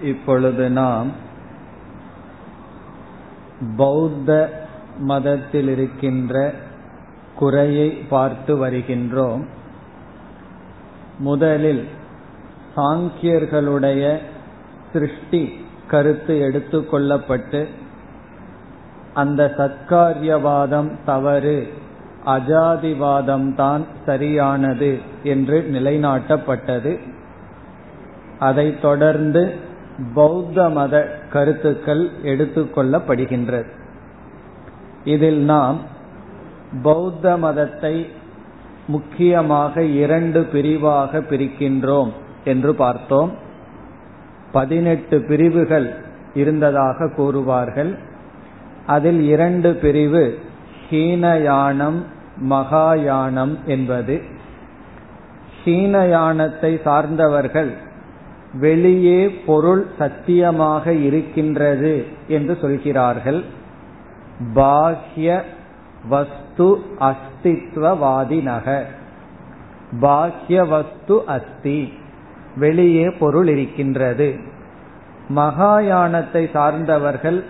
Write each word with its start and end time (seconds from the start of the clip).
இப்பொழுது 0.00 0.70
நாம் 0.70 1.06
பௌத்த 3.76 4.62
மதத்தில் 4.98 5.68
இருக்கின்ற 5.68 6.54
குறையை 7.34 7.90
பார்த்து 7.90 8.66
வருகின்றோம். 8.66 9.44
முதலில் 11.18 11.88
சாங்கியர்களுடைய 12.76 14.18
சிருஷ்டி 14.92 15.66
கருத்து 15.86 16.34
எடுத்துக்கொள்ளப்பட்டு 16.34 17.66
அந்த 19.14 19.54
சத்காரியவாதம் 19.58 20.90
தவறு 21.04 21.72
அஜாதிவாதம் 22.26 23.54
தான் 23.54 23.86
சரியானது 24.06 25.00
என்று 25.22 25.70
நிலைநாட்டப்பட்டது. 25.72 26.98
அதைத் 28.38 28.82
தொடர்ந்து 28.82 29.72
பௌத்த 30.14 30.68
மத 30.68 31.20
கருத்துக்கள் 31.32 32.10
எடுத்துக்கொள்ளப்படுகின்றது 32.22 33.66
இதில் 35.04 35.38
நாம் 35.38 35.80
பௌத்த 36.82 37.36
மதத்தை 37.36 38.10
முக்கியமாக 38.86 39.82
இரண்டு 39.82 40.42
பிரிவாக 40.52 41.18
பிரிக்கின்றோம் 41.18 42.12
என்று 42.44 42.74
பார்த்தோம். 42.74 43.32
பதினெட்டு 44.52 45.20
பிரிவுகள் 45.20 45.94
இருந்ததாக 46.34 47.04
கூறுவார்கள். 47.04 47.98
அதில் 48.86 49.20
இரண்டு 49.20 49.74
பிரிவு 49.74 50.38
ஹீனயானம் 50.90 52.02
மகாயானம் 52.48 53.64
என்பது. 53.64 54.22
ஹீனயானத்தை 55.64 56.80
சார்ந்தவர்கள் 56.82 57.92
வெளியே 58.60 59.30
பொருள் 59.30 59.86
சத்தியமாக 59.98 60.92
இருக்கின்றது 60.92 62.06
என்று 62.28 62.58
சொல்கிறார்கள். 62.60 63.44
பாஹ்ய 64.54 65.40
வஸ்து 66.08 66.82
அஸ்தித்வவாதினக. 66.98 68.82
பாஹ்ய 70.00 70.68
வஸ்து 70.68 71.26
அஸ்தி. 71.26 71.92
வெளியே 72.56 73.10
பொருள் 73.10 73.48
இருக்கின்றது. 73.48 74.34
மகாயானத்தை 75.36 76.50
சார்ந்தவர்கள் 76.50 77.44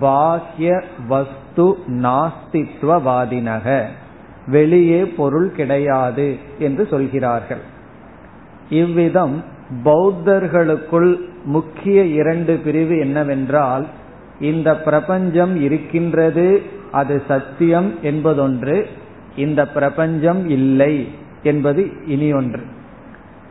பாஹ்ய 0.00 0.82
வஸ்து 1.08 1.78
நாஸ்தித்வவாதினக. 1.88 3.84
வெளியே 4.46 5.04
பொருள் 5.04 5.52
கிடையாது 5.52 6.36
என்று 6.58 6.86
சொல்கிறார்கள். 6.86 7.60
இவ்விதம் 8.68 9.56
பௌத்தர்களுக்குள் 9.84 11.16
முக்கிய 11.44 12.04
இரண்டு 12.04 12.56
பிரிவு 12.56 12.98
என்னவென்றால் 12.98 13.86
இந்த 14.40 14.76
பிரபஞ்சம் 14.76 15.60
இருக்கின்றது 15.60 16.62
அது 16.92 17.22
சத்தியம் 17.28 17.92
என்பதொன்று 18.02 18.86
இந்த 19.36 19.66
பிரபஞ்சம் 19.66 20.48
இல்லை 20.48 21.08
என்பது 21.42 21.90
இனி 22.06 22.32
ஒன்று. 22.32 22.62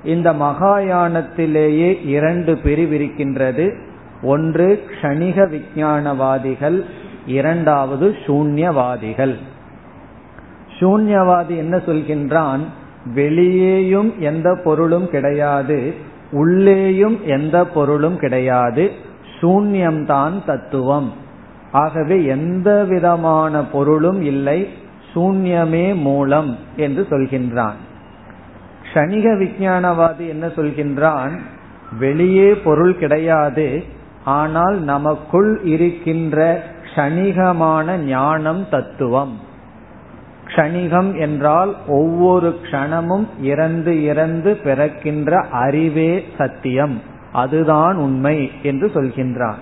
இந்த 0.03 0.33
மகாயானத்திலேயே 0.33 2.05
இரண்டு 2.05 2.53
பிரிவிருக்கின்றது 2.53 3.79
ஒன்று 4.21 4.83
க்ஷணிக 4.89 5.47
விஞ்ஞானவாதிகள் 5.49 6.83
இரண்டாவது 7.25 8.15
சூன்யவாதிகள். 8.25 9.35
சூன்யவாதி 10.79 11.57
என்ன 11.57 11.77
சொல்கின்றான்? 11.77 12.59
வெளியேயும் 13.13 14.13
எந்த 14.19 14.59
பொருளும் 14.63 15.09
கிடையாது 15.09 15.93
உள்ளேயும் 16.31 17.19
எந்த 17.25 17.67
பொருளும் 17.67 18.17
கிடையாது. 18.17 18.91
சூன்யம்தான் 19.41 20.45
தத்துவம். 20.45 21.13
ஆகவே 21.71 22.23
எந்த 22.23 22.83
விதமான 22.83 23.65
பொருளும் 23.65 24.21
இல்லை 24.21 24.69
சூன்யமே 25.13 25.95
மூலம் 25.95 26.57
என்று 26.75 27.07
சொல்கின்றான். 27.09 27.77
க்ஷணிக 28.83 29.37
விஞ்ஞானவாதி 29.37 30.27
என்ன 30.27 30.47
சொல்கின்றான்? 30.47 31.37
வெளியே 31.99 32.53
பொருள் 32.53 32.97
கிடையாது 32.97 33.83
ஆனால் 34.23 34.81
நமக்குள் 34.81 35.61
இருக்கின்ற 35.63 36.63
கணிகமான 36.95 37.97
ஞானம் 37.97 38.65
தத்துவம். 38.69 39.39
க்ஷணிகம் 40.47 41.09
என்றால் 41.19 41.71
ஒவ்வொரு 41.87 42.49
க்ஷணமும் 42.63 43.25
இறந்து 43.43 43.93
இறந்து 44.03 44.51
பிறக்கின்ற 44.65 45.39
அறிவே 45.63 46.11
சத்தியம். 46.37 46.95
அதுதான் 47.33 47.97
உண்மை 47.97 48.37
என்று 48.63 48.87
சொல்கின்றான் 48.93 49.61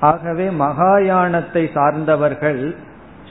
ஆகவே 0.00 0.46
மகாயானத்தை 0.62 1.62
சார்ந்தவர்கள் 1.74 2.62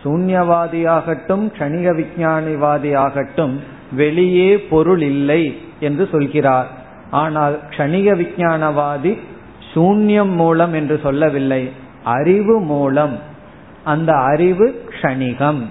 சூன்யவாதியாகட்டும் 0.03 1.43
க்ஷணிக 1.55 1.87
விஞ்ஞானிவாதியாகட்டும் 1.99 3.55
வெளியே 3.91 4.51
பொருள் 4.71 5.01
இல்லை 5.01 5.43
என்று 5.79 6.03
சொல்கிறார். 6.11 6.69
ஆனால் 7.21 7.55
க்ஷணிக 7.69 8.07
விஞ்ஞானவாதி 8.21 9.13
சூன்யம் 9.73 10.33
மூலம் 10.35 10.73
என்று 10.73 10.95
சொல்லவில்லை 11.03 11.61
அறிவு 12.15 12.55
மூலம். 12.71 13.15
அந்த 13.83 14.11
அறிவு 14.31 14.67
க்ஷணிகம். 14.89 15.61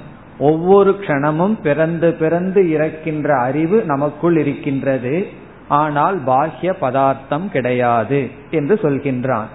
ஒவ்வொரு 0.41 0.91
க்ஷணமும் 1.01 1.61
பிறந்து 1.62 2.12
பிறந்து 2.12 2.71
இறக்கின்ற 2.71 3.37
அறிவு 3.41 3.83
நமக்குள் 3.84 4.37
இருக்கின்றது. 4.37 5.27
ஆனால் 5.69 6.17
பாஹ்ய 6.25 6.73
பதார்த்தம் 6.73 7.51
கிடையாது 7.51 8.31
என்று 8.50 8.75
சொல்கின்றான். 8.83 9.50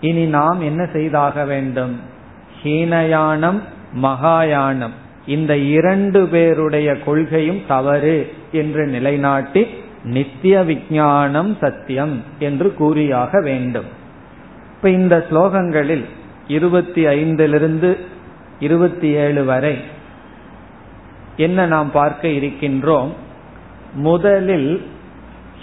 இனி 0.00 0.24
நாம் 0.24 0.60
என்ன 0.60 0.86
செய்தாக 0.92 1.44
வேண்டும்? 1.44 2.00
ஹீனயானம் 2.62 3.60
மகாயானம். 4.02 4.96
இந்த 5.26 5.56
இரண்டு 5.56 6.26
பேருடைய 6.26 6.98
கொள்கையும் 6.98 7.62
தவறு 7.68 8.32
என்று 8.52 8.86
நிலைநாட்டி 8.86 9.66
நித்திய 10.04 10.62
விஞ்ஞானம் 10.62 11.56
சத்தியம் 11.60 12.22
என்று 12.38 12.74
கூறியாக 12.74 13.40
வேண்டும். 13.40 13.88
இப்ப 14.76 14.90
இந்த 14.90 15.26
ஸ்லோகங்களில் 15.30 16.04
இருபத்தி 16.48 17.06
ஐந்திலிருந்து 17.06 17.90
இருபத்தி 18.60 19.08
ஏழு 19.08 19.44
வரை 19.44 19.78
என்ன 21.36 21.66
நாம் 21.66 21.90
பார்க்க 21.90 22.28
இருக்கின்றோம்? 22.28 23.12
முதலில் 23.94 24.86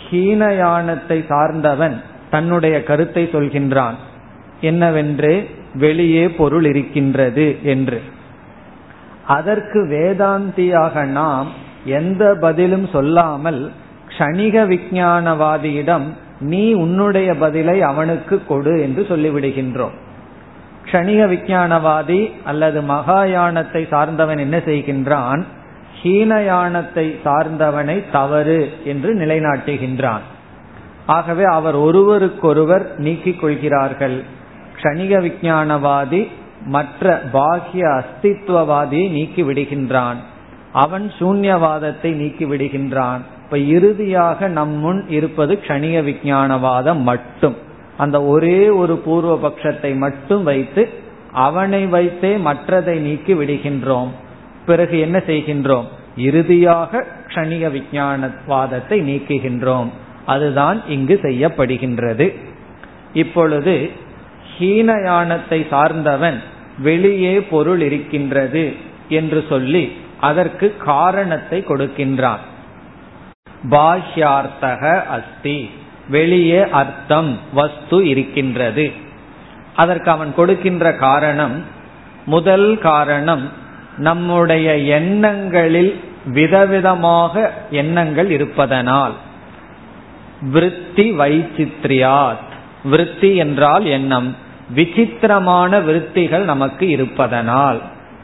ஹீனயானத்தை 0.09 1.25
சார்ந்தவன் 1.25 2.01
தன்னுடைய 2.29 2.83
கருத்தை 2.83 3.29
சொல்கின்றான். 3.31 3.93
என்னவென்று? 4.61 5.49
வெளியே 5.73 6.29
பொருள் 6.29 6.65
இருக்கின்றது 6.65 7.57
என்று. 7.63 8.01
அதற்கு 9.27 9.83
வேதாந்தியாக 9.83 11.03
நாம் 11.05 11.51
எந்த 11.85 12.37
பதிலும் 12.39 12.87
சொல்லாமல் 12.87 13.71
க்ஷணிக 14.07 14.65
விஞ்ஞானவாதியிடம் 14.67 16.05
நீ 16.39 16.73
உன்னுடைய 16.73 17.35
பதிலை 17.35 17.81
அவனுக்கு 17.81 18.45
கொடு 18.45 18.81
என்று 18.81 19.05
சொல்லிவிடுகின்றோம். 19.09 19.97
க்ஷணிக 20.87 21.21
விஞ்ஞானவாதி 21.27 22.31
அல்லது 22.43 22.81
மகாயானத்தை 22.81 23.87
சார்ந்தவன் 23.87 24.37
என்ன 24.37 24.57
செய்கின்றான்? 24.57 25.43
ஹீனயானத்தை 26.03 27.05
சார்ந்தவனை 27.23 28.03
தவறு 28.11 28.73
என்று 28.83 29.15
நிலைநாட்டுகின்றான். 29.15 30.25
ஆகவே 31.05 31.43
அவர் 31.43 31.75
ஒருவருக்கொருவர் 31.75 32.97
நீக்கிக் 32.97 33.39
கொள்கிறார்கள். 33.39 34.23
க்ஷணிக 34.81 35.19
விஞ்ஞானவாதி 35.21 36.27
மற்ற 36.65 37.21
பாகிய 37.31 37.87
அஸ்தித்வவாதியை 37.87 39.09
நீக்கி 39.09 39.43
விடுகின்றான். 39.43 40.15
அவன் 40.73 41.11
சூன்யவாதத்தை 41.19 42.13
நீக்கி 42.13 42.45
விடுகின்றான். 42.45 43.19
இப்ப 43.43 43.57
இறுதியாக 43.57 44.47
நம் 44.47 44.69
முன் 44.69 45.07
இருப்பது 45.07 45.59
க்ஷணிக 45.67 46.03
விஞ்ஞானவாதம் 46.03 47.01
மட்டும். 47.01 47.55
அந்த 47.97 48.23
ஒரே 48.23 48.69
ஒரு 48.69 48.95
பூர்வ 48.97 49.33
பட்சத்தை 49.43 49.95
மட்டும் 49.95 50.43
வைத்து 50.43 50.89
அவனை 51.31 51.85
வைத்தே 51.85 52.37
மற்றதை 52.37 52.95
நீக்கி 52.97 53.33
விடுகின்றோம். 53.33 54.07
பிறகு 54.65 54.99
என்ன 54.99 55.17
செய்கின்றோம்? 55.17 55.87
இறுதியாக 56.17 57.05
க்ஷணிக 57.27 57.65
விஞ்ஞானவாதத்தை 57.71 58.99
நீக்குகின்றோம். 59.09 59.89
அதுதான் 60.25 60.81
இங்கு 60.87 61.19
செய்யப்படுகின்றது. 61.21 62.33
இப்பொழுது 63.13 63.89
ஹீனயானத்தை 64.59 65.67
சார்ந்தவன் 65.69 66.41
வெளியே 66.79 67.41
பொருள் 67.41 67.81
இருக்கின்றது 67.81 68.73
என்று 69.09 69.45
சொல்லி 69.49 69.91
அதற்கு 70.19 70.77
காரணத்தை 70.77 71.63
கொடுக்கின்றான். 71.67 72.43
பாஹ்யார்த்தக 73.69 75.05
அஸ்தி. 75.07 75.69
வெளியே 76.09 76.69
அர்த்தம் 76.69 77.39
வஸ்து 77.53 78.07
இருக்கின்றது. 78.07 78.91
அதற்கு 79.75 80.11
அவன் 80.11 80.33
கொடுக்கின்ற 80.35 80.93
காரணம் 80.93 81.63
முதல் 82.25 82.77
காரணம் 82.77 83.51
நம்முடைய 83.97 84.77
எண்ணங்களில் 84.77 85.99
விதவிதமாக 86.33 87.49
எண்ணங்கள் 87.71 88.29
இருப்பதனால். 88.31 89.13
விருத்தி 90.41 91.11
வைச்சித்ரியாத் 91.11 92.45
விருத்தி 92.83 93.35
என்றால் 93.35 93.85
எண்ணம். 93.85 94.35
விசித்திரமான 94.73 95.79
விருத்திகள் 95.79 96.43
நமக்கு 96.43 96.87
இருப்பதனால். 96.87 97.81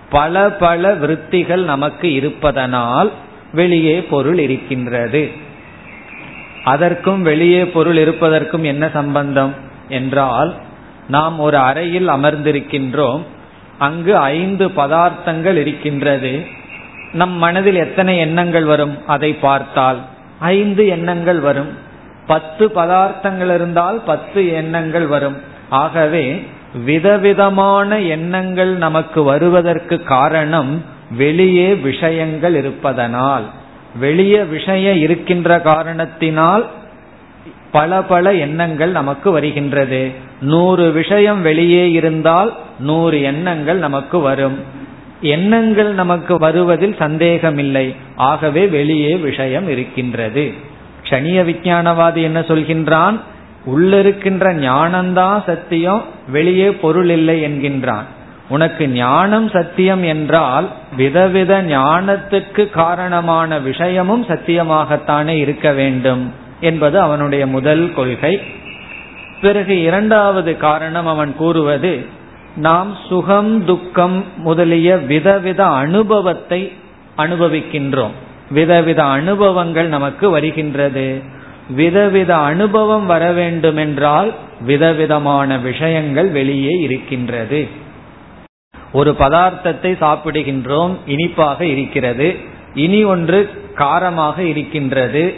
பல 0.10 0.50
பல 0.50 0.94
விருத்திகள் 0.94 1.64
நமக்கு 1.64 2.14
இருப்பதனால் 2.14 3.12
வெளியே 3.54 4.04
பொருள் 4.04 4.40
இருக்கின்றது. 4.40 5.32
அதற்கும் 6.63 7.21
வெளியே 7.21 7.68
பொருள் 7.68 7.98
இருப்பதற்கும் 7.98 8.63
என்ன 8.63 8.89
சம்பந்தம்? 8.94 9.54
என்றால் 9.89 10.56
நாம் 11.07 11.39
ஒரு 11.39 11.57
அறையில் 11.57 12.10
அமர்ந்திருக்கின்றோம். 12.10 13.21
அங்கு 13.77 14.18
ஐந்து 14.18 14.68
பதார்த்தங்கள் 14.68 15.56
இருக்கின்றது. 15.56 16.45
நம் 17.13 17.31
மனதில் 17.31 17.75
எத்தனை 17.75 18.18
எண்ணங்கள் 18.18 18.65
வரும்? 18.65 19.07
அதை 19.07 19.33
பார்த்தால் 19.33 19.98
ஐந்து 20.39 20.88
எண்ணங்கள் 20.88 21.39
வரும். 21.39 21.77
பத்து 22.27 22.71
பதார்த்தங்கள் 22.75 23.54
இருந்தால் 23.54 24.01
பத்து 24.06 24.48
எண்ணங்கள் 24.48 25.06
வரும். 25.06 25.42
ஆகவே 25.69 26.48
விதவிதமான 26.86 28.00
எண்ணங்கள் 28.00 28.69
நமக்கு 28.69 29.24
வருவதற்கு 29.24 30.04
காரணம் 30.04 30.83
வெளியே 31.12 31.75
விஷயங்கள் 31.75 32.56
இருப்பதனால். 32.56 33.44
வெளியே 34.00 34.44
விஷயம் 34.44 34.98
இருக்கின்ற 34.98 35.60
காரணத்தினால் 35.60 36.69
பல 37.72 38.01
பல 38.01 38.34
எண்ணங்கள் 38.34 38.90
நமக்கு 38.90 39.31
வருகின்றது. 39.31 40.12
நூறு 40.42 40.92
விஷயம் 40.92 41.42
வெளியே 41.42 41.92
இருந்தால் 41.92 42.57
நூறு 42.80 43.22
எண்ணங்கள் 43.22 43.78
நமக்கு 43.78 44.19
வரும். 44.19 44.60
எண்ணங்கள் 45.22 45.94
நமக்கு 45.94 46.38
வருவதில் 46.38 46.95
சந்தேகமில்லை. 47.00 47.95
ஆகவே 48.16 48.68
வெளியே 48.68 49.16
விஷயம் 49.16 49.69
இருக்கின்றது. 49.69 50.72
கணிய 51.10 51.44
விஞ்ஞானவாதி 51.44 52.22
என்ன 52.22 52.39
சொல்கின்றான்? 52.39 53.19
உள்ளிருக்கின்ற 53.75 54.54
ஞானம்தான் 54.54 55.44
சத்தியம் 55.46 56.04
வெளியே 56.28 56.72
பொருள் 56.72 57.10
இல்லை 57.10 57.44
என்கின்றான். 57.44 58.04
உனக்கு 58.54 58.84
ஞானம் 58.88 59.48
சத்தியம் 59.50 60.04
என்றால் 60.04 60.68
விதவித 60.98 61.52
ஞானத்துக்கு 61.62 62.64
காரணமான 62.70 63.60
விஷயமும் 63.60 64.26
சத்தியமாகத்தானே 64.26 65.36
இருக்க 65.38 65.72
வேண்டும் 65.72 66.24
என்பது 66.60 66.98
அவனுடைய 67.00 67.44
முதல் 67.48 67.86
கொள்கை. 67.94 68.36
பிறகு 69.42 69.82
இரண்டாவது 69.82 70.52
காரணம் 70.58 71.08
அவன் 71.08 71.34
கூறுவது 71.36 71.94
நாம் 72.56 72.92
சுகம் 73.10 73.66
துக்கம் 73.66 74.18
முதலிய 74.38 74.90
விதவித 75.08 75.62
அனுபவத்தை 75.66 76.62
அனுபவிக்கின்றோம். 77.18 78.16
விதவித 78.50 79.02
அனுபவங்கள் 79.04 79.88
நமக்கு 79.88 80.30
வருகின்றது. 80.30 81.08
விதவித 81.76 82.32
அனுபவம் 82.36 83.06
வர 83.06 83.32
வேண்டுமென்றால் 83.32 84.32
விதவிதமான 84.62 85.58
விஷயங்கள் 85.58 86.30
வெளியே 86.30 86.76
இருக்கின்றது. 86.80 87.62
ஒரு 88.94 89.16
பதார்த்தத்தை 89.19 89.95
சாப்பிடுகின்றோம் 90.01 90.95
இனிப்பாக 91.06 91.66
இருக்கிறது. 91.66 92.36
இனி 92.74 93.04
ஒன்று 93.04 93.50
காரமாக 93.75 94.40
இருக்கின்றது. 94.40 95.34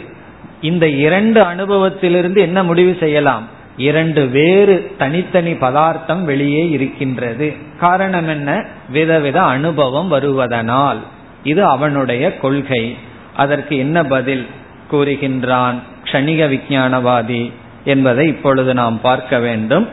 இந்த 0.60 0.88
இரண்டு 0.88 1.42
அனுபவத்திலிருந்து 1.42 2.36
என்ன 2.36 2.62
முடிவு 2.62 2.96
செய்யலாம்? 3.00 3.46
இரண்டு 3.76 4.26
வேறு 4.26 4.94
தனித்தனி 4.98 5.54
பதார்த்தம் 5.54 6.24
வெளியே 6.24 6.70
இருக்கின்றது. 6.70 7.54
காரணம் 7.80 8.28
என்ன? 8.28 8.64
விதவித 8.92 9.42
அனுபவம் 9.42 10.12
வருவதனால். 10.12 10.98
இது 11.44 11.64
அவனுடைய 11.64 12.38
கொள்கை. 12.38 12.96
அதற்கு 13.36 13.76
என்ன 13.78 14.04
பதில் 14.04 14.46
கூறுகின்றான்? 14.92 15.74
க்ஷணிக 16.04 16.48
விஞ்ஞானவாதி 16.48 17.52
என்பதை 17.84 18.26
இப்பொழுது 18.26 18.74
நாம் 18.74 19.00
பார்க்க 19.00 19.38
வேண்டும். 19.38 19.88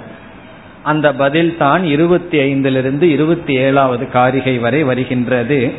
அந்த 0.83 1.13
பதில் 1.13 1.57
தான் 1.57 1.83
இருபத்தி 1.83 2.39
ஐந்திலிருந்து 2.39 3.01
இருபத்தி 3.01 3.53
ஏழாவது 3.53 4.09
காரிகை 4.09 4.57
வரை 4.57 4.83
வருகின்றது. 4.83 5.71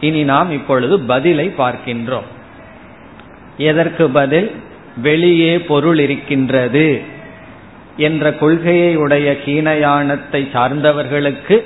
இனி 0.00 0.22
நாம் 0.22 0.50
இப்பொழுது 0.50 1.00
பதிலை 1.00 1.52
பார்க்கின்றோம். 1.58 2.28
எதற்கு 3.56 4.08
பதில்? 4.08 4.50
வெளியே 5.02 5.58
பொருள் 5.58 5.98
இருக்கின்றது 5.98 7.00
என்ற 7.96 8.32
கொள்கையை 8.32 8.96
உடைய 8.96 9.36
கீனயானத்தை 9.46 10.48
சார்ந்தவர்களுக்கு 10.52 11.62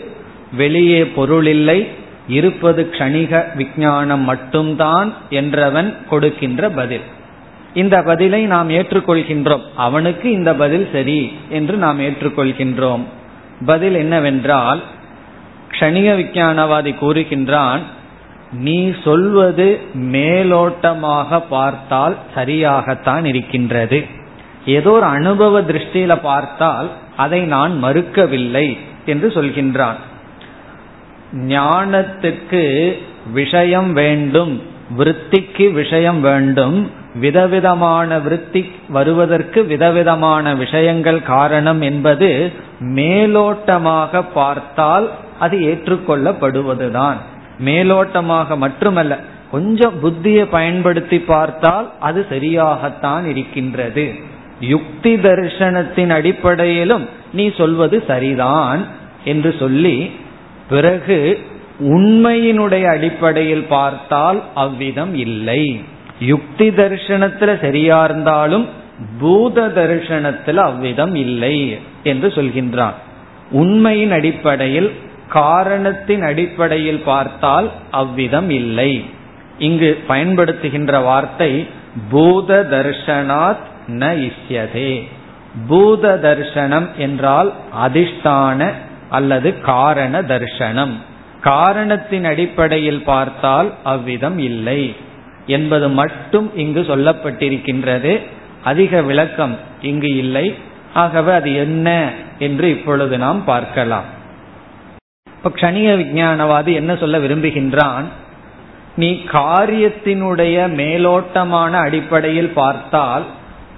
வெளியே 0.52 1.06
பொருள் 1.06 1.46
இல்லை 1.46 1.86
இருப்பது 2.28 2.90
க்ஷணிக 2.92 3.56
விஞ்ஞானம் 3.56 4.20
மட்டும்தான் 4.20 5.14
என்றவன் 5.30 5.94
கொடுக்கின்ற 6.08 6.68
பதில். 6.68 7.18
இந்த 7.74 8.02
பதிலை 8.02 8.44
நாம் 8.44 8.70
ஏற்றுக்கொள்கின்றோம். 8.70 9.60
அவனுக்கு 9.76 10.30
இந்த 10.30 10.54
பதில் 10.54 10.88
சரி 10.92 11.32
என்று 11.48 11.76
நாம் 11.76 12.00
ஏற்றுக்கொள்கின்றோம். 12.00 13.00
பதில் 13.66 13.94
என்னவென்றால் 13.94 14.82
க்ஷணிக 15.68 16.08
விஞ்ஞானவாதி 16.16 16.94
கூறுகின்றான் 17.00 17.80
நீ 18.52 18.92
சொல்வது 19.04 19.80
மேலோட்டமாக 19.94 21.42
பார்த்தால் 21.48 22.16
சரியாகத்தான் 22.34 23.24
இருக்கின்றது. 23.24 24.06
ஏதோ 24.66 24.90
ஒரு 24.90 25.04
அனுபவ 25.04 25.60
திருஷ்டியில 25.60 26.18
பார்த்தால் 26.22 26.90
அதை 27.16 27.40
நான் 27.40 27.84
மறுக்கவில்லை 27.84 28.78
என்று 29.06 29.28
சொல்கின்றான். 29.28 29.94
ஞானத்துக்கு 31.34 32.96
விஷயம் 33.32 33.92
வேண்டும் 33.92 34.62
விருத்திக்கு 34.98 35.72
விஷயம் 35.72 36.20
வேண்டும் 36.20 36.90
விதவிதமான 37.24 38.18
விருத்தி 38.24 38.62
வருவதற்கு 38.88 39.60
விதவிதமான 39.72 40.54
விஷயங்கள் 40.54 41.20
காரணம் 41.34 41.82
என்பது 41.90 42.28
மேலோட்டமாக 42.96 44.22
பார்த்தால் 44.34 45.06
அது 45.38 45.56
ஏற்றுக்கொள்ளப்படுவதுதான். 45.70 47.18
மேலோட்டமாக 47.64 48.56
மட்டுமல்ல 48.56 49.18
கொஞ்சம் 49.50 49.96
புத்தியை 50.02 50.44
பயன்படுத்தி 50.50 51.18
பார்த்தால் 51.32 51.86
அது 52.00 52.20
சரியாகத்தான் 52.30 53.24
இருக்கின்றது. 53.32 54.04
யுக்தி 54.72 55.12
தரிசனத்தின் 55.26 56.12
அடிப்படையிலும் 56.18 57.04
நீ 57.32 57.44
சொல்வது 57.56 57.96
சரிதான் 58.10 58.80
என்று 59.24 59.50
சொல்லி 59.58 59.96
பிறகு 60.68 61.18
உண்மையினுடைய 61.94 62.84
அடிப்படையில் 62.96 63.66
பார்த்தால் 63.68 64.38
அவ்விதம் 64.54 65.14
இல்லை. 65.24 65.64
யுக்தி 66.20 66.68
தரிசனத்துல 66.70 67.60
சரியா 67.60 68.04
இருந்தாலும் 68.04 68.66
பூத 69.20 69.66
தரிசனத்துல 69.68 70.56
அவ்விதம் 70.56 71.14
இல்லை 71.14 71.54
என்று 72.02 72.28
சொல்கின்றான். 72.28 72.94
உண்மையின் 73.50 74.10
அடிப்படையில் 74.10 74.90
காரணத்தின் 75.28 76.22
அடிப்படையில் 76.22 77.02
பார்த்தால் 77.02 77.70
அவ்விதம் 77.90 78.50
இல்லை. 78.50 79.04
இங்கு 79.58 79.90
பயன்படுத்துகின்ற 80.08 81.02
வார்த்தை 81.02 81.66
பூத 82.10 82.60
தர்ஷனாத் 82.70 83.64
ந 83.88 84.04
இஷ்யதே. 84.28 84.92
பூத 85.68 86.18
தர்ஷனம் 86.22 86.88
என்றால் 86.96 87.52
அதிஷ்டான 87.82 88.70
அல்லது 89.08 89.60
காரண 89.60 90.22
தர்ஷனம் 90.22 90.94
காரணத்தின் 91.40 92.24
அடிப்படையில் 92.24 93.02
பார்த்தால் 93.02 93.74
அவ்விதம் 93.84 94.38
இல்லை. 94.38 94.94
என்பது 95.50 95.88
மட்டும் 96.00 96.48
இங்கு 96.56 96.82
சொல்லப்பட்டிருக்கின்றது. 96.88 98.12
அதிக 98.64 99.02
விளக்கம் 99.02 99.54
இங்கு 99.82 100.10
இல்லை. 100.16 100.46
ஆகவே 100.94 101.32
அது 101.32 101.50
என்ன 101.54 101.88
என்று 102.38 102.66
இப்பொழுது 102.70 103.18
நாம் 103.18 103.44
பார்க்கலாம். 103.44 104.08
இப்ப 105.26 105.52
க்ஷணிக 105.54 105.90
விஞ்ஞானவாதி 106.00 106.72
என்ன 106.74 106.92
சொல்ல 106.96 107.18
விரும்புகின்றான்? 107.18 108.06
நீ 108.96 109.10
காரியத்தினுடைய 109.32 110.56
மேலோட்டமான 110.80 111.72
அடிப்படையில் 111.80 112.52
பார்த்தால் 112.54 113.24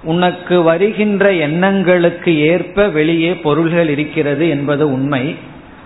உனக்கு 0.03 0.55
வருகின்ற 0.61 1.25
எண்ணங்களுக்கு 1.45 2.31
ஏற்ப 2.47 2.87
வெளியே 2.87 3.31
பொருள்கள் 3.35 3.89
இருக்கிறது 3.89 4.45
என்பது 4.49 4.85
உண்மை. 4.91 5.25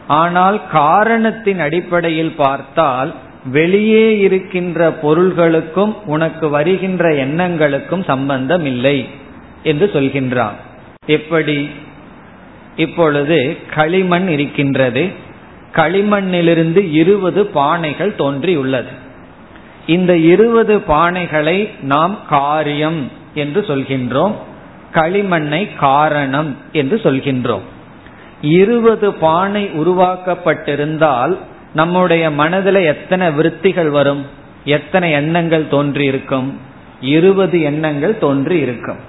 ஆனால் 0.08 0.58
காரணத்தின் 0.72 1.60
அடிப்படையில் 1.60 2.34
பார்த்தால் 2.38 3.12
வெளியே 3.52 4.20
இருக்கின்ற 4.20 4.90
பொருள்களுக்கும் 5.02 5.96
உனக்கு 6.06 6.50
வருகின்ற 6.50 7.10
எண்ணங்களுக்கும் 7.10 8.04
சம்பந்தம் 8.04 8.66
இல்லை 8.66 9.08
என்று 9.64 9.90
சொல்கின்றான். 9.94 10.56
எப்படி? 11.06 11.70
இப்பொழுது 12.76 13.58
களிமண் 13.76 14.28
இருக்கின்றது. 14.28 15.10
களிமண்ணிலிருந்து 15.74 16.92
இருபது 16.92 17.44
பானைகள் 17.44 18.16
தோன்றியுள்ளது. 18.16 18.90
இந்த 19.88 20.18
இருபது 20.18 20.78
பானைகளை 20.78 21.70
நாம் 21.82 22.18
காரியம் 22.30 23.12
என்று 23.34 23.62
சொல்கின்றோம். 23.62 24.34
களிமண்ணை 24.94 25.76
காரணம் 25.76 26.58
என்று 26.72 27.02
சொல்கின்றோம். 27.04 27.62
இருபது 28.42 29.14
பானை 29.14 29.66
உருவாக்கப்பட்டிருந்தால் 29.66 31.38
நம்முடைய 31.78 32.24
மனதில் 32.40 32.82
எத்தனை 32.86 33.28
விருத்திகள் 33.32 33.90
வரும்? 33.90 34.24
எத்தனை 34.76 35.10
எண்ணங்கள் 35.12 35.66
தோன்றி 35.68 36.06
இருக்கும் 36.06 36.50
இருபது 37.16 37.58
எண்ணங்கள் 37.62 38.16
தோன்றி 38.18 38.58
இருக்கும் 38.60 39.02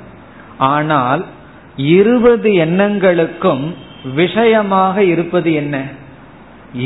ஆனால் 0.73 1.23
இருபது 1.77 2.51
எண்ணங்களுக்கும் 2.67 3.65
விஷயமாக 4.15 5.05
இருப்பது 5.05 5.51
என்ன? 5.53 5.77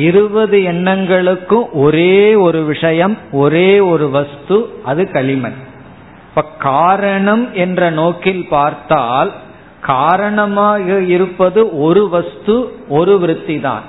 இருபது 0.07 0.59
எண்ணங்களுக்கும் 0.73 1.67
ஒரே 1.85 2.17
ஒரு 2.35 2.61
விஷயம் 2.65 3.15
ஒரே 3.33 3.71
ஒரு 3.93 4.07
வஸ்து 4.11 4.57
அது 4.85 5.03
களிமண். 5.11 5.59
இப்ப 6.29 6.45
காரணம் 6.59 7.45
என்ற 7.55 7.91
நோக்கில் 8.01 8.45
பார்த்தால் 8.51 9.31
காரணமாக 9.87 11.01
இருப்பது 11.15 11.61
ஒரு 11.81 12.03
வஸ்து 12.09 12.55
ஒரு 12.89 13.15
விருத்தி 13.19 13.57
தான் 13.61 13.87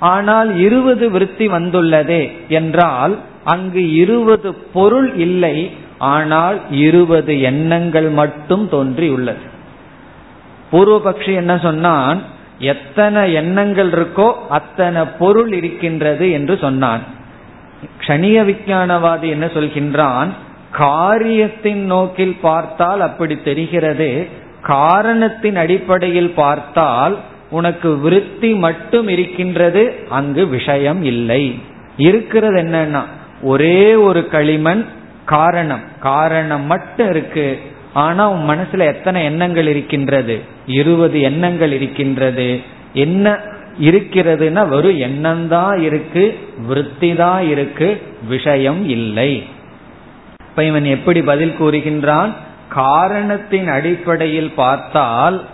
ஆனால் 0.00 0.56
இருபது 0.56 1.10
விருத்தி 1.10 1.48
வந்துள்ளதே 1.48 2.32
என்றால் 2.48 3.18
அங்கு 3.44 3.92
இருபது 3.92 4.54
பொருள் 4.54 5.14
இல்லை 5.14 5.70
ஆனால் 5.98 6.60
இருபது 6.70 7.40
எண்ணங்கள் 7.40 8.08
மட்டும் 8.08 8.68
தோன்றியுள்ளது. 8.68 9.44
பூர்வபக்ஷி 10.72 11.34
என்ன 11.34 11.58
சொன்னான்? 11.58 12.22
எத்தனை 12.58 13.32
எண்ணங்கள் 13.32 13.90
இருக்கோ 13.90 14.32
அத்தனை 14.48 15.04
பொருள் 15.18 15.52
இருக்கின்றது 15.52 16.30
என்று 16.30 16.58
சொன்னான். 16.58 17.00
க்ஷணிய 18.00 18.38
விஞ்ஞானவாதி 18.44 19.28
என்ன 19.28 19.46
சொல்கின்றான்? 19.46 20.28
காரியத்தின் 20.70 21.84
நோக்கில் 21.84 22.36
பார்த்தால் 22.40 23.00
அப்படி 23.00 23.42
தெரிகிறது. 23.42 24.28
காரணத்தின் 24.62 25.56
அடிப்படையில் 25.56 26.30
பார்த்தால் 26.30 27.16
உனக்கு 27.50 27.98
விருத்தி 27.98 28.54
மட்டும் 28.54 29.08
இருக்கின்றது 29.08 29.94
அங்கு 30.08 30.46
விஷயம் 30.46 31.02
இல்லை. 31.02 31.58
இருக்கிறது 31.96 32.62
என்னன்னா 32.62 33.02
ஒரே 33.42 33.94
ஒரு 33.94 34.28
களிமண் 34.28 34.84
காரணம். 35.24 35.82
காரணம் 36.00 36.62
மட்டும் 36.62 37.10
இருக்கு. 37.10 37.58
ஆனா 37.92 38.30
உன் 38.30 38.48
மனசுல 38.48 38.78
எத்தனை 38.78 39.24
எண்ணங்கள் 39.24 39.66
இருக்கின்றது? 39.66 40.40
இருபது 40.66 41.20
எண்ணங்கள் 41.20 41.72
இருக்கின்றது. 41.72 42.60
என்ன 42.92 43.38
இருக்கிறதுனா 43.80 44.68
வெறும் 44.68 44.98
எண்ணம் 44.98 45.48
தான் 45.48 45.82
இருக்கு 45.82 46.38
விருத்தி 46.66 47.14
தான் 47.14 47.48
இருக்கு 47.48 48.02
விஷயம் 48.28 48.88
இல்லை. 48.88 49.42
இப்ப 50.50 50.64
இவன் 50.64 50.84
எப்படி 50.84 51.22
பதில் 51.22 51.54
கூறுகின்றான்? 51.60 52.32
காரணத்தின் 52.68 53.68
அடிப்படையில் 53.68 54.52
பார்த்தால் 54.52 55.44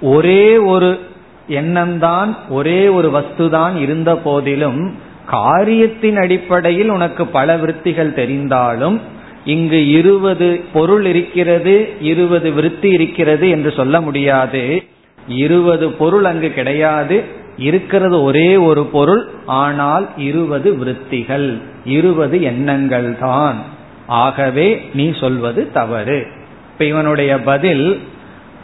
ஒரே 0.00 0.56
ஒரு 0.56 1.00
எண்ணம்தான் 1.48 2.36
ஒரே 2.48 2.88
ஒரு 2.88 3.10
வஸ்துதான் 3.10 3.80
இருந்த 3.80 4.16
போதிலும் 4.16 4.94
காரியத்தின் 5.26 6.16
அடிப்படையில் 6.16 6.88
உனக்கு 6.88 7.26
பல 7.26 7.56
விருத்திகள் 7.56 8.10
தெரிந்தாலும் 8.10 9.00
இங்கு 9.44 9.88
இருபது 9.88 10.60
பொருள் 10.72 11.04
இருக்கிறது 11.04 11.88
இருபது 12.00 12.50
விருத்தி 12.50 12.90
இருக்கிறது 12.90 13.50
என்று 13.50 13.72
சொல்ல 13.72 14.00
முடியாது. 14.00 14.82
இருபது 15.28 15.90
பொருள் 15.90 16.24
அங்கு 16.24 16.50
கிடையாது. 16.50 17.24
இருக்கிறது 17.58 18.22
ஒரே 18.22 18.56
ஒரு 18.56 18.84
பொருள் 18.84 19.28
ஆனால் 19.46 20.08
இருபது 20.16 20.76
விருத்திகள் 20.76 21.58
இருபது 21.84 22.42
எண்ணங்கள் 22.42 23.18
தான் 23.18 23.56
ஆகவே 24.06 24.88
நீ 24.94 25.12
சொல்வது 25.20 25.72
தவறு. 25.72 26.26
இப்ப 26.72 26.84
இவனுடைய 26.84 27.40
பதில் 27.40 28.00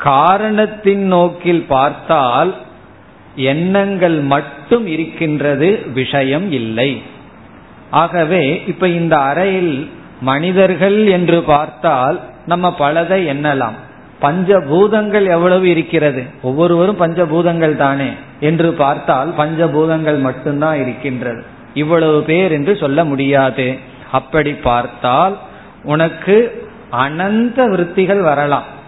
காரணத்தின் 0.02 1.04
நோக்கில் 1.06 1.64
பார்த்தால் 1.68 2.54
எண்ணங்கள் 3.36 4.18
மட்டும் 4.32 4.86
இருக்கின்றது 4.86 5.68
விஷயம் 5.94 6.52
இல்லை. 6.52 7.02
ஆகவே 7.90 8.62
இப்ப 8.66 8.88
இந்த 8.88 9.14
அறையில் 9.18 9.90
மனிதர்கள் 10.20 11.06
என்று 11.06 11.42
பார்த்தால் 11.42 12.20
நம்ம 12.46 12.74
பலதை 12.78 13.20
எண்ணலாம். 13.34 13.78
பஞ்சபூதங்கள் 14.22 15.26
எவ்வளவு 15.26 15.68
இருக்கிறது? 15.68 16.22
ஒவ்வொருவரும் 16.42 17.00
பஞ்சபூதங்கள் 17.00 17.76
தானே 17.76 18.10
என்று 18.40 18.72
பார்த்தால் 18.72 19.30
பஞ்சபூதங்கள் 19.38 20.18
மட்டும்தான் 20.20 20.80
இருக்கின்றது. 20.80 21.42
இவ்வளவு 21.74 22.22
பேர் 22.22 22.52
என்று 22.52 22.76
சொல்ல 22.76 23.04
முடியாது. 23.04 23.66
அப்படி 24.12 24.52
பார்த்தால் 24.52 25.38
உனக்கு 25.82 26.36
அனந்த 26.90 27.64
விருத்திகள் 27.64 28.20
வரலாம். 28.20 28.78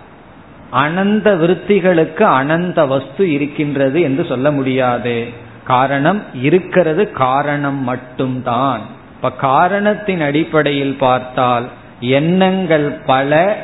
அனந்த 0.72 1.34
விருத்திகளுக்கு 1.34 2.22
அனந்த 2.22 2.88
வஸ்து 2.88 3.32
இருக்கின்றது 3.32 4.00
என்று 4.00 4.24
சொல்ல 4.24 4.50
முடியாது. 4.50 5.26
காரணம் 5.64 6.22
இருக்கிறது 6.42 7.10
காரணம் 7.10 7.84
மட்டும்தான். 7.84 8.80
இப்ப 9.16 9.32
காரணத்தின் 9.32 10.20
அடிப்படையில் 10.20 10.96
பார்த்தால் 10.96 11.68
எண்ணங்கள் 12.00 12.90
பல 13.06 13.56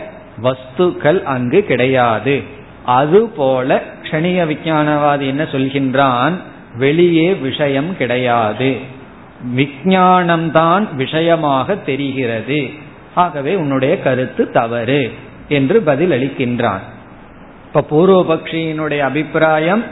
வஸ்துக்கள் 0.42 1.22
அங்கு 1.22 1.62
கிடையாது. 1.62 2.42
அதுபோல 2.84 3.82
க்ஷணிய 4.02 4.46
விஞ்ஞானவாதி 4.46 5.26
என்ன 5.26 5.42
சொல்கின்றான்? 5.42 6.32
வெளியே 6.78 7.32
விஷயம் 7.32 7.96
கிடையாது. 7.96 8.76
விஞ்ஞானம்தான் 9.56 10.94
விஷயமாக 10.94 11.76
தெரிகிறது. 11.76 12.70
ஆகவே 13.14 13.54
உன்னுடைய 13.54 14.00
கருத்து 14.00 14.50
தவறு 14.50 15.12
என்று 15.48 15.80
பதில் 15.80 16.10
அளிக்கின்றான் 16.10 16.96
இப்ப 17.72 17.84
பூர்வபக்ஷியினுடைய 17.90 18.98
அபிப்பிராயம் 18.98 19.84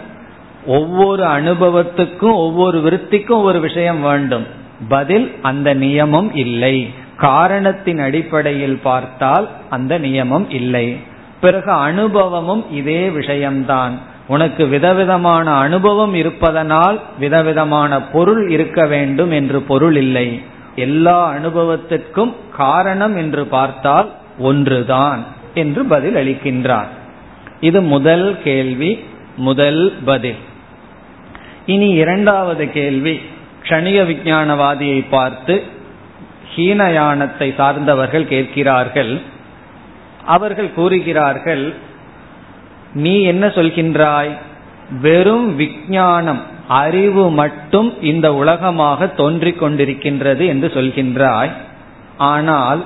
ஒவ்வொரு 0.67 1.25
அனுபவத்துக்கும் 1.25 2.35
ஒவ்வொரு 2.35 2.81
விருத்திக்கும் 2.81 3.43
ஒரு 3.43 3.61
விஷயம் 3.61 4.03
வேண்டும். 4.03 4.47
பதில் 4.89 5.35
அந்த 5.43 5.75
நியமம் 5.75 6.37
இல்லை. 6.37 6.91
காரணத்தின் 7.17 7.99
அடிப்படையில் 7.99 8.79
பார்த்தால் 8.79 9.49
அந்த 9.71 9.99
நியமம் 9.99 10.47
இல்லை. 10.49 10.97
பிறகு 11.41 11.71
அனுபவமும் 11.71 12.65
இதே 12.71 13.09
விஷயம்தான். 13.09 13.99
உனக்கு 14.27 14.67
விதவிதமான 14.67 15.51
அனுபவம் 15.51 16.15
இருப்பதனால் 16.15 17.01
விதவிதமான 17.19 18.03
பொருள் 18.03 18.49
இருக்க 18.49 18.87
வேண்டும் 18.87 19.31
என்று 19.31 19.61
பொருள் 19.61 19.97
இல்லை. 19.97 20.43
எல்லா 20.77 21.35
அனுபவத்திற்கும் 21.35 22.35
காரணம் 22.57 23.17
என்று 23.17 23.47
பார்த்தால் 23.47 24.13
ஒன்றுதான் 24.39 25.25
என்று 25.55 25.85
பதில் 25.85 26.15
அளிக்கின்றார் 26.15 26.89
இது 27.61 27.83
முதல் 27.83 28.39
கேள்வி 28.43 29.05
முதல் 29.37 29.95
பதில். 30.05 30.37
இனி 31.67 31.89
இரண்டாவது 31.89 32.73
கேள்வி. 32.73 33.21
கணிக 33.63 34.03
விஞ்ஞானவாதியை 34.03 35.05
பார்த்து 35.11 35.63
ஹீனயானத்தை 36.57 37.55
சார்ந்தவர்கள் 37.55 38.29
கேட்கிறார்கள். 38.29 39.21
அவர்கள் 40.25 40.73
கூறுகிறார்கள் 40.73 41.75
நீ 42.95 43.23
என்ன 43.23 43.47
சொல்கின்றாய்? 43.47 44.37
வெறும் 45.01 45.57
விஞ்ஞானம் 45.57 46.43
அறிவு 46.69 47.31
மட்டும் 47.31 48.03
இந்த 48.03 48.35
உலகமாக 48.35 49.07
தோன்றிக் 49.07 49.63
கொண்டிருக்கின்றது 49.63 50.47
என்று 50.47 50.71
சொல்கின்றாய். 50.75 51.51
ஆனால் 52.17 52.85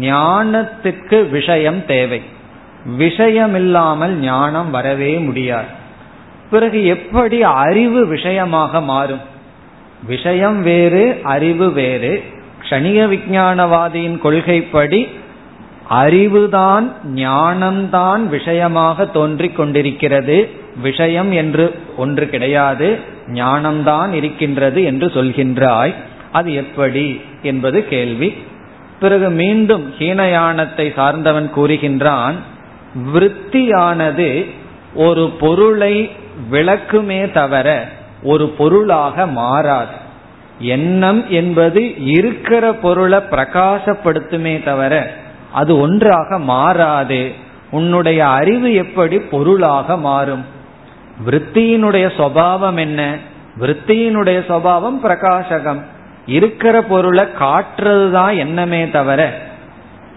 ஞானத்துக்கு 0.00 1.30
விஷயம் 1.30 1.86
தேவை. 1.86 2.22
விஷயமில்லாமல் 2.98 4.08
ஞானம் 4.08 4.70
வரவே 4.70 5.16
முடியாது. 5.16 5.66
பிறகு 6.50 6.86
எப்படி 6.86 7.42
அறிவு 7.42 8.06
விஷயமாக 8.06 8.80
மாறும்? 8.80 9.20
விஷயம் 10.06 10.62
வேறு 10.62 11.20
அறிவு 11.22 11.72
வேறு. 11.72 12.22
க்ஷணிக 12.62 13.08
விஞ்ஞானவாதியின் 13.08 14.18
கொள்கைப்படி 14.18 15.08
அறிவுதான் 15.90 16.92
ஞானம்தான் 17.14 18.26
விஷயமாக 18.26 19.06
தோன்றிக் 19.06 19.56
கொண்டிருக்கிறது. 19.56 20.50
விஷயம் 20.82 21.32
என்று 21.32 21.80
ஒன்று 21.96 22.28
கிடையாது 22.28 22.98
ஞானம்தான் 23.28 24.12
இருக்கின்றது 24.12 24.82
என்று 24.82 25.06
சொல்கின்றாய். 25.06 25.94
அது 26.32 26.54
எப்படி 26.54 27.20
என்பது 27.42 27.88
கேள்வி. 27.88 28.34
பிறகு 29.00 29.30
மீண்டும் 29.30 29.94
ஹீனயானத்தை 29.98 30.94
சார்ந்தவன் 30.94 31.50
கூறுகின்றான் 31.56 32.34
விற்த்தியானது 32.94 34.50
ஒரு 34.94 35.30
பொருளை 35.40 36.12
விளக்குமே 36.50 37.32
தவிர 37.32 37.88
ஒரு 38.22 38.48
பொருளாக 38.48 39.26
மாறாது. 39.26 39.94
எண்ணம் 40.58 41.30
என்பது 41.30 42.04
இருக்கிற 42.04 42.72
பொருளை 42.72 43.18
பிரகாசப்படுத்துமே 43.18 44.62
தவிர 44.62 45.14
அது 45.52 45.78
ஒன்றாக 45.78 46.38
மாறாது. 46.38 47.32
உன்னுடைய 47.70 48.26
அறிவு 48.26 48.74
எப்படி 48.74 49.18
பொருளாக 49.18 49.96
மாறும்? 49.96 50.44
விற்த்தியினுடைய 51.26 52.12
சுவாவம் 52.16 52.78
என்ன? 52.78 53.16
விற்த்தியினுடைய 53.60 54.44
சுவாவம் 54.48 55.00
பிரகாசகம். 55.02 55.82
இருக்கிற 56.26 56.82
பொருளை 56.82 57.24
காட்டுறதுதான் 57.38 58.36
எண்ணமே 58.36 58.90
தவிர 58.90 59.38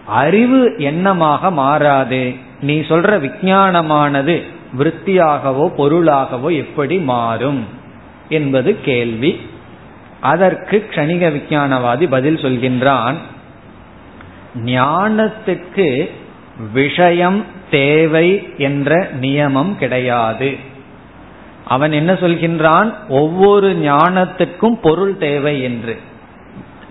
அறிவு 0.05 0.75
எண்ணமாக 0.77 1.51
மாறாது. 1.51 2.35
நீ 2.61 2.79
சொல்ற 2.79 3.19
விஞ்ஞானமானது 3.19 4.43
விற்த்தியாகவோ 4.77 5.67
பொருளாகவோ 5.75 6.55
எப்படி 6.55 6.97
மாறும் 6.97 7.65
என்பது 8.29 8.81
கேள்வி. 8.81 9.39
அதற்கு 10.21 10.89
கணிக 10.89 11.29
விஞ்ஞானவாதி 11.29 12.09
பதில் 12.09 12.35
சொல்கின்றான் 12.35 13.15
ஞானத்துக்கு 14.65 16.09
விஷயம் 16.73 17.45
தேவை 17.71 18.49
என்ற 18.57 19.09
நியமம் 19.21 19.75
கிடையாது. 19.75 20.55
அவன் 21.65 21.91
என்ன 21.91 22.13
சொல்கின்றான் 22.13 22.93
ஒவ்வொரு 23.09 23.77
ஞானத்துக்கும் 23.83 24.79
பொருள் 24.81 25.17
தேவை 25.17 25.63
என்று. 25.63 25.97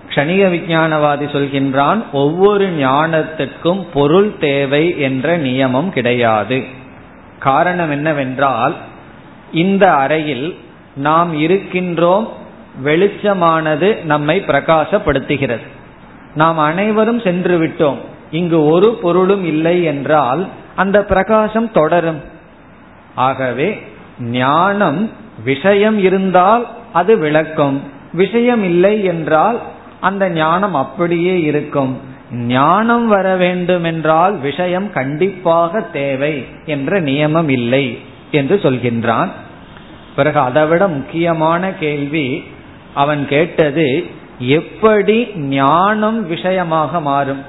கணிக 0.09 0.41
விஞ்ஞானவாதி 0.49 1.25
சொல்கின்றான் 1.35 2.03
ஒவ்வொரு 2.11 2.69
ஞானத்துக்கும் 2.69 3.85
பொருள் 3.93 4.37
தேவை 4.37 4.99
என்ற 4.99 5.37
நியமம் 5.37 5.89
கிடையாது. 5.89 6.63
காரணம் 7.39 7.91
என்னவென்றால் 7.91 8.75
இந்த 9.51 9.93
அறையில் 9.93 10.57
நாம் 10.95 11.41
இருக்கின்றோம் 11.41 12.27
வெளிச்சமானது 12.83 14.03
நம்மை 14.03 14.43
பிரகாசப்படுத்துகிறது. 14.47 15.65
நாம் 16.35 16.57
அனைவரும் 16.57 17.19
சென்று 17.19 17.65
விட்டோம் 17.65 17.97
இங்கு 18.31 18.65
ஒரு 18.65 18.99
பொருளும் 19.01 19.45
இல்லை 19.45 19.83
என்றால் 19.83 20.47
அந்த 20.75 21.03
பிரகாசம் 21.03 21.71
தொடரும். 21.71 22.21
ஆகவே 23.15 23.81
ஞானம் 24.19 25.11
விஷயம் 25.43 25.99
இருந்தால் 25.99 26.67
அது 26.93 27.17
விளக்கும் 27.17 27.83
விஷயம் 28.13 28.63
இல்லை 28.63 29.03
என்றால் 29.03 29.59
அந்த 30.09 30.23
ஞானம் 30.29 30.75
அப்படியே 30.83 31.35
இருக்கும். 31.49 31.93
ஞானம் 32.31 33.07
வர 33.07 33.27
வேண்டும் 33.35 33.83
என்றால் 33.83 34.35
விஷயம் 34.39 34.87
கண்டிப்பாக 34.91 35.81
தேவை 35.97 36.35
என்ற 36.65 37.01
நியமம் 37.01 37.49
இல்லை 37.49 37.85
என்று 38.31 38.55
சொல்கின்றான். 38.63 39.31
பிறகு 40.15 40.39
அதைவிட 40.39 40.83
முக்கியமான 40.87 41.71
கேள்வி 41.79 42.27
அவன் 42.93 43.23
கேட்டது 43.27 43.87
எப்படி 44.39 45.17
ஞானம் 45.57 46.19
விஷயமாக 46.27 46.99
மாறும்? 46.99 47.41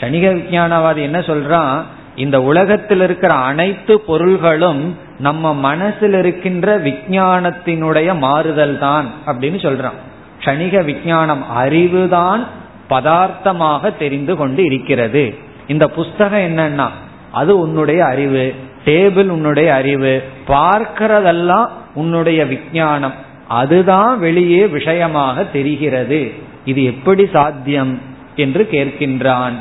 கணிக 0.00 0.24
விஞ்ஞானவாதி 0.38 1.02
என்ன 1.08 1.18
சொல்றான்? 1.18 1.76
இந்த 2.16 2.36
உலகத்தில் 2.42 3.00
இருக்கிற 3.00 3.32
அனைத்து 3.50 3.94
பொருள்களும் 4.00 4.82
நம்ம 5.18 5.54
மனசில் 5.68 6.16
இருக்கின்ற 6.20 6.78
விஞ்ஞானத்தினுடைய 6.78 8.10
மாறுதல் 8.18 8.78
தான் 8.78 9.06
அப்படின்னு 9.26 9.58
சொல்றான். 9.66 9.98
கணிக 10.46 10.84
விஞ்ஞானம் 10.84 11.44
அறிவுதான் 11.58 12.46
பதார்த்தமாக 12.88 13.90
தெரிந்து 13.90 14.36
கொண்டு 14.36 14.64
இருக்கிறது. 14.64 15.34
இந்த 15.66 15.88
புஸ்தகம் 15.88 16.40
என்னன்னா 16.40 16.88
அது 17.32 17.58
உன்னுடைய 17.58 18.04
அறிவு 18.04 18.54
டேபிள் 18.84 19.28
உன்னுடைய 19.28 19.74
அறிவு 19.74 20.22
பார்க்கிறதெல்லாம் 20.48 21.68
உன்னுடைய 21.94 22.46
விஞ்ஞானம். 22.46 23.14
அதுதான் 23.48 24.18
வெளியே 24.18 24.66
விஷயமாக 24.66 25.44
தெரிகிறது. 25.44 26.32
இது 26.64 26.84
எப்படி 26.84 27.26
சாத்தியம் 27.32 28.00
என்று 28.36 28.68
கேட்கின்றான் 28.70 29.56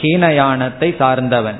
ஹீனயானத்தை 0.00 0.96
சார்ந்தவன். 0.96 1.58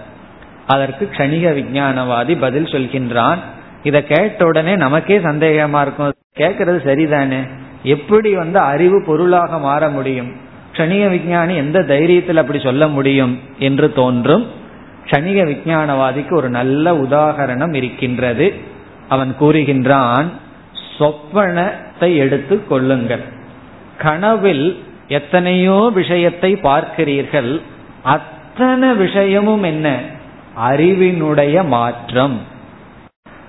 அதற்கு 0.67 1.09
கணிக 1.13 1.45
விஞ்ஞானவாதி 1.53 2.41
பதில் 2.41 2.65
சொல்கின்றான். 2.65 3.39
இதை 3.83 4.07
கேட்ட 4.07 4.47
உடனே 4.47 4.75
நமக்கே 4.77 5.19
சந்தேகமா 5.19 5.81
இருக்கும். 5.81 6.13
கேட்கறது 6.39 6.79
சரிதானே? 6.89 7.41
எப்படி 7.83 8.35
வந்து 8.35 8.59
அறிவு 8.59 9.03
பொருளாக 9.07 9.59
மாற 9.59 9.89
முடியும்? 9.89 10.33
க்ஷணிக 10.73 11.09
விஞ்ஞானி 11.09 11.57
எந்த 11.57 11.79
தைரியத்தில் 11.79 12.37
அப்படி 12.37 12.59
சொல்ல 12.59 12.89
முடியும் 12.89 13.41
என்று 13.59 13.93
தோன்றும்? 13.93 14.47
க்ஷணிக 15.07 15.45
விஞ்ஞானவாதிக்கு 15.45 16.33
ஒரு 16.33 16.49
நல்ல 16.49 16.93
உதாகரணம் 16.93 17.75
இருக்கின்றது. 17.75 18.55
அவன் 19.09 19.35
கூறுகின்றான் 19.41 20.27
சொப்பனத்தை 20.99 22.17
எடுத்து 22.17 22.67
கொள்ளுங்கள். 22.67 23.21
கனவில் 23.99 24.85
எத்தனையோ 25.09 25.91
விஷயத்தை 25.95 26.55
பார்க்கிறீர்கள். 26.55 27.61
அத்தனை 28.03 28.93
விஷயமும் 28.93 29.63
என்ன? 29.63 30.01
அறிவினுடைய 30.69 31.67
மாற்றம். 31.67 32.41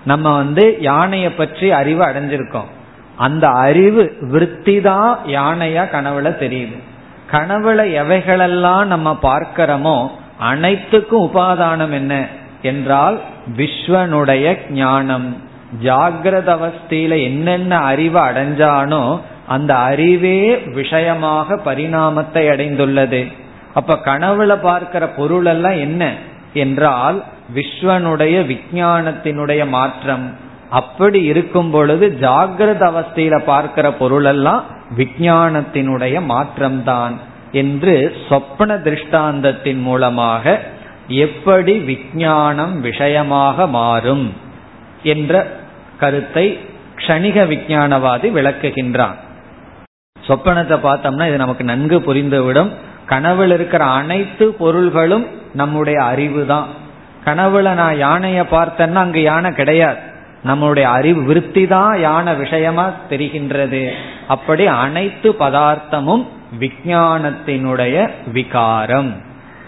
நம்ம 0.05 0.35
வந்து 0.35 0.77
யானையை 0.79 1.29
பற்றி 1.29 1.71
அறிவு 1.71 2.05
அடைஞ்சிருக்கோம். 2.05 2.75
அந்த 3.17 3.45
அறிவு 3.65 4.03
விற்பி 4.31 4.81
தான் 4.81 5.11
யானையா 5.27 5.83
கனவுல 5.95 6.29
தெரியுது. 6.43 6.77
கனவுல 7.31 7.79
எவைகளெல்லாம் 8.01 8.85
நம்ம 8.85 9.17
பார்க்கிறோமோ 9.21 9.97
அனைத்துக்கும் 10.41 11.25
உபாதானம் 11.27 11.91
என்ன 11.91 12.13
என்றால் 12.61 13.17
விஸ்வனுடைய 13.57 14.45
ஞானம். 14.73 15.27
ஜாகிரத 15.83 16.49
அவஸ்தையில 16.57 17.13
என்னென்ன 17.23 17.79
அறிவு 17.91 18.19
அடைஞ்சானோ 18.19 19.03
அந்த 19.47 19.71
அறிவே 19.89 20.39
விஷயமாக 20.73 21.57
பரிணாமத்தை 21.65 22.43
அடைந்துள்ளது. 22.47 23.21
அப்ப 23.73 23.99
கனவுல 24.05 24.51
பார்க்கிற 24.61 25.03
பொருள் 25.09 25.45
எல்லாம் 25.45 25.77
என்ன 25.77 26.03
என்றால் 26.53 27.17
விஸ்வனுடைய 27.55 28.35
விஞ்ஞானத்தினுடைய 28.51 29.61
மாற்றம். 29.69 30.25
அப்படி 30.69 31.19
இருக்கும் 31.23 31.71
பொழுது 31.71 32.05
ஜாகிரத 32.21 32.83
அவஸ்தையில 32.91 33.35
பார்க்கிற 33.45 33.87
பொருள் 33.91 34.25
எல்லாம் 34.25 34.63
விஞ்ஞானத்தினுடைய 34.95 36.15
மாற்றம்தான் 36.31 37.15
என்று 37.51 37.93
சொப்பன 38.29 38.75
திருஷ்டாந்தத்தின் 38.75 39.81
மூலமாக 39.81 40.59
எப்படி 41.07 41.73
விஞ்ஞானம் 41.91 42.81
விஷயமாக 42.81 43.67
மாறும் 43.67 44.25
என்ற 45.03 45.45
கருத்தை 45.97 46.45
க்ஷணிக 46.95 47.37
விஞ்ஞானவாதி 47.47 48.27
விளக்குகின்றான். 48.37 49.17
சொப்பனத்தை 50.27 50.77
பார்த்தோம்னா 50.85 51.27
இது 51.27 51.37
நமக்கு 51.37 51.63
நன்கு 51.63 51.97
புரிந்துவிடும். 51.99 52.71
கனவில் 53.05 53.51
இருக்கிற 53.51 53.83
அனைத்து 53.85 54.45
பொருள்களும் 54.61 55.25
நம்முடைய 55.53 56.03
அறிவு 56.03 56.45
தான் 56.45 56.67
கனவுல 57.25 57.73
நான் 57.73 57.97
யானையை 57.97 58.43
பார்த்தேன்னா 58.51 58.99
அங்க 59.05 59.19
யானை 59.19 59.51
கிடையாது. 59.51 59.99
நம்மளுடைய 60.47 60.87
அறிவு 60.97 61.21
விருத்தி 61.23 61.63
தான் 61.67 61.93
யானை 61.99 62.33
விஷயமா 62.35 62.85
தெரிகின்றது. 63.09 63.83
அப்படி 64.27 64.65
அனைத்து 64.65 65.29
பதார்த்தமும் 65.39 66.25
விஞ்ஞானத்தினுடைய 66.59 67.95
விகாரம் 68.33 69.11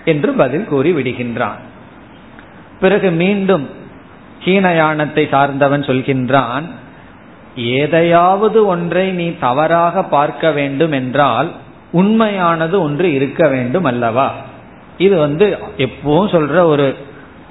என்று 0.06 0.32
பதில் 0.34 0.68
கூறி 0.68 0.92
விடுகின்றான். 0.92 1.60
பிறகு 2.80 3.10
மீண்டும் 3.12 3.66
சீன 4.44 4.66
யானத்தை 4.82 5.24
சார்ந்தவன் 5.30 5.82
சொல்கின்றான் 5.82 6.66
எதையாவது 7.56 8.60
ஒன்றை 8.66 9.12
நீ 9.12 9.28
தவறாக 9.40 10.04
பார்க்க 10.04 10.52
வேண்டும் 10.52 10.92
என்றால் 10.92 11.50
உண்மையானது 11.92 12.76
ஒன்று 12.82 13.08
இருக்க 13.14 13.42
வேண்டும் 13.48 13.84
அல்லவா? 13.84 14.28
இது 14.98 15.16
வந்து 15.18 15.46
எப்பவும் 15.78 16.32
சொல்ற 16.36 16.58
ஒரு 16.64 16.88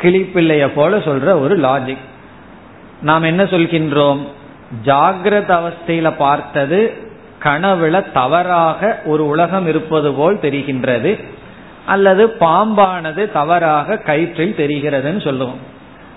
கிளிப்பிள்ளைய 0.03 0.65
போல 0.75 0.97
சொல்ற 0.99 1.29
ஒரு 1.41 1.55
லாஜிக் 1.59 2.07
நாம் 3.03 3.23
என்ன 3.23 3.43
சொல்கின்றோம்? 3.43 4.19
ஜாகிரத 4.85 5.51
அவஸ்தையில 5.61 6.13
பார்த்தது 6.17 7.07
கனவுல 7.45 8.13
தவறாக 8.13 9.01
ஒரு 9.05 9.27
உலகம் 9.27 9.67
இருப்பது 9.67 10.13
போல் 10.13 10.37
தெரிகின்றது 10.37 11.25
அல்லது 11.87 12.37
பாம்பானது 12.41 13.33
தவறாக 13.33 13.95
கயிற்றில் 14.07 14.59
தெரிகிறதுன்னு 14.59 15.25
சொல்லுவோம். 15.25 15.61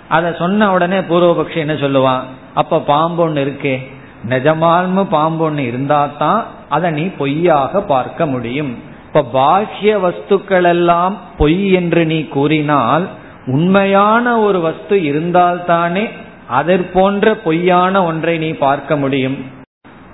அதை 0.07 0.33
சொன்ன 0.37 0.71
உடனே 0.71 0.99
பூர்வபக்ஷி 0.99 1.55
என்ன 1.55 1.73
சொல்லுவான்? 1.73 2.21
அப்ப 2.53 2.79
பாம்பு 2.79 3.23
ஒன்று 3.23 3.45
இருக்கே 3.45 3.87
நிஜமால்மு 4.29 5.03
பாம்பு 5.03 5.43
ஒன்று 5.43 5.65
இருந்தா 5.65 6.09
தான் 6.17 6.45
அதை 6.69 6.91
நீ 6.91 7.03
பொய்யாக 7.03 7.81
பார்க்க 7.81 8.25
முடியும். 8.25 8.77
இப்ப 9.07 9.23
பாக்கிய 9.23 9.97
வஸ்துக்கள் 9.97 10.63
எல்லாம் 10.63 11.17
பொய் 11.37 11.71
என்று 11.71 12.05
நீ 12.05 12.23
கூறினால் 12.23 13.07
உண்மையான 13.45 14.39
ஒரு 14.39 14.59
வஸ்து 14.61 14.97
இருந்தால்தானே 14.97 16.09
அதற்போன்ற 16.57 17.33
பொய்யான 17.43 18.03
ஒன்றை 18.09 18.35
நீ 18.37 18.49
பார்க்க 18.65 18.95
முடியும். 19.03 19.37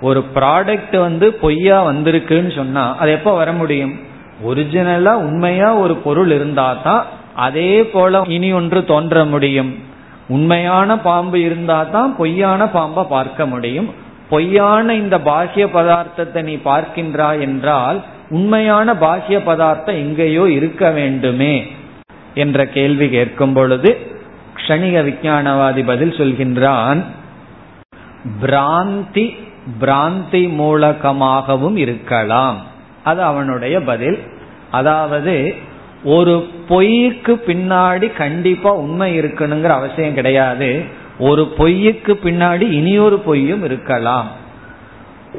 ஒரு 0.00 0.20
ப்ராடக்ட் 0.34 0.96
வந்து 1.06 1.26
பொய்யா 1.42 1.78
வந்திருக்குன்னு 1.90 2.50
சொன்னா 2.56 2.84
அது 3.00 3.10
எப்போ 3.10 3.30
வர 3.34 3.52
முடியும்? 3.52 3.94
ஒரிஜினலா 4.48 5.12
உண்மையா 5.26 5.68
ஒரு 5.74 5.94
பொருள் 6.04 6.30
இருந்தா 6.30 6.66
தான் 6.82 7.04
அதே 7.46 7.72
போல 7.92 8.20
இனி 8.36 8.50
ஒன்று 8.52 8.80
தோன்ற 8.84 9.24
முடியும். 9.24 9.70
உண்மையான 10.28 10.98
பாம்பு 10.98 11.38
இருந்தா 11.40 11.78
தான் 11.94 12.10
பொய்யான 12.16 12.60
பாம்பை 12.68 13.04
பார்க்க 13.14 13.46
முடியும். 13.46 13.88
பொய்யான 14.28 14.94
இந்த 14.94 15.16
பாக்கிய 15.30 15.66
பதார்த்தத்தை 15.66 16.40
நீ 16.42 16.54
பார்க்கின்றாய் 16.70 17.40
என்றால் 17.40 17.98
உண்மையான 18.30 18.94
பாக்கிய 19.06 19.38
பதார்த்தம் 19.40 20.00
எங்கேயோ 20.04 20.44
இருக்க 20.50 20.90
வேண்டுமே? 20.90 21.54
என்ற 22.34 22.66
கேள்வி 22.76 23.06
கேட்கும் 23.08 23.52
பொழுது 23.52 23.90
க்ஷணிக 24.68 25.04
விஞ்ஞானவாதி 25.04 25.86
பதில் 25.86 26.10
சொல்கின்றான் 26.10 27.04
பிராந்தி 28.42 29.36
பிராந்தி 29.80 30.48
மூலகமாகவும் 30.48 31.76
இருக்கலாம். 31.76 32.62
அது 33.04 33.22
அவனுடைய 33.22 33.80
பதில். 33.80 34.18
அதாவது 34.70 35.54
ஒரு 36.04 36.48
பொய்க்கு 36.68 37.42
பின்னாடி 37.46 38.12
கண்டிப்பா 38.12 38.72
உண்மை 38.72 39.20
இருக்கணுங்கிற 39.20 39.68
அவசியம் 39.68 40.14
கிடையாது. 40.14 40.84
ஒரு 41.18 41.52
பொய்யுக்கு 41.58 42.18
பின்னாடி 42.24 42.60
இனியொரு 42.60 43.18
பொய்யும் 43.18 43.64
இருக்கலாம். 43.64 44.28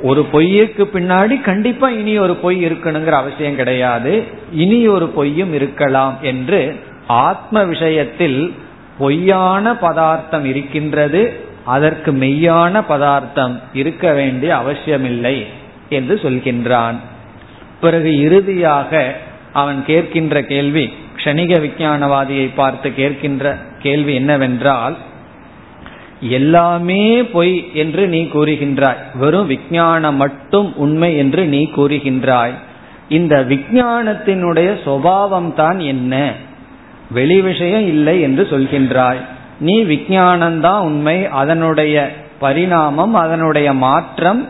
ஒரு 0.04 0.28
பொய்யுக்கு 0.34 0.89
பின்னாடி 0.94 1.42
கண்டிப்பா 1.42 1.89
இனி 1.89 2.18
ஒரு 2.18 2.36
பொய் 2.36 2.65
இருக்கணுங்கிற 2.65 3.10
அவசியம் 3.10 3.56
கிடையாது. 3.56 4.24
இனி 4.54 4.88
ஒரு 4.88 5.08
பொய்யும் 5.08 5.54
இருக்கலாம் 5.54 6.18
என்று 6.22 6.80
ஆத்ம 7.08 7.63
விஷயத்தில் 7.63 8.54
பொய்யான 9.00 9.76
பதார்த்தம் 9.76 10.46
இருக்கின்றது 10.46 11.22
அதற்கு 11.76 12.12
மெய்யான 12.12 12.82
பதார்த்தம் 12.88 13.56
இருக்க 13.74 14.14
வேண்டிய 14.14 14.52
அவசியமில்லை 14.56 15.38
என்று 15.90 16.16
சொல்கின்றான். 16.24 16.98
பிறகு 17.82 18.12
இறுதியாக 18.22 18.92
அவன் 19.54 19.80
கேட்கின்ற 19.88 20.42
கேள்வி 20.42 20.86
க்ஷணிக 21.18 21.54
விஞ்ஞானவாதியை 21.66 22.48
பார்த்து 22.56 22.90
கேட்கின்ற 22.98 23.56
கேள்வி 23.80 24.14
என்னவென்றால் 24.16 24.96
எல்லாமே 26.38 27.04
பொய் 27.36 27.56
என்று 27.74 28.04
நீ 28.08 28.22
கூறுகின்றாய். 28.34 29.02
வெறும் 29.14 29.48
விஞ்ஞானம் 29.48 30.16
மட்டும் 30.16 30.70
உண்மை 30.76 31.12
என்று 31.18 31.46
நீ 31.46 31.62
கூறுகின்றாய். 31.78 32.56
இந்த 33.10 33.36
விஞ்ஞானத்தினுடைய 33.50 34.70
சுவாவம் 34.86 35.52
தான் 35.54 35.80
என்ன? 35.94 36.14
வெளி 37.12 37.41
விஷயம் 37.41 37.88
இல்லை 37.88 38.22
என்று 38.22 38.48
சொல்கின்றாய். 38.52 39.19
நீ 39.60 39.84
விஞ்ஞானம்தான் 39.84 40.80
உண்மை 40.80 41.28
அதனுடைய 41.28 42.12
பரிணாமம் 42.39 43.13
அதனுடைய 43.13 43.74
மாற்றம் 43.74 44.48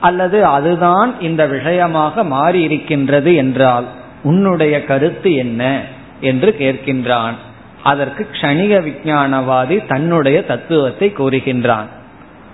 அல்லது 0.00 0.44
அதுதான் 0.46 1.14
இந்த 1.20 1.46
விஷயமாக 1.46 2.24
மாறி 2.24 2.60
இருக்கின்றது 2.62 3.34
என்றால் 3.34 3.84
உன்னுடைய 4.22 4.84
கருத்து 4.84 5.34
என்ன 5.34 5.80
என்று 6.20 6.56
கேட்கின்றான். 6.58 7.36
அதற்கு 7.82 8.28
க்ஷணிக 8.32 8.74
விஞ்ஞானவாதி 8.82 9.86
தன்னுடைய 9.86 10.44
தத்துவத்தை 10.44 11.12
கூறுகின்றான். 11.18 11.88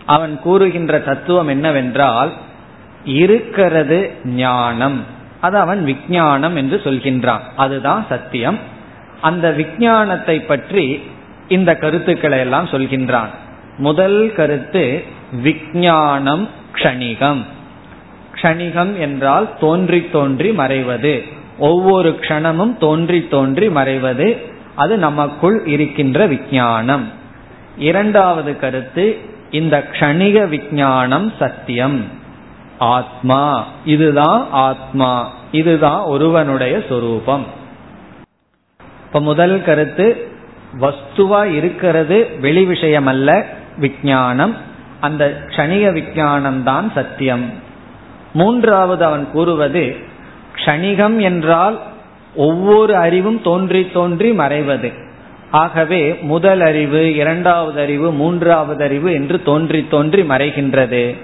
அவன் 0.07 0.39
கூறுகின்ற 0.41 0.99
தத்துவம் 0.99 1.49
என்னவென்றால் 1.49 2.33
இருக்கிறது 3.05 4.13
ஞானம். 4.25 5.05
அது 5.41 5.59
அவன் 5.59 5.85
விஞ்ஞானம் 5.85 6.57
என்று 6.57 6.81
சொல்கின்றான். 6.85 7.45
அதுதான் 7.57 8.07
சத்தியம். 8.09 8.59
அந்த 9.21 9.55
விஜயானத்தை 9.59 10.47
பற்றி 10.47 11.03
இந்த 11.49 11.75
கருத்துக்களை 11.75 12.39
எல்லாம் 12.39 12.67
சொல்கின்றான். 12.67 13.29
முதல் 13.79 14.33
கருத்து 14.37 15.05
விஜயானம் 15.45 16.49
க்ஷணிகம். 16.75 17.43
க்ஷணிகம் 18.35 18.99
என்றால் 18.99 19.59
தோன்றி 19.59 20.11
தோன்றி 20.11 20.51
மறைவது. 20.51 21.23
ஒவ்வொரு 21.59 22.19
க்ஷணமும் 22.21 22.77
தோன்றி 22.77 23.29
தோன்றி 23.29 23.69
மறைவது. 23.69 24.37
அது 24.75 24.97
நமக்குள் 24.97 25.65
இருக்கின்ற 25.67 26.27
விஜயானம். 26.27 27.05
இரண்டாவது 27.79 28.59
கருத்து 28.59 29.19
இந்த 29.51 29.87
க்ஷணிக 29.93 30.49
விஜயானம் 30.49 31.33
சத்தியம். 31.39 32.05
ஆத்மா 32.79 33.67
இதுதான் 33.85 34.47
ஆத்மா 34.51 35.33
இதுதான் 35.53 36.01
ஒருவனுடைய 36.01 36.83
சொரூபம். 36.89 37.47
இப்ப 39.07 39.21
முதல் 39.21 39.63
கருத்து 39.63 40.29
வஸ்துவா 40.81 41.45
இருக்கிறது 41.45 42.31
வெளி 42.41 42.65
விஷயம் 42.65 43.07
அல்ல 43.07 43.47
விஞ்ஞானம் 43.77 44.57
அந்த 45.01 45.43
க்ஷணிக 45.47 45.93
விஞ்ஞானம் 45.93 46.63
தான் 46.63 46.93
சத்தியம். 46.95 47.51
மூன்றாவது 48.33 49.05
அவன் 49.05 49.31
கூறுவது 49.33 49.97
க்ஷணிகம் 50.57 51.17
என்றால் 51.19 51.81
ஒவ்வொரு 52.35 52.97
அறிவும் 52.97 53.43
தோன்றி 53.43 53.91
தோன்றி 53.91 54.33
மறைவது. 54.33 54.93
ஆகவே 55.51 56.19
முதல் 56.23 56.61
அறிவு 56.61 57.15
இரண்டாவது 57.15 57.81
அறிவு 57.81 58.13
மூன்றாவது 58.13 58.85
அறிவு 58.85 59.13
என்று 59.13 59.43
தோன்றி 59.43 59.87
தோன்றி 59.89 60.23
மறைகின்றது. 60.23 61.17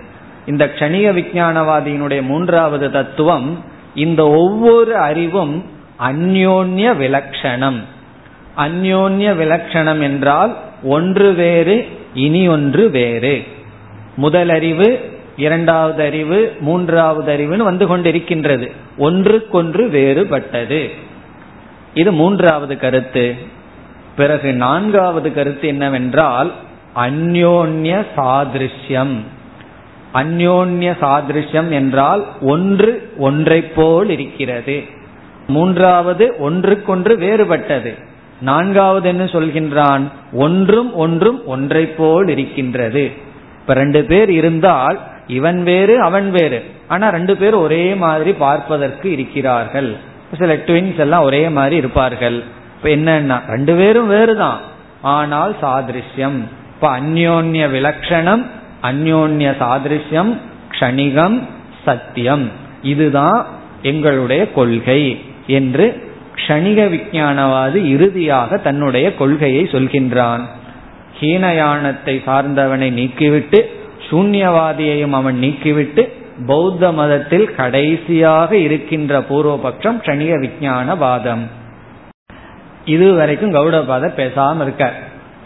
இந்த 0.47 0.65
க்ஷணிக 0.67 1.07
விஞ்ஞானவாதியினுடைய 1.13 2.23
மூன்றாவது 2.23 2.91
தத்துவம் 2.91 3.65
இந்த 3.95 4.29
ஒவ்வொரு 4.29 4.97
அறிவும் 4.97 5.72
அந்யோன்ய 6.03 6.95
விலக்ஷணம். 6.95 7.81
அந்யோன்ய 8.57 9.33
விலக்ஷணம் 9.33 10.03
என்றால் 10.03 10.57
ஒன்று 10.83 11.33
வேறு 11.33 11.89
இனி 12.15 12.49
ஒன்று 12.49 12.91
வேறு. 12.91 13.45
முதலறிவு 14.23 15.01
இரண்டாவது 15.37 16.03
அறிவு 16.03 16.57
மூன்றாவது 16.61 17.37
அறிவுன்னு 17.37 17.57
வந்து 17.57 17.99
கொண்டிருக்கின்றது. 17.99 18.71
ஒன்றுக்கொன்று 18.99 19.89
வேறுபட்டது. 19.89 20.91
இது 21.95 22.13
மூன்றாவது 22.13 22.79
கருத்து. 22.79 23.35
பிறகு 24.17 24.53
நான்காவது 24.53 25.35
கருத்து 25.35 25.69
என்னவென்றால் 25.69 26.53
அந்யோன்ய 26.97 28.07
சாதிருஷ்யம். 28.17 29.15
அந்யோன்ய 30.15 30.97
சாதிருஷ்யம் 31.01 31.71
என்றால் 31.71 32.27
ஒன்று 32.41 33.13
ஒன்றை 33.19 33.63
போல் 33.63 34.09
இருக்கிறது. 34.09 35.01
மூன்றாவது 35.47 36.35
ஒன்றுக்கொன்று 36.39 37.17
வேறுபட்டது. 37.17 37.99
நான்காவது 38.41 39.09
என்ன 39.09 39.25
சொல்கின்றான் 39.25 40.03
ஒன்றும் 40.33 40.95
ஒன்றும் 40.95 41.47
ஒன்றை 41.47 41.87
போல் 41.87 42.29
இருக்கின்றது. 42.29 43.13
இப்ப 43.61 43.75
ரெண்டு 43.75 44.05
பேர் 44.05 44.31
இருந்தால் 44.31 45.01
இவன் 45.27 45.63
வேறு 45.63 46.01
அவன் 46.01 46.31
வேறு. 46.31 46.65
ஆனா 46.89 47.09
ரெண்டு 47.09 47.37
பேரும் 47.37 47.61
ஒரே 47.61 47.95
மாதிரி 47.95 48.33
பார்ப்பதற்கு 48.33 49.13
இருக்கிறார்கள். 49.13 49.97
சில 50.39 50.57
ட்வின்ஸ் 50.57 50.99
எல்லாம் 50.99 51.23
ஒரே 51.23 51.49
மாதிரி 51.49 51.77
இருப்பார்கள். 51.77 52.43
இப்ப 52.77 52.89
என்னன்னா 52.89 53.41
ரெண்டு 53.49 53.75
பேரும் 53.75 54.11
வேறுதான். 54.11 54.59
ஆனால் 55.03 55.57
சாதிருஷ்யம். 55.63 56.41
இப்ப 56.75 57.01
அந்யோன்ய 57.01 57.71
விலக்ஷணம் 57.71 58.47
அந்யோன்ய 58.83 59.55
சாதிருஷ்யம் 59.61 60.37
க்ஷணிகம் 60.71 61.43
சத்தியம். 61.85 62.51
இதுதான் 62.83 63.47
எங்களுடைய 63.83 64.53
கொள்கை. 64.53 65.25
என்று 65.47 66.11
க்ஷணிக 66.37 66.81
விஞ்ஞானவாதி 66.89 67.75
இறுதியாக 67.75 68.57
தன்னுடைய 68.57 69.15
கொள்கையை 69.15 69.65
சொல்கின்றான். 69.65 70.41
ஹீனயானத்தை 71.21 72.23
சார்ந்தவனை 72.25 72.93
நீக்கிவிட்டு 72.93 73.67
சூன்யவாதியையும் 74.11 75.11
அவன் 75.11 75.41
நீக்கிவிட்டு 75.41 76.09
பௌத்த 76.47 76.93
மதத்தில் 76.93 77.55
கடைசியாக 77.55 78.57
இருக்கின்ற 78.57 79.21
பூர்வபக்ஷம் 79.21 79.99
க்ஷணிக 80.07 80.39
விஞ்ஞானவாதம் 80.41 81.43
இதுவரைக்கும் 82.85 83.55
கௌடபாதர் 83.55 84.17
பேசாம 84.17 84.61
இருக்க 84.61 84.93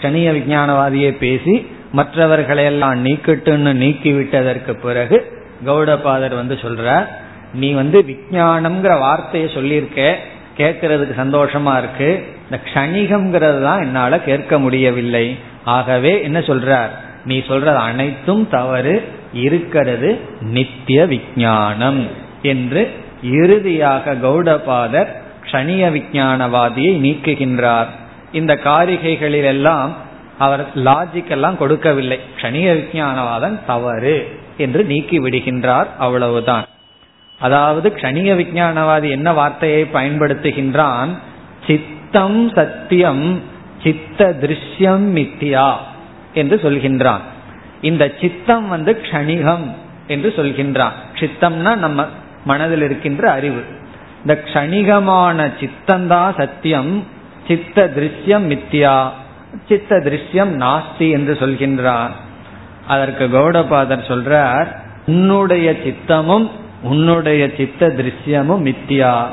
க்ஷணிக 0.03 0.33
விஞ்ஞானவாதியை 0.33 1.11
பேசி 1.11 1.67
மற்றவர்களையெல்லாம் 1.93 3.05
நீக்கட்டுன்னு 3.05 3.73
நீக்கிவிட்டதற்கு 3.83 4.73
பிறகு 4.73 5.33
கௌடபாதர் 5.67 6.35
வந்து 6.35 6.55
சொல்றார் 6.55 7.07
நீ 7.53 7.73
வந்து 7.73 8.03
விஞ்ஞானம்ங்கிற 8.03 8.99
வார்த்தையை 8.99 9.51
சொல்லியிருக்க 9.55 10.19
கேட்கறதுக்கு 10.57 11.15
சந்தோஷமா 11.19 11.79
இருக்கு. 11.79 12.25
இந்த 12.45 12.61
க்ஷணிகம்ங்கிறது 12.65 13.63
தான் 13.63 13.81
என்னால 13.81 14.21
கேட்க 14.21 14.59
முடியவில்லை. 14.59 15.39
ஆகவே 15.65 16.23
என்ன 16.23 16.39
சொல்றார்? 16.39 16.89
நீ 17.25 17.43
சொல்றது 17.49 17.77
அனைத்தும் 17.77 18.49
தவறு 18.49 19.09
இருக்கிறது 19.33 20.21
நித்திய 20.41 21.07
விஞ்ஞானம் 21.07 22.07
என்று 22.43 22.91
இறுதியாக 23.23 24.15
கௌடபாதர் 24.15 25.07
க்ஷணிய 25.45 25.93
விஞ்ஞானவாதியை 25.93 26.93
நீக்குகின்றார். 27.01 27.87
இந்த 28.33 28.59
காரிகைகளில் 28.65 29.45
எல்லாம் 29.45 29.97
அவர் 30.39 30.67
லாஜிக் 30.77 31.29
எல்லாம் 31.29 31.59
கொடுக்கவில்லை. 31.59 32.21
க்ஷணிய 32.37 32.85
விஞ்ஞானவாதம் 32.85 33.59
தவறு 33.67 34.39
என்று 34.57 34.85
நீக்கி 34.85 35.21
விடுகின்றார். 35.21 35.87
அவ்வளவுதான். 35.99 36.67
அதாவது 37.39 37.93
க்ஷணிக 37.97 38.35
விஞ்ஞானவாதி 38.37 39.11
என்ன 39.11 39.33
வார்த்தையை 39.33 39.87
பயன்படுத்துகின்றான்? 39.93 41.09
சித்தம் 41.67 42.53
சத்தியம் 42.55 43.43
சித்த 43.83 44.37
திருஷ்யம் 44.41 45.07
மித்தியா 45.15 45.73
என்று 46.35 46.57
சொல்கின்றான். 46.57 47.21
இந்த 47.81 48.13
சித்தம் 48.21 48.69
வந்து 48.69 48.99
க்ஷணிகம் 49.03 49.67
என்று 50.07 50.33
சொல்கின்றான். 50.37 50.97
சித்தம்னா 51.15 51.77
நம்ம 51.77 52.07
மனதில் 52.45 52.83
இருக்கின்ற 52.83 53.31
அறிவு. 53.31 53.65
இந்த 54.21 54.43
க்ஷணிகமான 54.45 55.53
சித்தம்தான் 55.61 56.37
சத்தியம் 56.37 57.05
சித்த 57.49 57.93
திருஷ்யம் 57.97 58.47
மித்தியா 58.51 59.09
சித்த 59.69 59.97
திருஷ்யம் 59.97 60.53
நாஸ்தி 60.57 61.11
என்று 61.11 61.33
சொல்கின்றார் 61.33 62.11
அதற்கு 62.87 63.27
கௌடபாதர் 63.27 64.09
சொல்றார் 64.09 64.67
உன்னுடைய 65.07 65.77
சித்தமும் 65.85 66.51
உன்னுடைய 66.83 67.51
சித்த 67.57 67.89
திருஷ்யமும் 67.89 68.65
மித்தியா. 68.69 69.27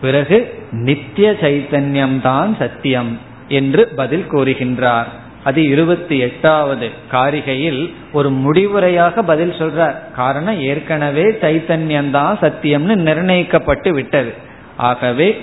பிறகு 0.00 0.66
நித்திய 0.70 1.32
சைத்தன்யம் 1.32 2.20
தான் 2.20 2.56
சத்தியம் 2.58 3.18
என்று 3.48 3.88
பதில் 3.88 4.26
கூறுகின்றார். 4.30 5.06
அது 5.44 5.68
இருபத்தி 5.68 6.18
எட்டாவது 6.18 6.90
காரிகையில் 7.12 7.92
ஒரு 8.12 8.30
முடிவுரையாக 8.30 9.22
பதில் 9.22 9.50
சொல்றார். 9.50 9.94
காரணம் 10.12 10.60
ஏற்கனவே 10.60 11.22
சைத்தன்யம்தான் 11.22 12.34
சத்தியம்னு 12.40 12.96
நிர்ணயிக்கப்பட்டு 12.96 13.90
விட்டது. 13.90 14.34
ஆகவே 14.76 15.36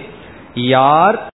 யார் 0.53 1.29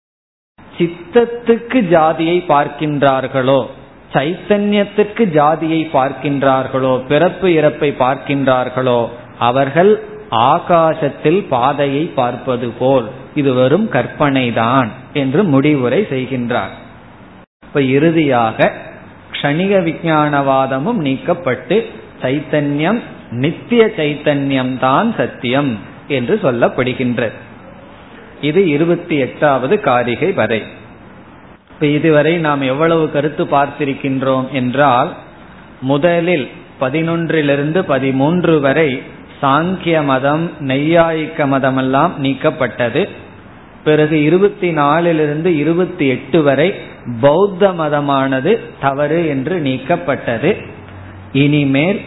சித்தத்துக்கு 0.77 1.81
ஜாதியை 1.81 2.43
பார்க்கின்றார்களோ 2.47 3.65
சைத்தன்யத்துக்கு 4.13 5.23
ஜாதியை 5.23 5.89
பார்க்கின்றார்களோ 5.93 7.07
பிறப்பு 7.07 7.47
இறப்பை 7.47 7.93
பார்க்கின்றார்களோ 7.99 9.09
அவர்கள் 9.39 9.91
ஆகாசத்தில் 10.29 11.41
பாதையை 11.47 12.03
பார்ப்பது 12.03 12.69
போல். 12.69 13.09
இது 13.35 13.53
வெறும் 13.53 13.89
கற்பனைதான் 13.89 14.89
என்று 15.13 15.43
முடிவுரை 15.43 16.07
செய்கின்றார். 16.09 16.73
இப்ப 17.65 17.81
இறுதியாக 17.81 18.71
க்ஷணிக 19.31 19.81
விஞ்ஞானவாதமும் 19.83 20.99
நீக்கப்பட்டு 21.01 21.85
சைத்தன்யம் 22.21 23.01
நித்திய 23.29 23.91
சைத்தன்யம் 23.97 24.77
தான் 24.77 25.13
சத்தியம் 25.17 25.77
என்று 26.07 26.39
சொல்லப்படுகின்றது 26.43 27.37
இது 28.41 28.67
இருபத்தி 28.67 29.17
எட்டாவது 29.17 29.79
காரிகை 29.79 30.31
வரை. 30.31 30.63
இப்ப 31.71 31.85
இதுவரை 31.85 32.37
நாம் 32.37 32.61
எவ்வளவு 32.61 33.11
கருத்து 33.11 33.43
பார்த்திருக்கின்றோம் 33.43 34.51
என்றால் 34.51 35.13
முதலில் 35.81 36.47
பதினொன்றிலிருந்து 36.79 37.79
பதிமூன்று 37.81 38.59
வரை 38.59 39.01
சாங்கிய 39.41 40.03
மதம் 40.03 40.51
நெய்யாயிக்க 40.59 41.37
மதமெல்லாம் 41.37 42.11
நீக்கப்பட்டது. 42.21 43.09
பிறகு 43.83 44.23
இருபத்தி 44.23 44.71
நாலிலிருந்து 44.71 45.57
இருபத்தி 45.57 46.07
எட்டு 46.07 46.43
வரை 46.43 46.73
பௌத்த 47.21 47.69
மதமானது 47.71 48.59
தவறு 48.81 49.27
என்று 49.27 49.59
நீக்கப்பட்டது. 49.59 50.63
இனிமேல் 51.33 52.01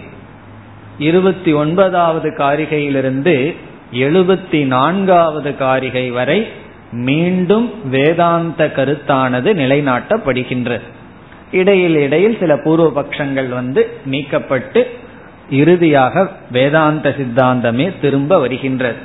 இருபத்தி 0.98 1.52
ஒன்பதாவது 1.52 2.28
காரிகையிலிருந்து 2.28 3.54
எழுபத்தி 3.92 4.66
நான்காவது 4.66 5.56
காரிகை 5.56 6.10
வரை 6.10 6.46
மீண்டும் 6.92 7.88
வேதாந்த 7.90 8.72
கருத்தானது 8.76 9.50
நிலைநாட்டப்படுகின்றது 9.62 10.80
இடையில் 11.52 11.94
இடையில் 11.94 12.36
சில 12.40 12.56
பூர்வ 12.56 13.02
பட்சங்கள் 13.02 13.48
வந்து 13.48 14.00
நீக்கப்பட்டு 14.06 14.86
இறுதியாக 15.50 16.30
வேதாந்த 16.50 17.14
சித்தாந்தமே 17.18 18.00
திரும்ப 18.00 18.38
வருகின்றது. 18.38 18.96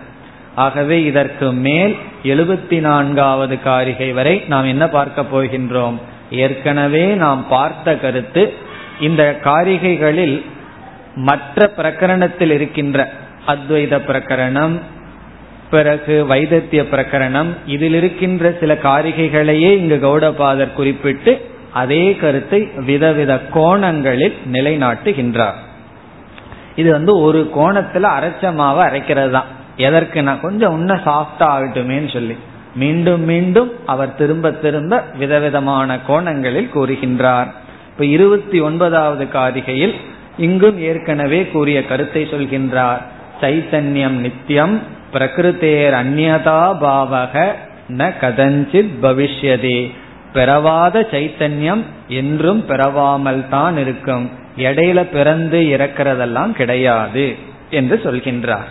ஆகவே 0.56 1.04
இதற்கு 1.04 1.52
மேல் 1.52 1.96
எழுபத்தி 2.24 2.80
நான்காவது 2.80 3.62
காரிகை 3.62 4.12
வரை 4.12 4.44
நாம் 4.48 4.66
என்ன 4.66 4.88
பார்க்க 4.88 5.22
போகின்றோம்? 5.22 5.96
ஏற்கனவே 6.32 7.14
நாம் 7.14 7.46
பார்த்த 7.50 7.96
கருத்து 7.96 8.54
இந்த 9.00 9.40
காரிகைகளில் 9.44 10.44
மற்ற 11.16 11.72
பிரகரணத்தில் 11.78 12.52
இருக்கின்ற 12.52 13.12
அத்வைத 13.48 14.00
பிரகரணம் 14.08 14.80
பிறகு 15.70 16.26
வைதத்திய 16.26 16.84
பிரகரணம் 16.84 17.50
இதில் 17.66 17.94
இருக்கின்ற 17.94 18.56
சில 18.60 18.74
காரிகைகளையே 18.74 19.72
இங்கு 19.78 20.00
கௌடபாதர் 20.04 20.74
குறிப்பிட்டு 20.74 21.50
அதே 21.72 22.16
கருத்தை 22.16 22.70
விதவித 22.76 23.42
கோணங்களில் 23.52 24.38
நிலைநாட்டுகின்றார். 24.52 25.60
இது 26.76 26.92
வந்து 26.92 27.20
ஒரு 27.20 27.52
கோணத்துல 27.58 28.10
அரைச்ச 28.18 28.42
மாவை 28.42 28.84
அரைக்கிறது 28.90 29.32
தான் 29.32 29.50
எதற்கு 29.78 30.24
நான் 30.24 30.42
கொஞ்சம் 30.42 30.80
இன்னும் 30.80 31.06
சாஃப்டா 31.06 31.46
ஆகட்டுமேன்னு 31.56 32.14
சொல்லி. 32.14 32.36
மீண்டும் 32.76 33.24
மீண்டும் 33.24 33.72
அவர் 33.86 34.16
திரும்ப 34.16 34.52
திரும்ப 34.52 35.04
விதவிதமான 35.18 36.00
கோணங்களில் 36.08 36.70
கூறுகின்றார். 36.76 37.48
இப்ப 37.90 38.06
இருபத்தி 38.06 38.60
ஒன்பதாவது 38.60 39.28
காரிகையில் 39.34 39.94
இங்கும் 40.38 40.80
ஏற்கனவே 40.80 41.48
கூறிய 41.48 41.86
கருத்தை 41.86 42.24
சொல்கின்றார். 42.24 43.02
சைத்தன்யம் 43.42 44.18
நித்தியம் 44.26 44.82
பிரகிருத்தேர் 45.14 45.96
அந்நதா 46.02 46.62
பாவக 46.82 47.46
ந 47.90 48.12
கதஞ்சித் 48.22 48.94
பவிஷ்யதே. 49.02 49.92
பிறவாத 50.34 51.08
சைத்தன்யம் 51.12 51.84
என்றும் 52.08 52.66
பெறவாமல் 52.68 53.50
தான் 53.50 53.78
இருக்கும். 53.78 54.30
இடையில 54.58 55.04
பிறந்து 55.04 55.60
இறக்கிறதெல்லாம் 55.60 56.52
கிடையாது 56.52 57.36
என்று 57.70 58.02
சொல்கின்றார். 58.04 58.70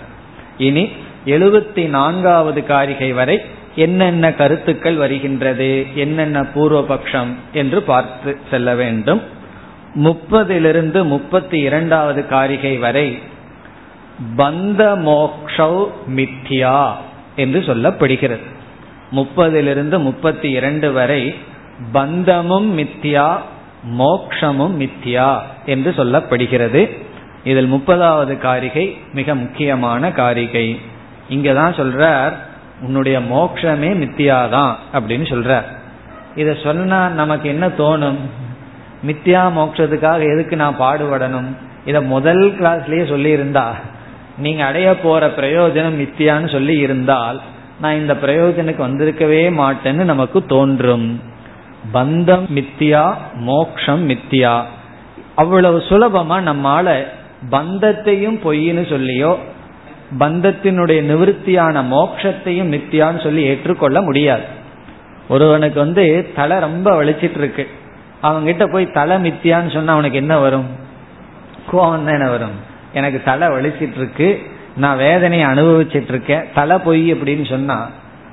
இனி 0.59 0.90
எழுபத்தி 1.27 1.88
நான்காவது 1.88 2.66
காரிகை 2.66 3.12
வரை 3.12 3.40
என்னென்ன 3.75 4.33
கருத்துக்கள் 4.33 4.95
வருகின்றது 4.95 5.87
என்னென்ன 5.95 6.47
பூர்வபக்ஷம் 6.55 7.33
என்று 7.53 7.83
பார்த்து 7.83 8.38
செல்ல 8.51 8.75
வேண்டும். 8.75 9.23
முப்பதிலிருந்து 9.95 11.05
முப்பத்தி 11.05 11.59
இரண்டாவது 11.59 12.27
காரிகை 12.27 12.79
வரை 12.79 13.18
பந்த 14.37 14.83
மோக்ஷௌ 15.07 15.88
மித்யா 16.09 16.90
என்று 17.37 17.61
சொல்லப்படுகிறது. 17.61 18.47
முப்பதிலிருந்து 19.11 19.99
முப்பத்தி 19.99 20.51
இரண்டு 20.51 20.92
வரை 20.92 21.35
பந்தமும் 21.92 22.79
மித்யா 22.79 23.38
மோக்ஷமும் 23.90 24.81
மித்யா 24.81 25.38
என்று 25.66 25.90
சொல்லப்படுகிறது. 25.97 27.01
இதில் 27.45 27.73
முப்பதாவது 27.73 28.38
காரிகை 28.38 28.97
மிக 29.12 29.35
முக்கியமான 29.35 30.12
காரிகை. 30.12 30.81
இங்கதான் 31.31 31.75
சொல்றார் 31.75 32.33
உன்னுடைய 32.81 33.21
மோக்ஷமே 33.21 33.95
மித்தியாதான் 33.95 34.75
அப்படின்னு 34.92 35.25
சொல்றார். 35.25 35.64
இத 36.35 36.57
சொன்னா 36.64 37.09
நமக்கு 37.09 37.49
என்ன 37.49 37.68
தோணும்? 37.68 38.16
மித்தியா 39.07 39.53
மோக்ஷத்துக்காக 39.57 40.33
எதுக்கு 40.33 40.57
நான் 40.57 40.81
பாடுபடணும்? 40.81 41.57
இத 41.85 42.01
முதல் 42.01 42.57
கிளாஸ்லயே 42.59 43.09
சொல்லி 43.09 43.31
இருந்தா 43.31 43.77
நீங்க 44.38 44.64
அடைய 44.64 44.99
போற 44.99 45.27
பிரயோஜனம் 45.27 45.99
மித்தியான்னு 45.99 46.53
சொல்லி 46.53 46.79
இருந்தால் 46.79 47.40
நான் 47.81 47.95
இந்த 47.95 48.14
பிரயோஜனுக்கு 48.14 48.81
வந்திருக்கவே 48.81 49.51
மாட்டேன்னு 49.51 50.05
நமக்கு 50.05 50.47
தோன்றும். 50.47 51.21
பந்தம் 51.95 52.45
மித்தியா 52.55 53.14
மோக்ஷம் 53.35 54.09
மித்தியா. 54.09 54.62
அவ்வளவு 55.35 55.79
சுலபமா 55.79 56.37
நம்மால 56.40 57.05
பந்தத்தையும் 57.51 58.38
பொய்ன்னு 58.45 58.85
சொல்லியோ 58.88 59.37
பந்தத்தினுடைய 60.18 61.03
நிவர்த்தியான 61.03 61.83
மோக்ஷத்தையும் 61.83 62.73
மித்தியான்னு 62.75 63.23
சொல்லி 63.23 63.42
ஏற்றுக்கொள்ள 63.42 64.03
முடியாது. 64.03 64.42
ஒருவனுக்கு 65.29 65.81
வந்து 65.81 66.33
தலை 66.35 66.59
ரொம்ப 66.59 67.05
வலிச்சிட்டு 67.05 67.38
இருக்கு 67.38 67.68
அவங்கிட்ட 68.23 68.73
போய் 68.73 68.87
தலை 68.87 69.16
மித்தியான்னு 69.16 69.75
சொன்னா 69.75 69.92
அவனுக்கு 69.92 70.18
என்ன 70.18 70.38
வரும்? 70.38 70.66
கோவம் 71.73 72.05
தானே 72.05 72.29
வரும். 72.29 72.57
எனக்கு 72.92 73.23
தலை 73.25 73.49
வலிச்சிட்டு 73.49 73.97
இருக்கு 73.97 74.42
நான் 74.77 74.97
வேதனையை 74.97 75.49
அனுபவிச்சிட்டு 75.49 76.09
இருக்கேன் 76.09 76.45
தலை 76.55 76.79
பொய் 76.79 77.14
அப்படின்னு 77.14 77.49
சொன்னா 77.49 77.88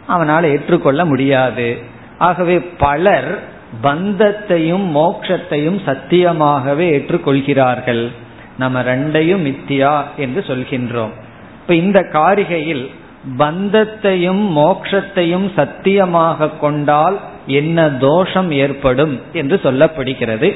அவனால 0.10 0.44
ஏற்றுக்கொள்ள 0.44 1.06
முடியாது. 1.06 1.98
ஆகவே 2.20 2.60
பலர் 2.60 3.40
பந்தத்தையும் 3.84 4.86
மோட்சத்தையும் 4.96 5.80
சத்தியமாகவே 5.86 6.86
ஏற்றுக்கொள்கிறார்கள். 6.96 8.12
நம்ம 8.58 8.82
ரெண்டையும் 8.82 9.44
மித்தியா 9.48 10.04
என்று 10.18 10.44
சொல்கின்றோம். 10.48 11.14
இப்ப 11.62 11.76
இந்த 11.76 12.00
காரிகையில் 12.12 12.90
பந்தத்தையும் 13.38 14.44
மோக்ஷத்தையும் 14.58 15.54
சத்தியமாக 15.56 16.50
கொண்டால் 16.50 17.20
என்ன 17.46 17.90
தோஷம் 17.90 18.52
ஏற்படும் 18.52 19.22
என்று 19.34 19.60
சொல்லப்படுகிறது. 19.64 20.56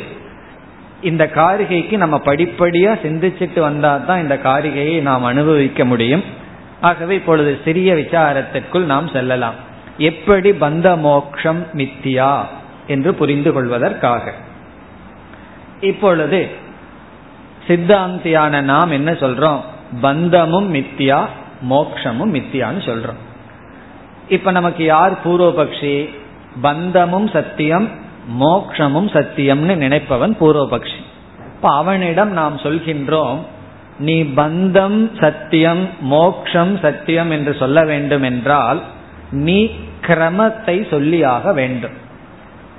இந்த 1.01 1.29
காரிகைக்கு 1.35 1.97
நம்ம 1.97 2.21
படிப்படியா 2.25 2.91
சிந்திச்சுட்டு 3.03 3.59
வந்தா 3.59 3.97
தான் 3.97 4.21
இந்த 4.21 4.39
காரிகையை 4.43 5.01
நாம் 5.01 5.23
அனுபவிக்க 5.23 5.85
முடியும். 5.85 6.23
ஆகவே 6.81 7.15
இப்பொழுது 7.15 7.59
சிறிய 7.63 7.93
விசாரத்திற்குள் 7.93 8.89
நாம் 8.93 9.07
செல்லலாம். 9.07 9.71
எப்படி 9.97 10.51
பந்த 10.51 10.99
மோக்ஷம் 10.99 11.65
மித்தியா 11.73 12.41
என்று 12.87 13.13
புரிந்து 13.13 13.53
கொள்வதற்காக 13.53 14.31
இப்பொழுது 15.81 16.49
சித்தாந்தியான 17.67 18.61
நாம் 18.61 18.91
என்ன 18.91 19.11
சொல்றோம்? 19.11 19.59
பந்தமும் 20.01 20.73
மித்தியா 20.73 21.25
மோக்ஷமும் 21.69 22.33
மித்தியான்னு 22.33 22.81
சொல்றோம். 22.85 23.21
இப்ப 24.29 24.51
நமக்கு 24.51 24.83
யார் 24.83 25.27
பூர்வபக்ஷி? 25.27 26.09
பந்தமும் 26.61 27.27
சத்தியம் 27.27 27.89
மோக்ஷமும் 28.39 29.09
சத்தியம்னு 29.09 29.75
நினைப்பவன் 29.75 30.35
பூர்வபக்ஷி. 30.39 31.01
இப்ப 31.55 31.75
அவனிடம் 31.75 32.31
நாம் 32.31 32.57
சொல்கின்றோம் 32.57 33.37
நீ 33.99 34.23
பந்தம் 34.23 35.19
சத்தியம் 35.19 35.89
மோக்ஷம் 35.99 36.79
சத்தியம் 36.79 37.31
என்று 37.31 37.55
சொல்ல 37.59 37.83
வேண்டும் 37.83 38.23
என்றால் 38.23 38.81
நீ 39.33 39.71
கிரமத்தை 40.07 40.75
சொல்லியாக 40.93 41.53
வேண்டும். 41.53 41.95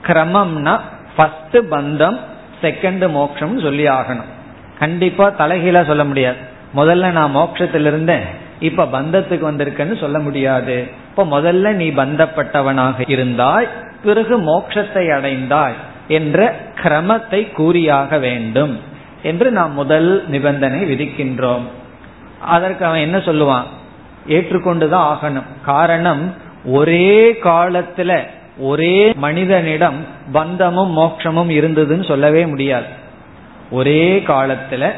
கிரமம்னா 0.07 0.81
ஃபர்ஸ்ட் 1.17 1.57
பந்தம் 1.57 2.19
செகண்ட் 2.63 3.11
மோக்ஷம் 3.11 3.61
சொல்லி 3.61 3.87
ஆகணும் 3.89 4.31
கண்டிப்பா 4.79 5.31
தலைகீழா 5.31 5.87
சொல்ல 5.87 6.05
முடியாது. 6.05 6.37
முதல்ல 6.77 7.11
நான் 7.11 7.31
மோட்சத்தில் 7.31 7.87
இருந்தேன் 7.87 8.23
இப்ப 8.61 8.85
பந்தத்துக்கு 8.85 9.45
வந்திருக்கேன்னு 9.51 10.01
சொல்ல 10.01 10.19
முடியாது. 10.19 10.89
இப்ப 11.11 11.41
முதல்ல 11.41 11.73
நீ 11.73 11.91
பந்தப்பட்டவனாக 11.91 13.05
இருந்தாய் 13.07 13.69
பிறகு 14.05 14.41
மோட்சத்தை 14.41 15.05
அடைந்தாய் 15.17 15.73
என்ற 16.09 16.55
கிரமத்தை 16.83 17.53
கூறியாக 17.53 18.19
வேண்டும் 18.19 18.81
என்று 19.23 19.51
நாம் 19.51 19.73
முதல் 19.73 20.25
நிபந்தனை 20.29 20.81
விதிக்கின்றோம். 20.81 21.63
அதற்கு 22.41 22.85
அவன் 22.85 23.01
என்ன 23.01 23.19
சொல்லுவான்? 23.19 23.65
ஏற்றுக்கொண்டுதான் 24.29 25.07
ஆகணும். 25.13 25.49
காரணம் 25.65 26.35
ஒரே 26.65 27.33
காலத்துல 27.33 28.27
ஒரே 28.59 29.13
மனிதனிடம் 29.17 29.95
பந்தமும் 30.33 30.99
மோட்சமும் 30.99 31.51
இருந்ததுன்னு 31.51 32.05
சொல்லவே 32.05 32.47
முடியாது. 32.47 32.87
ஒரே 33.71 34.25
காலத்துல 34.27 34.91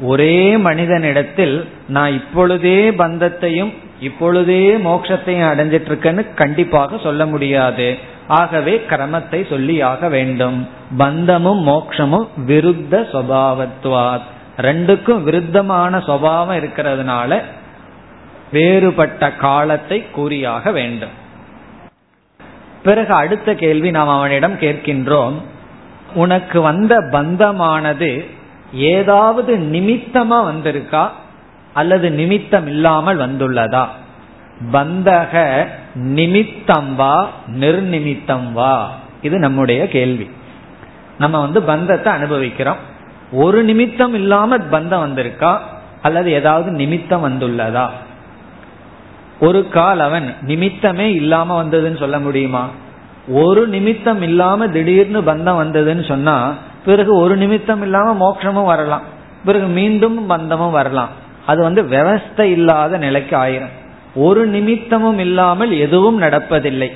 ஒரே 0.00 0.56
மனிதனிடத்தில் 0.56 1.68
நான் 1.88 2.12
இப்பொழுதே 2.12 2.90
பந்தத்தையும் 2.90 3.72
இப்பொழுதே 4.00 4.76
மோட்சத்தையும் 4.76 5.50
அடைஞ்சிட்டு 5.50 5.88
இருக்கேன்னு 5.88 6.34
கண்டிப்பாக 6.34 6.98
சொல்ல 6.98 7.26
முடியாது. 7.26 7.98
ஆகவே 8.28 8.84
கிரமத்தை 8.88 9.40
சொல்லியாக 9.50 10.08
வேண்டும். 10.08 10.68
பந்தமும் 10.96 11.68
மோக்ஷமும் 11.68 12.26
விருத்த 12.46 13.06
சுவாவத்வாத் 13.12 14.32
ரெண்டுக்கும் 14.56 15.22
விருத்தமான 15.22 15.98
சுவாவம் 15.98 16.56
இருக்கிறதுனால 16.56 17.42
வேறுபட்ட 18.52 19.32
காலத்தை 19.32 20.10
கூறியாக 20.10 20.70
வேண்டும். 20.70 21.22
பிறகு 22.82 23.14
அடுத்த 23.14 23.54
கேள்வி 23.54 23.90
நாம் 23.90 24.08
அவனிடம் 24.08 24.58
கேட்கின்றோம். 24.58 25.32
உனக்கு 26.14 26.60
வந்த 26.60 27.00
பந்தமானது 27.00 28.26
ஏதாவது 28.72 29.56
நிமித்தமா 29.56 30.52
வந்திருக்கா? 30.52 31.08
அல்லது 31.74 32.10
நிமித்தம் 32.10 32.66
இல்லாமல் 32.66 33.18
வந்துள்ளதா? 33.18 33.86
பந்தக 34.72 35.66
நிமித்தம் 35.94 36.94
வா 36.94 37.30
நிர்நிமித்தம் 37.46 38.52
வா. 38.52 38.94
இது 39.22 39.38
நம்முடைய 39.38 39.88
கேள்வி. 39.88 40.30
நம்ம 41.18 41.40
வந்து 41.40 41.62
பந்தத்தை 41.62 42.12
அனுபவிக்கிறோம். 42.12 42.76
ஒரு 43.32 43.64
நிமித்தம் 43.64 44.14
இல்லாம 44.14 44.56
பந்தம் 44.56 45.04
வந்திருக்கா? 45.06 45.58
அல்லது 46.02 46.32
ஏதாவது 46.32 46.70
நிமித்தம் 46.70 47.24
வந்துள்ளதா? 47.24 47.88
ஒரு 49.44 49.60
கால் 49.68 50.00
அவன் 50.00 50.26
நிமித்தமே 50.46 51.06
இல்லாம 51.20 51.50
வந்ததுன்னு 51.62 51.98
சொல்ல 51.98 52.18
முடியுமா? 52.18 52.64
ஒரு 53.42 53.62
நிமித்தம் 53.68 54.22
இல்லாம 54.22 54.68
திடீர்னு 54.68 55.20
பந்தம் 55.20 55.60
வந்ததுன்னு 55.62 56.04
சொன்னா 56.08 56.36
பிறகு 56.84 57.12
ஒரு 57.16 57.34
நிமித்தம் 57.36 57.82
இல்லாம 57.82 58.08
மோட்சமும் 58.22 58.70
வரலாம். 58.72 59.04
பிறகு 59.44 59.66
மீண்டும் 59.78 60.18
பந்தமும் 60.26 60.76
வரலாம். 60.80 61.12
அது 61.46 61.60
வந்து 61.62 61.82
விவஸ்தை 61.82 62.46
இல்லாத 62.56 62.98
நிலைக்கு 62.98 63.36
ஆயிரும். 63.36 63.72
ஒரு 64.14 64.42
நிமித்தமும் 64.46 65.18
இல்லாமல் 65.18 65.72
எதுவும் 65.78 66.18
நடப்பதில்லை. 66.22 66.90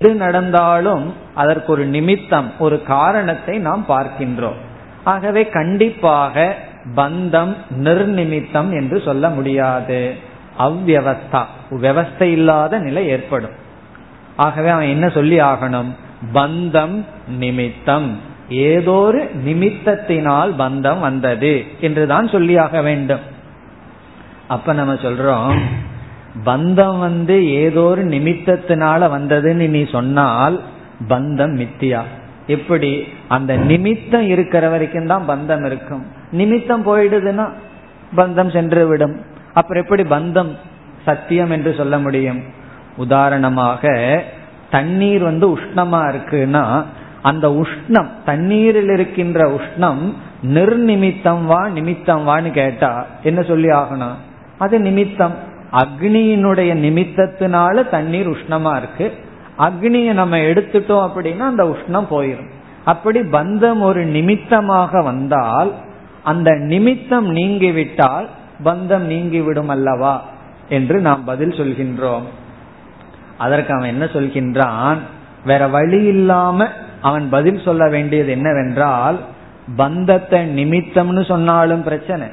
எது 0.00 0.14
நடந்தாலும் 0.14 1.04
அதற்கு 1.34 1.68
ஒரு 1.72 1.84
நிமித்தம் 1.86 2.48
ஒரு 2.58 2.76
காரணத்தை 2.82 3.54
நாம் 3.58 3.84
பார்க்கின்றோம். 3.88 4.60
ஆகவே 5.04 5.42
கண்டிப்பாக 5.48 6.34
பந்தம் 6.96 7.56
நிர்நிமித்தம் 7.82 8.70
என்று 8.70 9.02
சொல்ல 9.04 9.28
முடியாது. 9.28 10.14
அவ்வவஸ்தா. 10.58 11.44
விவஸ்தை 11.70 12.22
இல்லாத 12.22 12.78
நிலை 12.78 13.06
ஏற்படும். 13.06 13.62
ஆகவே 14.36 14.68
அவன் 14.68 14.88
என்ன 14.88 15.08
சொல்லி 15.08 15.40
ஆகணும்? 15.40 15.90
பந்தம் 16.34 17.04
நிமித்தம். 17.38 18.18
ஏதோ 18.48 18.92
ஒரு 18.92 19.30
நிமித்தத்தினால் 19.46 20.50
பந்தம் 20.58 21.00
வந்தது 21.00 21.64
என்றுதான் 21.80 22.28
சொல்லியாக 22.28 22.82
வேண்டும். 22.82 23.20
அப்ப 24.48 24.72
நம்ம 24.72 24.94
சொல்றோம் 24.94 25.58
பந்தம் 26.44 26.98
வந்து 26.98 27.50
ஏதோ 27.50 27.80
ஒரு 27.80 28.04
நிமித்தத்தினால 28.04 29.08
வந்ததுன்னு 29.16 29.68
நீ 29.68 29.86
சொன்னால் 29.92 30.60
பந்தம் 31.08 31.66
மித்தியா? 31.66 32.02
எப்படி? 32.46 33.08
அந்த 33.28 33.56
நிமித்தம் 33.56 34.26
இருக்கிற 34.26 34.68
வரைக்கும் 34.68 35.06
தான் 35.06 35.28
பந்தம் 35.28 35.66
இருக்கும். 35.66 36.06
நிமித்தம் 36.34 36.84
போயிடுதுன்னா 36.86 37.46
பந்தம் 38.16 38.52
சென்று 38.52 38.86
விடும் 38.86 39.16
அப்புறம் 39.52 39.82
எப்படி 39.82 40.02
பந்தம் 40.02 40.52
சத்தியம் 41.04 41.50
என்று 41.50 41.74
சொல்ல 41.76 41.98
முடியும்? 41.98 42.40
உதாரணமாக 42.96 43.82
தண்ணீர் 44.70 45.22
வந்து 45.22 45.46
உஷ்ணமா 45.56 46.00
இருக்குன்னா 46.12 46.64
அந்த 47.22 47.46
உஷ்ணம் 47.48 48.10
தண்ணீரில் 48.24 48.88
இருக்கின்ற 48.88 49.40
உஷ்ணம் 49.48 50.02
நிர்நிமித்தம் 50.54 51.44
வா 51.44 51.60
நிமித்தம் 51.68 52.24
வான்னு 52.28 52.50
கேட்டா 52.50 53.06
என்ன 53.22 53.42
சொல்லி 53.42 53.68
ஆகணும்? 53.68 54.16
அது 54.58 54.80
நிமித்தம். 54.80 55.34
அக்னியினுடைய 55.72 56.72
நிமித்தத்தினால 56.86 57.88
தண்ணீர் 57.88 58.28
உஷ்ணமா 58.28 58.72
இருக்கு. 58.76 59.06
அக்னியை 59.58 60.12
நம்ம 60.12 60.36
எடுத்துட்டோம் 60.36 61.04
அப்படின்னா 61.06 61.44
அந்த 61.52 61.64
உஷ்ணம் 61.64 62.10
போயிடும் 62.10 62.50
அப்படி 62.84 63.20
பந்தம் 63.20 63.80
ஒரு 63.80 64.04
நிமித்தமாக 64.04 65.02
வந்தால் 65.02 65.70
அந்த 66.24 66.50
நிமித்தம் 66.50 67.36
நீங்கிவிட்டால் 67.36 68.26
பந்தம் 68.64 69.06
நீங்கிவிடும் 69.12 69.68
அல்லவா 69.68 70.24
என்று 70.68 71.00
நாம் 71.00 71.24
பதில் 71.24 71.50
சொல்கின்றோம். 71.50 72.22
அதற்கு 73.38 73.74
அவன் 73.74 73.88
என்ன 73.88 74.04
சொல்கின்றான்? 74.04 74.96
வேற 75.44 75.68
வழி 75.68 76.02
இல்லாம 76.02 76.68
அவன் 77.02 77.28
பதில் 77.28 77.60
சொல்ல 77.64 77.88
வேண்டியது 77.88 78.30
என்னவென்றால் 78.30 79.18
பந்தத்தை 79.76 80.64
நிமித்தம்னு 80.64 81.24
சொன்னாலும் 81.24 81.82
பிரச்சனை. 81.82 82.26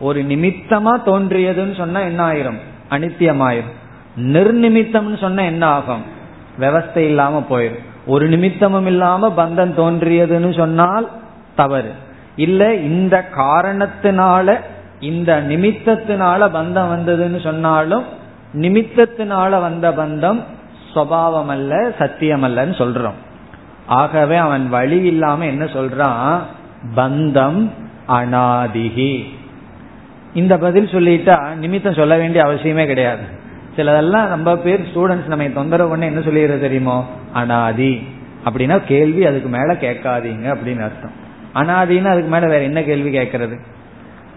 ஒரு 0.00 0.22
நிமித்தமா 0.22 0.92
தோன்றியதுன்னு 1.06 1.76
சொன்னா 1.76 2.00
என்ன 2.00 2.32
ஆயிரும்? 2.32 2.58
அனித்தியமாயிரும். 2.90 3.74
நிர்நிமித்தம்னு 4.16 5.18
சொன்னா 5.18 5.42
என்ன 5.42 5.66
ஆகும்? 5.66 6.02
விவஸ்தை 6.60 6.96
இல்லாம 6.96 7.46
போயிடும் 7.50 7.84
ஒரு 8.06 8.28
நிமித்தமும் 8.28 8.86
இல்லாம 8.86 9.34
பந்தம் 9.36 9.72
தோன்றியதுன்னு 9.76 10.56
சொன்னால் 10.56 11.10
தவறு. 11.56 11.92
இல்ல 12.36 12.74
இந்த 12.74 13.24
காரணத்தினால 13.36 14.56
இந்த 15.00 15.44
நிமித்தத்தினால 15.48 16.48
பந்தம் 16.48 16.90
வந்ததுன்னு 16.94 17.42
சொன்னாலும் 17.42 18.04
நிமித்தத்தினால 18.54 19.60
வந்த 19.60 19.90
பந்தம் 19.90 20.40
சுவாவம் 20.94 21.46
அல்ல 21.46 21.92
சத்தியம் 21.98 22.42
அல்லன்னு 22.42 22.74
சொல்றோம். 22.82 23.18
ஆகவே 23.86 24.36
அவன் 24.36 24.68
வழி 24.68 25.02
இல்லாம 25.02 25.46
என்ன 25.46 25.64
சொல்றான்? 25.64 26.38
பந்தம் 26.96 27.68
அனாதிகி 28.08 29.24
இந்த 30.34 30.58
பதில் 30.58 30.86
சொல்லிட்டா 30.86 31.54
நிமித்தம் 31.54 31.94
சொல்ல 31.94 32.16
வேண்டிய 32.16 32.44
அவசியமே 32.44 32.86
கிடையாது. 32.86 33.22
சிலதெல்லாம் 33.76 34.26
நம்ம 34.26 34.56
பேர் 34.56 34.80
ஸ்டூடெண்ட்ஸ் 34.80 35.26
நம்ம 35.26 35.44
தொந்தரவு 35.44 35.90
பண்ண 35.90 36.04
என்ன 36.04 36.20
சொல்லிடுறது 36.20 36.58
தெரியுமோ? 36.58 37.08
அனாதி. 37.32 38.06
அப்படின்னா 38.44 38.80
கேள்வி 38.86 39.26
அதுக்கு 39.26 39.48
மேல 39.48 39.72
கேட்காதீங்க 39.72 40.46
அப்படின்னு 40.46 40.80
அர்த்தம். 40.80 41.24
அனாதின்னு 41.56 42.04
அதுக்கு 42.04 42.30
மேல 42.30 42.46
வேற 42.46 42.62
என்ன 42.62 42.82
கேள்வி 42.82 43.18
கேட்கறது? 43.18 43.58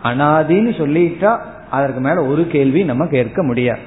அனாதின்னு 0.03 0.71
சொல்லிட்டா 0.77 1.39
அதற்கு 1.69 1.99
மேல 1.99 2.25
ஒரு 2.25 2.47
கேள்வி 2.47 2.84
நம்ம 2.84 3.08
கேட்க 3.08 3.43
முடியாது. 3.43 3.79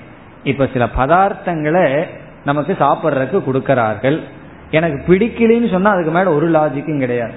இப்ப 0.45 0.69
சில 0.73 0.89
பதார்த்தங்களை 0.97 2.05
நமக்கு 2.45 2.77
சாப்பிட்றதுக்கு 2.81 3.43
கொடுக்கறார்கள். 3.53 4.21
எனக்கு 4.71 5.15
பிடிக்கலன்னு 5.15 5.71
சொன்னா 5.71 5.91
அதுக்கு 5.91 6.11
மேல 6.11 6.35
ஒரு 6.35 6.51
லாஜிக்கும் 6.51 6.99
கிடையாது. 6.99 7.33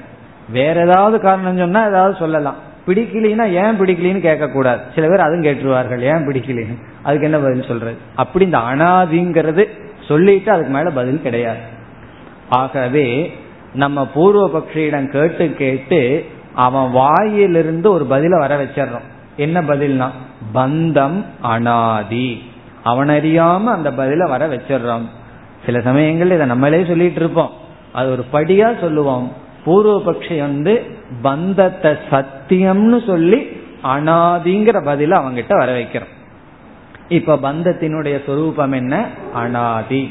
வேற 0.49 0.81
ஏதாவது 0.81 1.19
காரணம் 1.19 1.57
சொன்னா 1.57 1.87
ஏதாவது 1.87 2.15
சொல்லலாம். 2.15 2.55
பிடிக்கலின்னா 2.87 3.49
ஏன் 3.49 3.79
பிடிக்கலின்னு 3.79 4.25
கேட்கக்கூடாது. 4.25 4.79
சில 4.95 5.07
பேர் 5.07 5.19
அதுவும் 5.19 5.43
கேட்டுருவார்கள் 5.43 5.99
ஏன் 5.99 6.27
பிடிக்கலின்னு? 6.27 6.83
அதுக்கு 7.03 7.25
என்ன 7.25 7.37
பதில் 7.37 7.67
சொல்றது? 7.67 7.97
அப்படி 8.15 8.45
இந்த 8.45 8.57
அனாதிங்கிறது 8.57 9.67
சொல்லிட்டு 10.01 10.51
அதுக்கு 10.51 10.71
மேல 10.71 10.89
பதில் 10.89 11.21
கிடையாது. 11.21 11.59
ஆகவே 12.49 13.33
நம்ம 13.75 14.05
பூர்வ 14.05 14.47
பக்ஷியிடம் 14.47 15.07
கேட்டு 15.07 15.53
கேட்டு 15.53 16.25
அவன் 16.55 16.91
வாயிலிருந்து 16.91 17.91
ஒரு 17.91 18.03
பதில 18.03 18.39
வர 18.39 18.63
வச்சிடறோம். 18.63 19.05
என்ன 19.37 19.61
பதில்னா 19.61 20.09
பந்தம் 20.53 21.23
அனாதி. 21.41 22.43
அவன் 22.83 23.09
அந்த 23.37 23.91
பதில 23.91 24.27
வர 24.29 24.47
வச்சிடறோம். 24.47 25.05
சில 25.65 25.81
சமயங்கள் 25.81 26.31
இதை 26.31 26.45
நம்மளே 26.45 26.85
சொல்லிட்டு 26.85 27.19
இருப்போம். 27.19 27.51
அது 27.91 28.11
ஒரு 28.11 28.25
படியா 28.33 28.79
சொல்லுவோம். 28.79 29.31
பூர்வ 29.65 30.11
பக்ஷி 30.11 30.39
வந்து 30.39 30.83
பந்தத்தை 31.21 31.95
சத்தியம்னு 32.11 33.05
சொல்லி 33.05 33.37
அனாதிங்கிற 33.83 34.83
பதில 34.83 35.21
அவங்கிட்ட 35.21 35.57
வர 35.57 35.79
வைக்கிறோம். 35.79 36.13
இப்ப 37.07 37.35
பந்தத்தினுடைய 37.35 38.25
சொரூபம் 38.25 38.71
என்ன? 38.71 39.05
அனாதி. 39.33 40.09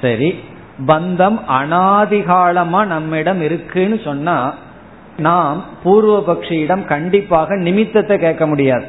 சரி. 0.00 0.38
பந்தம் 0.86 1.38
அனாதிகாலமா 1.48 2.86
நம்மிடம் 2.86 3.40
இருக்குன்னு 3.40 4.00
சொன்னா 4.04 4.54
நாம் 5.16 5.64
பூர்வ 5.82 6.34
பக்ஷியிடம் 6.34 6.84
கண்டிப்பாக 6.84 7.56
நிமித்தத்தை 7.56 8.18
கேட்க 8.18 8.46
முடியாது. 8.46 8.84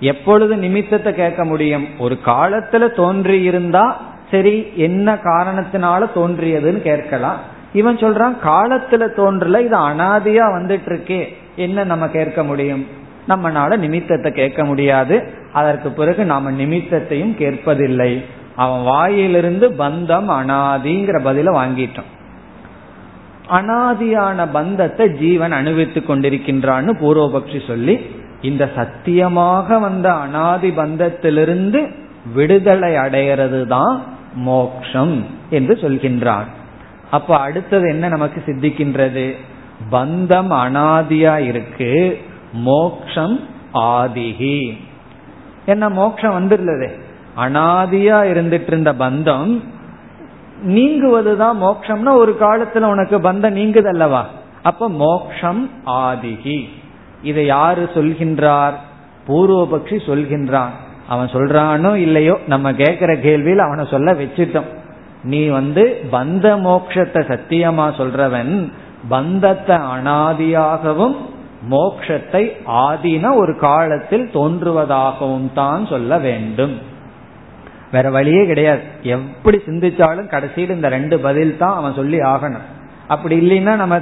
எப்பொழுது 0.00 0.56
நிமித்தத்தை 0.56 1.14
கேட்க 1.14 1.44
முடியும்? 1.44 1.86
ஒரு 1.98 2.18
காலத்துல 2.24 2.94
தோன்றி 2.94 3.42
இருந்தா 3.42 4.00
சரி 4.30 4.72
என்ன 4.74 5.14
காரணத்தினால 5.14 6.08
தோன்றியதுன்னு 6.14 6.80
கேட்கலாம். 6.80 7.36
இவன் 7.72 7.96
சொல்றான் 7.96 8.34
காலத்துல 8.44 9.08
தோன்றல 9.16 9.60
இது 9.60 9.78
அனாதியா 9.78 10.44
வந்துட்டு 10.56 10.88
இருக்கே 10.88 11.34
என்ன 11.56 11.84
நம்ம 11.84 12.08
கேட்க 12.08 12.42
முடியும்? 12.44 12.86
நம்மனால 13.28 13.76
நிமித்தத்தை 13.76 14.32
கேட்க 14.32 14.64
முடியாது. 14.64 15.32
அதற்கு 15.52 15.90
பிறகு 15.90 16.24
நாம 16.24 16.50
நிமித்தத்தையும் 16.50 17.36
கேட்பதில்லை. 17.38 18.24
அவன் 18.56 18.82
வாயிலிருந்து 18.82 19.68
பந்தம் 19.78 20.28
அனாதிங்கிற 20.40 21.16
பதில 21.24 21.48
வாங்கிட்டான். 21.60 22.10
அனாதியான 23.48 24.46
பந்தத்தை 24.52 25.10
ஜீவன் 25.10 25.52
அனுபவித்துக் 25.52 26.10
கொண்டிருக்கின்றான்னு 26.10 26.92
பூர்வபக்ஷி 27.00 27.66
சொல்லி 27.66 28.06
இந்த 28.42 28.70
சத்தியமாக 28.74 29.78
வந்த 29.78 30.12
அனாதி 30.12 30.70
பந்தத்திலிருந்து 30.70 31.80
விடுதலை 32.34 32.96
அடைகிறது 32.96 33.66
தான் 33.66 34.02
மோக்ஷம் 34.34 35.24
என்று 35.50 35.74
சொல்கின்றான் 35.74 36.44
அப்ப 37.10 37.38
அடுத்தது 37.38 37.88
என்ன 37.88 38.08
நமக்கு 38.08 38.42
சித்திக்கின்றது? 38.46 39.34
பந்தம் 39.90 40.52
அனாதியா 40.64 41.38
இருக்கு 41.38 42.20
மோக்ஷம் 42.52 43.40
ஆதிகி 43.74 44.76
என்ன 45.66 45.88
மோக்ஷம் 45.88 46.36
வந்துருந்தது? 46.38 46.88
அனாதியா 47.36 48.18
இருந்துட்டு 48.32 48.66
இருந்த 48.66 48.92
பந்தம் 48.92 49.52
நீங்குவதுதான் 50.66 51.56
மோக்ஷம்னா 51.66 52.12
ஒரு 52.14 52.36
காலத்துல 52.40 52.90
உனக்கு 52.94 53.18
பந்தம் 53.18 53.56
நீங்குது 53.58 53.88
அல்லவா 53.88 54.22
அப்ப 54.62 54.88
மோக்ஷம் 54.88 55.70
ஆதிகி. 55.86 56.58
இதை 57.22 57.46
யாரு 57.46 57.82
சொல்கின்றார்? 57.94 58.76
பூர்வபக்ஷி 59.28 59.98
சொல்கின்றான். 60.06 60.72
அவன் 61.08 61.26
சொல்றானோ 61.26 61.94
இல்லையோ 61.94 62.34
நம்ம 62.46 62.72
கேட்கிற 62.72 63.12
கேள்வியில் 63.14 63.66
அவனை 63.66 63.84
சொல்ல 63.90 64.12
வச்சுட்டோம். 64.12 64.70
நீ 65.22 65.46
வந்து 65.48 65.82
பந்த 66.12 66.46
மோக்ஷத்தை 66.68 67.20
சத்தியமா 67.32 67.86
சொல்றவன் 68.00 68.54
பந்தத்தை 69.08 69.76
அனாதியாகவும் 69.76 71.16
மோக்ஷத்தை 71.70 72.42
ஆதின 72.66 73.34
ஒரு 73.36 73.58
காலத்தில் 73.58 74.26
தோன்றுவதாகவும் 74.32 75.48
தான் 75.52 75.86
சொல்ல 75.86 76.18
வேண்டும். 76.18 76.74
வேற 77.94 78.06
வழியே 78.16 78.42
கிடையாது. 78.50 78.82
எப்படி 79.16 79.58
சிந்திச்சாலும் 79.66 80.32
கடைசியில் 80.34 80.76
இந்த 80.76 80.88
ரெண்டு 80.96 81.16
பதில் 81.26 81.58
தான் 81.62 81.78
அவன் 81.80 81.98
சொல்லி 82.00 82.18
ஆகணும். 82.32 82.66
அப்படி 83.14 83.36
இல்லைன்னா 83.42 83.74
நம்ம 83.82 83.96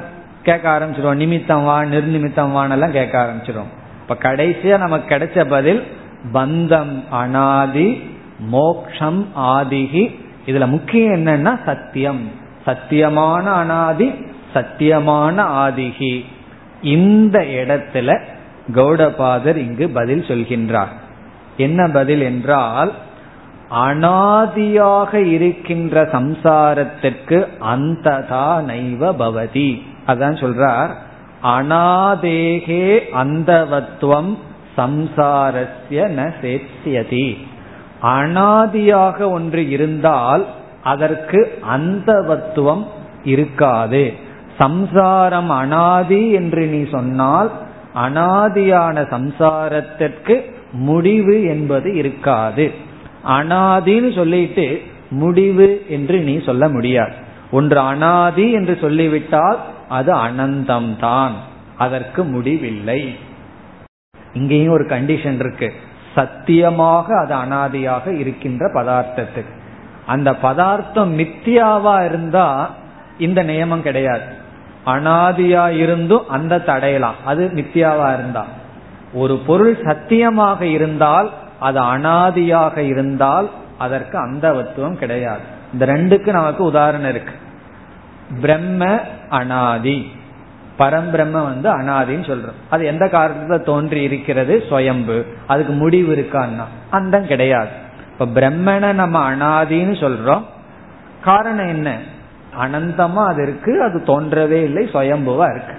கேட்க 0.46 0.66
ஆரம்பிச்சிடுவோம் 0.74 1.22
நிமித்தம் 1.22 1.64
வா 1.64 1.76
நிர்நிமித்தம் 1.94 2.54
வானெல்லாம் 2.56 2.96
கேட்க 2.98 3.14
ஆரம்பிச்சிடும் 3.24 3.70
இப்ப 4.02 4.14
கடைசியா 4.26 4.76
நமக்கு 4.84 5.06
கிடைச்ச 5.14 5.44
பதில் 5.48 5.82
பந்தம் 6.32 6.94
அனாதி 7.22 7.88
மோக்ஷம் 8.54 9.20
ஆதிகி 9.54 10.04
இதுல 10.46 10.66
முக்கியம் 10.74 11.14
என்னன்னா 11.16 11.52
சத்தியம். 11.66 12.22
சத்தியமான 12.66 13.44
அனாதி 13.60 14.08
சத்தியமான 14.54 15.36
ஆதிகி 15.64 16.14
இந்த 16.96 17.38
இடத்துல 17.60 18.08
கௌடபாதர் 18.76 19.58
இங்கு 19.66 19.86
பதில் 19.98 20.24
சொல்கின்றார். 20.28 20.92
என்ன 21.56 21.80
பதில் 21.96 22.22
என்றால் 22.30 22.92
அனாதியாக 23.72 25.14
இருக்கின்ற 25.14 26.02
சம்சாரத்திற்கு 26.02 27.38
அந்ததா 27.74 28.46
நைவ 28.70 29.02
பவதி. 29.18 29.70
அதான் 30.06 30.36
சொல்றார். 30.42 30.92
அனாதேகே 31.42 32.86
அந்தவத்துவம் 33.22 34.36
சம்சாரஸ்ய 34.76 36.02
ந 36.18 36.32
சேத்தியதி 36.42 37.36
அனாதியாக 38.02 39.30
ஒன்று 39.30 39.68
இருந்தால் 39.68 40.46
அதற்கு 40.82 41.40
அந்தவத்துவம் 41.76 42.86
இருக்காது. 43.24 44.12
சம்சாரம் 44.58 45.50
அனாதி 45.50 46.30
என்று 46.30 46.66
நீ 46.66 46.90
சொன்னால் 46.90 47.50
அனாதியான 47.94 48.96
சம்சாரத்திற்கு 49.10 50.36
முடிவு 50.72 51.44
என்பது 51.44 51.94
இருக்காது. 51.94 52.90
அனாதின்னு 53.26 54.14
சொல்லிட்டு 54.14 54.82
முடிவு 55.10 55.84
என்று 55.88 56.18
நீ 56.18 56.42
சொல்ல 56.44 56.68
முடியாது. 56.68 57.12
ஒன்று 57.50 57.78
அனாதி 57.78 58.52
என்று 58.52 58.78
சொல்லிவிட்டால் 58.80 59.58
அது 59.88 60.14
அனந்தம்தான் 60.14 61.30
அதற்கு 61.78 62.24
முடிவில்லை. 62.24 63.16
இங்கேயும் 64.32 64.72
ஒரு 64.72 64.84
கண்டிஷன் 64.84 65.34
இருக்கு. 65.34 65.72
சத்தியமாக 66.14 67.18
அது 67.18 67.34
அனாதியாக 67.34 68.18
இருக்கின்ற 68.18 68.66
பதார்த்தத்துக்கு. 68.66 69.60
அந்த 70.06 70.34
பதார்த்தம் 70.34 71.18
மித்தியாவா 71.18 72.04
இருந்தா 72.04 72.70
இந்த 73.18 73.44
நியமம் 73.44 73.80
கிடையாது. 73.80 74.22
அனாதியா 74.86 75.76
இருந்தும் 75.76 76.28
அந்த 76.28 76.58
தடையலாம். 76.58 77.14
அது 77.24 77.50
மித்தியாவா 77.54 78.14
இருந்தா. 78.14 78.46
ஒரு 79.12 79.38
பொருள் 79.46 79.78
சத்தியமாக 79.84 80.66
இருந்தால் 80.66 81.32
அது 81.62 81.80
அனாதியாக 81.80 82.76
இருந்தால் 82.76 83.50
அதற்கு 83.78 84.18
அந்தவத்துவம் 84.18 84.98
கிடையாது. 84.98 85.40
இந்த 85.72 85.86
ரெண்டுக்கு 85.86 86.32
நமக்கு 86.32 86.64
உதாரணம் 86.64 87.10
இருக்கு. 87.10 87.34
பிரம்ம 88.40 89.00
அனாதி. 89.28 90.12
பரம்பிரம்ம 90.78 91.30
வந்து 91.30 91.78
அனாதின்னு 91.78 92.30
சொல்றோம். 92.30 92.58
அது 92.70 92.84
எந்த 92.84 93.04
காரணத்துல 93.04 93.64
தோன்றி 93.64 94.02
இருக்கிறது? 94.02 94.64
சுயம்பு. 94.68 95.26
அதுக்கு 95.46 95.72
முடிவு 95.72 96.16
இருக்கான்னா 96.16 96.64
அந்தம் 96.90 97.26
கிடையாது. 97.26 97.68
இப்ப 98.18 98.40
பிரம்மனை 98.40 98.92
நம்ம 98.92 99.34
அனாதின்னு 99.34 99.94
சொல்றோம். 100.04 100.42
காரணம் 101.24 101.66
என்ன? 101.66 101.98
அனந்தமா 102.60 103.26
அது 103.26 103.42
இருக்கு 103.42 103.82
அது 103.82 104.02
தோன்றவே 104.06 104.62
இல்லை 104.62 104.88
சுயம்புவா 104.92 105.54
இருக்கு. 105.54 105.74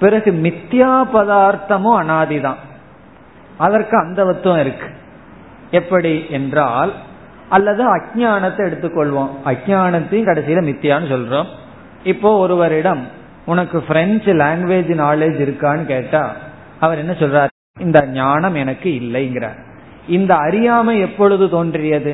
பிறகு 0.00 0.32
மித்யா 0.32 1.06
பதார்த்தமும் 1.14 2.02
அனாதிதான். 2.02 2.54
அதற்கு 3.60 3.96
அந்தவத்துவம் 4.02 4.60
இருக்கு. 4.60 4.88
எப்படி 5.70 6.12
என்றால் 6.30 6.92
அல்லது 7.48 7.82
அஜானத்தை 7.96 8.62
எடுத்துக்கொள்வோம். 8.68 9.30
அஜானத்தையும் 9.44 10.28
கடைசியில 10.28 10.60
மித்தியான்னு 10.68 11.12
சொல்றோம். 11.14 11.48
இப்போ 12.04 12.38
ஒருவரிடம் 12.38 13.02
உனக்கு 13.46 13.80
பிரெஞ்சு 13.80 14.32
லாங்குவேஜ் 14.34 14.92
நாலேஜ் 15.02 15.38
இருக்கான்னு 15.46 15.84
கேட்டா 15.84 16.22
அவர் 16.80 16.98
என்ன 16.98 17.12
சொல்றார்? 17.12 17.48
இந்த 17.80 18.06
ஞானம் 18.06 18.54
எனக்கு 18.54 18.90
இல்லைங்கிறார். 18.90 19.58
இந்த 20.08 20.32
அறியாமை 20.36 21.00
எப்பொழுது 21.00 21.50
தோன்றியது? 21.50 22.12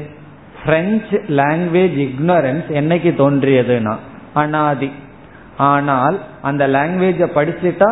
பிரெஞ்சு 0.65 1.17
லாங்குவேஜ் 1.29 1.99
இக்னரன்ஸ் 2.07 2.69
என்னைக்கு 2.81 3.11
தோன்றியதுன்னா? 3.23 3.97
அனாதி. 4.35 4.91
ஆனால் 5.57 6.17
அந்த 6.43 6.69
லாங்குவேஜை 6.69 7.29
படிச்சுட்டா 7.35 7.91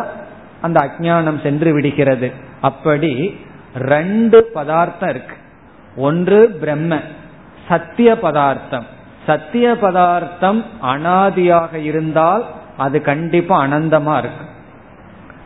அந்த 0.61 0.77
அஜானம் 0.79 1.43
சென்று 1.43 1.73
விடுகிறது. 1.73 2.31
அப்படி 2.61 3.39
ரெண்டு 3.75 4.49
பதார்த்தம் 4.53 5.09
இருக்கு. 5.09 5.35
ஒன்று 5.95 6.49
பிரம்ம 6.59 6.99
சத்திய 7.67 8.19
பதார்த்தம். 8.19 8.85
சத்திய 9.25 9.77
பதார்த்தம் 9.81 10.63
அனாதியாக 10.81 11.73
இருந்தால் 11.73 12.45
அது 12.77 13.01
கண்டிப்பா 13.01 13.65
அனந்தமா 13.65 14.17
இருக்கு. 14.17 14.45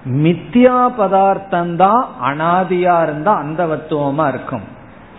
மித்தியா 0.06 0.88
பதார்த்தம் 0.98 1.76
தான் 1.76 2.08
அனாதியா 2.24 3.04
இருந்தா 3.04 3.44
அந்தவத்துவமா 3.44 4.28
இருக்கும். 4.28 4.62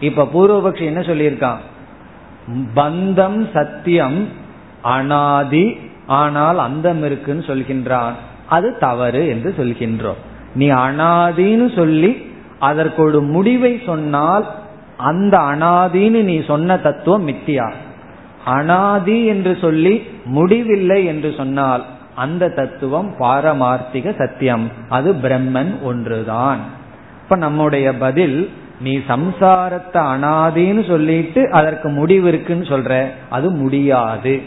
இப்ப 0.01 0.29
பூர்வபக்ஷி 0.35 0.85
என்ன 0.85 1.01
சொல்லியிருக்கான்? 1.01 1.59
பந்தம் 2.75 3.51
சத்தியம் 3.53 4.29
அனாதி 4.83 5.79
ஆனால் 6.07 6.59
அந்தம் 6.59 7.05
இருக்குன்னு 7.05 7.43
சொல்கின்றான். 7.43 8.13
அது 8.49 8.77
தவறு 8.79 9.29
என்று 9.29 9.55
சொல்கின்றோம். 9.57 10.21
நீ 10.55 10.71
அனாதின்னு 10.71 11.77
சொல்லி 11.77 12.30
அதற்கு 12.61 13.03
ஒரு 13.03 13.21
முடிவை 13.23 13.83
சொன்னால் 13.87 14.47
அந்த 14.97 15.39
அனாதின்னு 15.39 16.23
நீ 16.23 16.45
சொன்ன 16.45 16.79
தத்துவம் 16.79 17.29
மித்தியா? 17.29 17.73
அனாதி 18.45 19.25
என்று 19.25 19.59
சொல்லி 19.61 19.95
முடிவில்லை 20.25 21.05
என்று 21.05 21.35
சொன்னால் 21.37 21.85
அந்த 22.15 22.49
தத்துவம் 22.49 23.11
பாரமார்த்திக 23.19 24.19
சத்தியம். 24.19 24.71
அது 24.89 25.13
பிரம்மன் 25.13 25.83
ஒன்றுதான். 25.83 26.59
இப்ப 27.23 27.37
நம்முடைய 27.37 27.95
பதில் 27.95 28.51
நீ 28.81 28.99
சம்சாரத்தை 28.99 30.03
அனாதின்னு 30.15 30.89
சொல்லிட்டு 30.89 31.51
அதற்கு 31.51 31.89
முடிவு 31.89 32.29
இருக்குன்னு 32.29 32.65
சொல்ற 32.65 33.07
அது 33.31 33.51
முடியாது. 33.51 34.43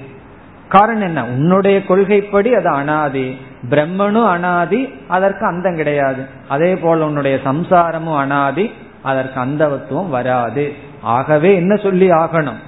காரணம் 0.69 1.01
என்ன? 1.01 1.25
உன்னுடைய 1.25 1.85
கொள்கைப்படி 1.85 2.53
அது 2.53 2.69
அனாதி. 2.69 3.37
பிரம்மனும் 3.69 4.27
அனாதி 4.27 4.93
அதற்கு 5.07 5.45
அந்தம் 5.45 5.75
கிடையாது. 5.75 6.25
அதே 6.47 6.75
போல 6.75 7.05
உன்னுடைய 7.05 7.39
சம்சாரமும் 7.45 8.17
அனாதி 8.17 8.71
அதற்கு 9.01 9.39
அந்தவத்துவம் 9.39 10.09
வராது. 10.09 10.73
ஆகவே 11.01 11.55
என்ன 11.55 11.75
சொல்லி 11.75 12.09
ஆகணும்? 12.09 12.59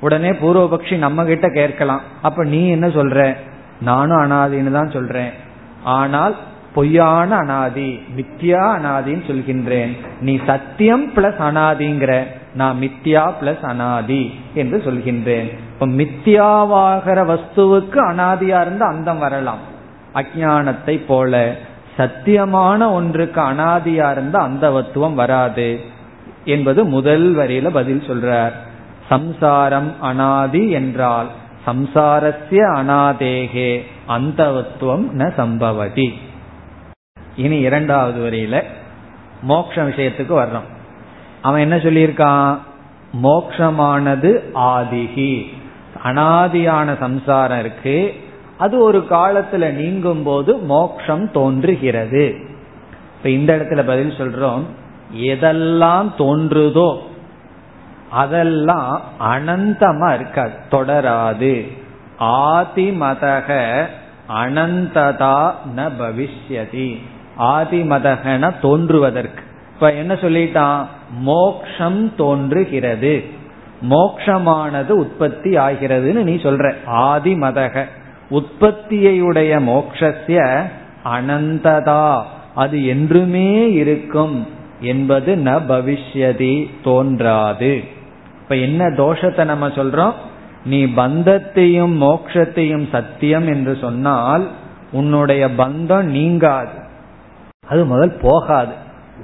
உடனே 0.00 0.30
பூர்வபக்ஷி 0.30 0.98
நம்ம 0.98 1.24
கிட்ட 1.24 1.48
கேட்கலாம். 1.48 2.00
அப்ப 2.22 2.44
நீ 2.44 2.68
என்ன 2.68 2.86
சொல்ற? 2.86 3.36
நானும் 3.80 4.22
அனாதின்னு 4.22 4.72
தான் 4.72 4.90
சொல்றேன். 4.90 5.32
ஆனால் 5.84 6.36
பொய்யான 6.74 7.36
அனாதி 7.36 8.02
மித்யா 8.16 8.62
அனாதின்னு 8.76 9.24
சொல்கின்றேன். 9.26 9.92
நீ 10.20 10.40
சத்தியம் 10.46 11.12
பிளஸ் 11.14 11.40
அனாதிங்கிற 11.48 12.22
நான் 12.54 12.76
மித்யா 12.80 13.32
பிளஸ் 13.40 13.64
அனாதி 13.64 14.40
என்று 14.54 14.82
சொல்கின்றேன். 14.84 15.48
இப்ப 15.72 15.86
மித்தியாவாகிற 15.86 17.18
வஸ்துவுக்கு 17.32 17.98
அனாதியா 18.10 18.60
இருந்து 18.60 18.84
அந்தம் 18.84 19.18
வரலாம். 19.18 19.69
அஜானத்தை 20.14 21.04
போல 21.06 21.56
சத்தியமான 21.98 22.92
ஒன்றுக்கு 22.92 23.40
அனாதியா 23.40 24.10
இருந்த 24.10 24.38
அந்தவத்துவம் 24.38 25.14
வராது 25.14 25.80
என்பது 26.44 26.84
முதல் 26.84 27.36
வரியில 27.36 27.68
பதில் 27.68 28.02
சொல்றார். 28.06 28.52
சம்சாரம் 29.08 30.00
அனாதி 30.00 30.70
என்றால் 30.70 31.26
சம்சாரஸ்ய 31.66 32.60
அனாதேகே 32.76 33.82
அந்தவத்துவம் 34.08 35.06
ந 35.18 35.32
சம்பவதி. 35.36 36.12
இனி 37.36 37.58
இரண்டாவது 37.58 38.30
வரியில 38.30 38.62
மோக்ஷ 39.42 39.82
விஷயத்துக்கு 39.82 40.34
வர்றோம். 40.42 40.68
அவன் 41.42 41.60
என்ன 41.60 41.76
சொல்லியிருக்கான்? 41.76 42.58
மோக்ஷமானது 43.22 44.30
ஆதிகி. 44.54 45.46
அனாதியான 46.04 46.98
சம்சாரம் 46.98 47.58
இருக்கு 47.58 48.14
அது 48.60 48.78
ஒரு 48.78 49.06
காலத்துல 49.10 49.70
நீங்கும் 49.70 50.22
போது 50.22 50.56
மோக்ஷம் 50.56 51.30
தோன்றுகிறது. 51.30 52.36
இப்ப 53.16 53.28
இந்த 53.28 53.56
இடத்துல 53.56 53.86
பதில் 53.86 54.10
சொல்றோம். 54.10 54.62
எதெல்லாம் 55.16 56.10
தோன்றுதோ 56.18 56.98
அதெல்லாம் 58.10 59.02
அனந்தமா 59.20 60.14
இருக்காது. 60.14 60.52
தொடராது. 60.70 61.78
ஆதிமதக 62.20 63.84
அனந்ததா 64.28 65.52
ந 65.76 65.90
பவிஷ்யதி. 65.98 66.98
ஆதிமதகன 67.38 68.52
தோன்றுவதற்கு. 68.60 69.42
இப்ப 69.74 69.92
என்ன 69.92 70.14
சொல்லிட்டான்? 70.14 70.86
மோக்ஷம் 71.10 72.16
தோன்றுகிறது. 72.16 73.24
மோக்ஷமானது 73.90 74.88
உற்பத்தி 74.88 75.56
ஆகிறதுன்னு 75.56 76.22
நீ 76.22 76.34
சொல்ற. 76.34 76.74
ஆதிமதக. 76.86 77.84
உற்பத்தியுடைய 78.30 79.52
மோக்ஷஸ்ய 79.60 80.62
அனந்ததா. 81.04 82.22
அது 82.54 82.86
என்றுமே 82.86 83.72
இருக்கும் 83.72 84.46
என்பது 84.80 85.36
ந 85.36 85.60
பவிஷ்யதி 85.68 86.70
தோன்றாது. 86.84 87.82
இப்ப 88.42 88.56
என்ன 88.56 88.86
தோஷத்தை 88.88 89.44
நம்ம 89.44 89.68
சொல்றோம்? 89.68 90.12
நீ 90.64 90.84
பந்தத்தையும் 90.84 91.94
மோக்ஷத்தையும் 92.00 92.88
சத்தியம் 92.92 93.46
என்று 93.46 93.76
சொன்னால் 93.80 94.48
உன்னுடைய 94.92 95.48
பந்தம் 95.48 96.02
நீங்காது. 96.02 96.78
அது 97.68 97.84
முதல் 97.84 98.18
போகாது. 98.22 98.72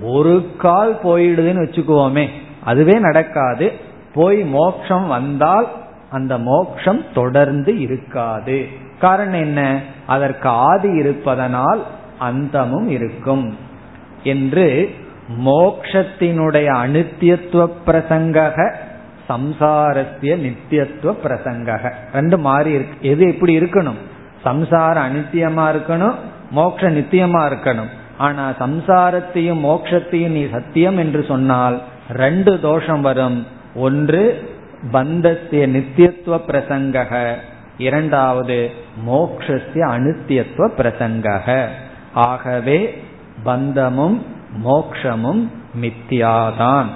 ஒரு 0.02 0.50
கால் 0.58 0.98
போயிடுதுன்னு 1.04 1.62
வச்சுக்குவோமே 1.64 2.28
அதுவே 2.64 2.98
நடக்காது. 2.98 3.72
போய் 4.14 4.42
மோக்ஷம் 4.42 5.06
வந்தால் 5.06 5.66
அந்த 6.10 6.38
மோக்ஷம் 6.38 7.04
தொடர்ந்து 7.14 7.78
இருக்காது. 7.78 8.84
காரணம் 9.00 9.40
என்ன? 9.40 9.80
அதற்கு 10.06 10.48
ஆதி 10.48 10.88
இருப்பதனால் 10.88 11.86
அந்தமும் 12.18 12.88
இருக்கும். 12.88 13.58
என்று 14.22 14.94
மோக்ஷத்தினுடைய 15.44 16.66
அனித்தியத்துவ 16.84 17.70
பிரசங்கக 17.86 18.72
சம்சாரத்திய 19.28 20.36
நித்தியத்துவ 20.36 21.14
பிரசங்கக. 21.24 21.92
ரெண்டு 22.12 22.38
மாறி 22.38 22.70
இருக்கு. 22.70 23.08
எது 23.08 23.28
எப்படி 23.28 23.60
இருக்கணும்? 23.60 23.98
சம்சாரம் 24.42 25.04
அனித்தியமா 25.04 25.74
இருக்கணும் 25.74 26.14
மோக்ஷ 26.50 26.90
நித்தியமா 26.90 27.52
இருக்கணும். 27.52 27.88
ஆனா 28.18 28.50
சம்சாரத்தையும் 28.58 29.60
மோக்ஷத்தையும் 29.60 30.28
நீ 30.28 30.48
சத்தியம் 30.50 30.98
என்று 30.98 31.24
சொன்னால் 31.28 31.82
ரெண்டு 32.10 32.60
தோஷம் 32.60 33.00
வரும். 33.00 33.46
ஒன்று 33.74 34.50
பந்தத்திய 34.92 35.66
நித்தியத்துவ 35.66 36.40
பிரசங்கக 36.48 37.34
இரண்டாவது 37.78 38.70
மோக்ஷஸ்ய 39.08 39.74
அனுத்தியத்துவ 39.74 40.70
பிரசங்கக. 40.78 41.66
ஆகவே 42.14 43.04
பந்தமும் 43.42 44.26
மோக்ஷமும் 44.64 45.50
மித்தியாதான். 45.80 46.86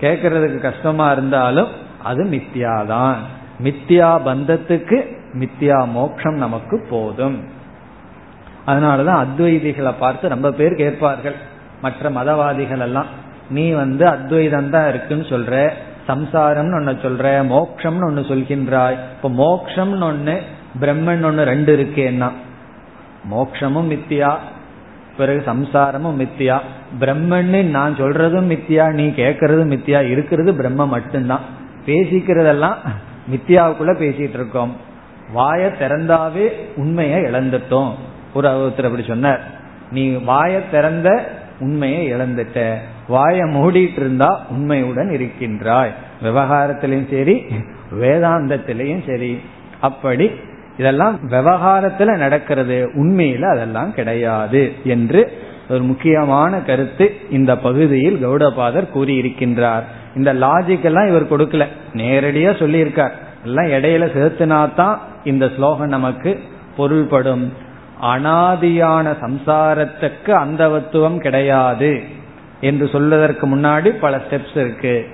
கேட்கறதுக்கு 0.00 0.58
கஷ்டமா 0.58 1.12
இருந்தாலும் 1.12 1.68
அது 2.02 2.24
மித்தியாதான். 2.24 3.14
மித்தியா 3.62 4.20
பந்தத்துக்கு 4.24 5.18
மித்தியா 5.32 5.88
மோக்ஷம் 5.88 6.34
நமக்கு 6.34 6.86
போதும். 6.90 7.44
அதனாலதான் 8.66 9.26
அத்வைதிகளை 9.26 9.92
பார்த்து 9.98 10.28
ரொம்ப 10.28 10.52
பேர் 10.52 10.74
கேட்பார்கள். 10.74 11.34
மற்ற 11.82 12.10
மதவாதிகள் 12.10 12.78
எல்லாம் 12.78 13.06
நீ 13.50 13.70
வந்து 13.70 14.06
அத்வைதம் 14.06 14.70
தான் 14.70 14.88
இருக்குன்னு 14.88 15.24
சொல்ற. 15.24 15.70
சம்சாரம்னு 16.08 16.74
ஒன்னு 16.74 16.90
சொல்ற 16.90 17.26
மோக்ஷம்னு 17.46 18.04
ஒன்னு 18.04 18.20
சொல்கின்றாய். 18.20 18.96
இப்ப 19.16 19.30
மோக்ஷம்னு 19.30 20.02
ஒன்னு 20.02 20.40
பிரம்மன் 20.80 21.24
ஒன்னு 21.24 21.44
ரெண்டு 21.44 21.76
இருக்கேன்னா 21.76 22.30
மோக்ஷமும் 23.30 23.90
மித்தியா 23.90 24.34
பிறகு 25.16 25.42
சம்சாரமும் 25.46 26.26
மித்தியா. 26.26 26.58
பிரம்மன்னு 27.00 27.62
நான் 27.62 27.94
சொல்றதும் 27.94 28.50
மித்தியா 28.50 28.92
நீ 28.92 29.06
கேட்கறதும் 29.06 29.72
மித்தியா 29.72 30.10
இருக்கிறது 30.10 30.54
பிரம்ம 30.54 30.86
மட்டும்தான். 30.86 31.40
பேசிக்கிறதெல்லாம் 31.86 32.74
மித்தியாவுக்குள்ள 33.30 33.92
பேசிட்டு 33.98 34.34
இருக்கோம். 34.34 34.76
வாய 35.34 35.72
திறந்தாவே 35.80 36.52
உண்மையை 36.76 37.20
இழந்துட்டோம். 37.20 37.90
ஒரு 38.34 38.48
ஒருத்தர் 38.48 38.84
அப்படி 38.84 39.04
சொன்னார். 39.06 39.40
நீ 39.90 40.10
வாய 40.10 40.62
திறந்த 40.70 41.30
உண்மையை 41.60 42.12
இழந்துட்ட. 42.12 42.74
வாய 43.08 43.44
மூடிட்டு 43.44 43.96
இருந்தா 43.96 44.46
உண்மையுடன் 44.50 45.10
இருக்கின்றாய். 45.10 45.92
விவகாரத்திலையும் 46.22 47.10
சரி 47.10 47.44
வேதாந்தத்திலையும் 48.00 49.06
சரி. 49.06 49.40
அப்படி 49.80 50.30
இதெல்லாம் 50.78 51.18
விவகாரத்துல 51.30 52.16
நடக்கிறது. 52.16 52.90
உண்மையில 52.94 53.42
அதெல்லாம் 53.42 53.94
கிடையாது 53.94 54.72
என்று 54.84 55.32
ஒரு 55.68 55.82
முக்கியமான 55.82 56.56
கருத்து 56.56 57.14
இந்த 57.30 57.56
பகுதியில் 57.56 58.26
கௌடபாதர் 58.26 58.88
கூறியிருக்கின்றார். 58.94 59.82
இந்த 60.16 60.34
லாஜிக் 60.34 60.80
எல்லாம் 60.80 61.06
இவர் 61.06 61.30
கொடுக்கல. 61.30 61.66
நேரடியா 61.94 62.52
சொல்லியிருக்கார். 62.52 63.10
எல்லாம் 63.44 63.66
இடையில 63.66 64.10
சேர்த்துனாதான் 64.12 64.98
இந்த 65.24 65.50
ஸ்லோகம் 65.56 65.88
நமக்கு 65.88 66.40
பொருள்படும். 66.76 67.52
அனாதியான 68.02 69.06
சம்சாரத்துக்கு 69.20 70.30
அந்தவத்துவம் 70.30 71.18
கிடையாது 71.18 72.02
என்று 72.60 72.88
சொல்வதற்கு 72.88 73.56
முன்னாடி 73.56 73.88
பல 73.88 74.16
ஸ்டெப்ஸ் 74.16 74.56
இருக்கு. 74.56 75.06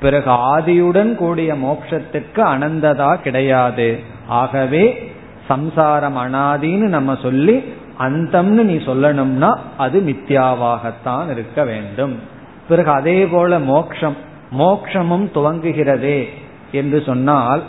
பிறகு 0.00 0.30
ஆதியுடன் 0.30 1.14
கூடிய 1.14 1.54
மோட்சத்துக்கு 1.54 2.40
அனந்ததா 2.40 3.14
கிடையாது. 3.14 3.98
ஆகவே 4.26 5.12
சம்சாரம் 5.48 6.16
அனாதின்னு 6.16 6.88
நம்ம 6.96 7.16
சொல்லி 7.22 7.72
அந்தம்னு 7.98 8.62
நீ 8.62 8.74
சொல்லணும்னா 8.74 9.56
அது 9.76 10.00
மித்யாவாகத்தான் 10.00 11.30
இருக்க 11.30 11.64
வேண்டும். 11.64 12.18
பிறகு 12.68 12.90
அதே 12.90 13.26
போல 13.26 13.58
மோக்ஷம் 13.58 14.16
மோக்ஷமும் 14.58 15.26
துவங்குகிறதே 15.34 16.28
என்று 16.72 17.02
சொன்னால் 17.06 17.62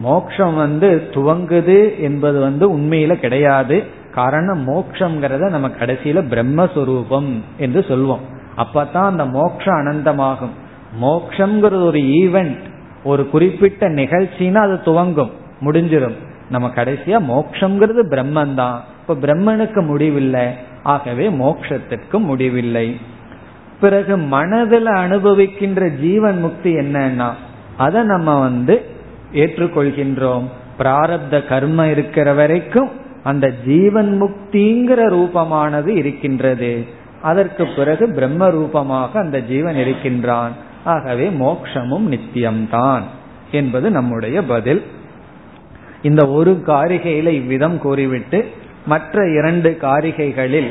மோக்ஷம் 0.00 0.54
வந்து 0.54 1.10
துவங்குது 1.14 1.98
என்பது 1.98 2.40
வந்து 2.40 2.78
உண்மையில 2.78 3.14
கிடையாது. 3.14 3.84
காரணம் 4.16 4.62
மோக்ஷங்கிறத 4.68 5.44
நம்ம 5.54 5.68
கடைசியில 5.80 6.20
பிரம்மஸ்வரூபம் 6.32 7.30
என்று 7.56 7.80
சொல்வோம். 7.88 8.24
அப்பதான் 8.56 9.10
அந்த 9.12 9.24
மோக்ஷம் 9.38 9.78
அனந்தமாகும். 9.80 10.54
மோக்ஷங்கிறது 11.02 11.84
ஒரு 11.90 12.00
ஈவெண்ட் 12.20 12.62
ஒரு 13.04 13.22
குறிப்பிட்ட 13.28 13.88
நிகழ்ச்சின்னா 13.88 14.62
அது 14.66 14.76
துவங்கும் 14.82 15.32
முடிஞ்சிடும் 15.60 16.16
நம்ம 16.50 16.66
கடைசியா 16.74 17.18
மோக்ஷங்கிறது 17.32 18.02
பிரம்மன் 18.10 18.54
தான் 18.54 18.76
இப்ப 19.00 19.14
பிரம்மனுக்கு 19.14 19.80
முடிவில்லை. 19.86 20.46
ஆகவே 20.82 21.28
மோக்ஷத்திற்கு 21.28 22.16
முடிவில்லை. 22.28 22.88
பிறகு 23.80 24.14
மனதில் 24.34 24.90
அனுபவிக்கின்ற 25.04 25.80
ஜீவன் 26.00 26.38
முக்தி 26.40 26.70
என்னன்னா 26.74 27.30
அதை 27.76 28.02
நம்ம 28.02 28.28
வந்து 28.40 28.74
ஏற்றுக்கொள்கின்றோம். 29.32 30.46
பிராரப்த 30.78 31.36
கர்ம 31.48 31.86
இருக்கிற 31.86 32.28
வரைக்கும் 32.32 32.90
அந்த 33.30 33.46
ஜீவன் 33.66 34.10
முக்திங்கிற 34.22 35.00
ரூபமானது 35.14 35.90
இருக்கின்றது. 36.00 36.72
அதற்கு 37.22 37.64
பிறகு 37.76 38.04
பிரம்ம 38.08 38.48
ரூபமாக 38.50 39.12
அந்த 39.20 39.38
ஜீவன் 39.50 39.78
இருக்கின்றான். 39.84 40.54
ஆகவே 40.84 41.26
மோக்ஷமும் 41.40 42.06
நித்தியம்தான் 42.12 43.04
என்பது 43.50 43.86
நம்முடைய 43.90 44.36
பதில். 44.52 44.82
இந்த 46.02 46.22
ஒரு 46.28 46.52
காரிகையில 46.66 47.28
இவ்விதம் 47.40 47.78
கூறிவிட்டு 47.78 48.40
மற்ற 48.86 49.24
இரண்டு 49.38 49.70
காரிகைகளில் 49.80 50.70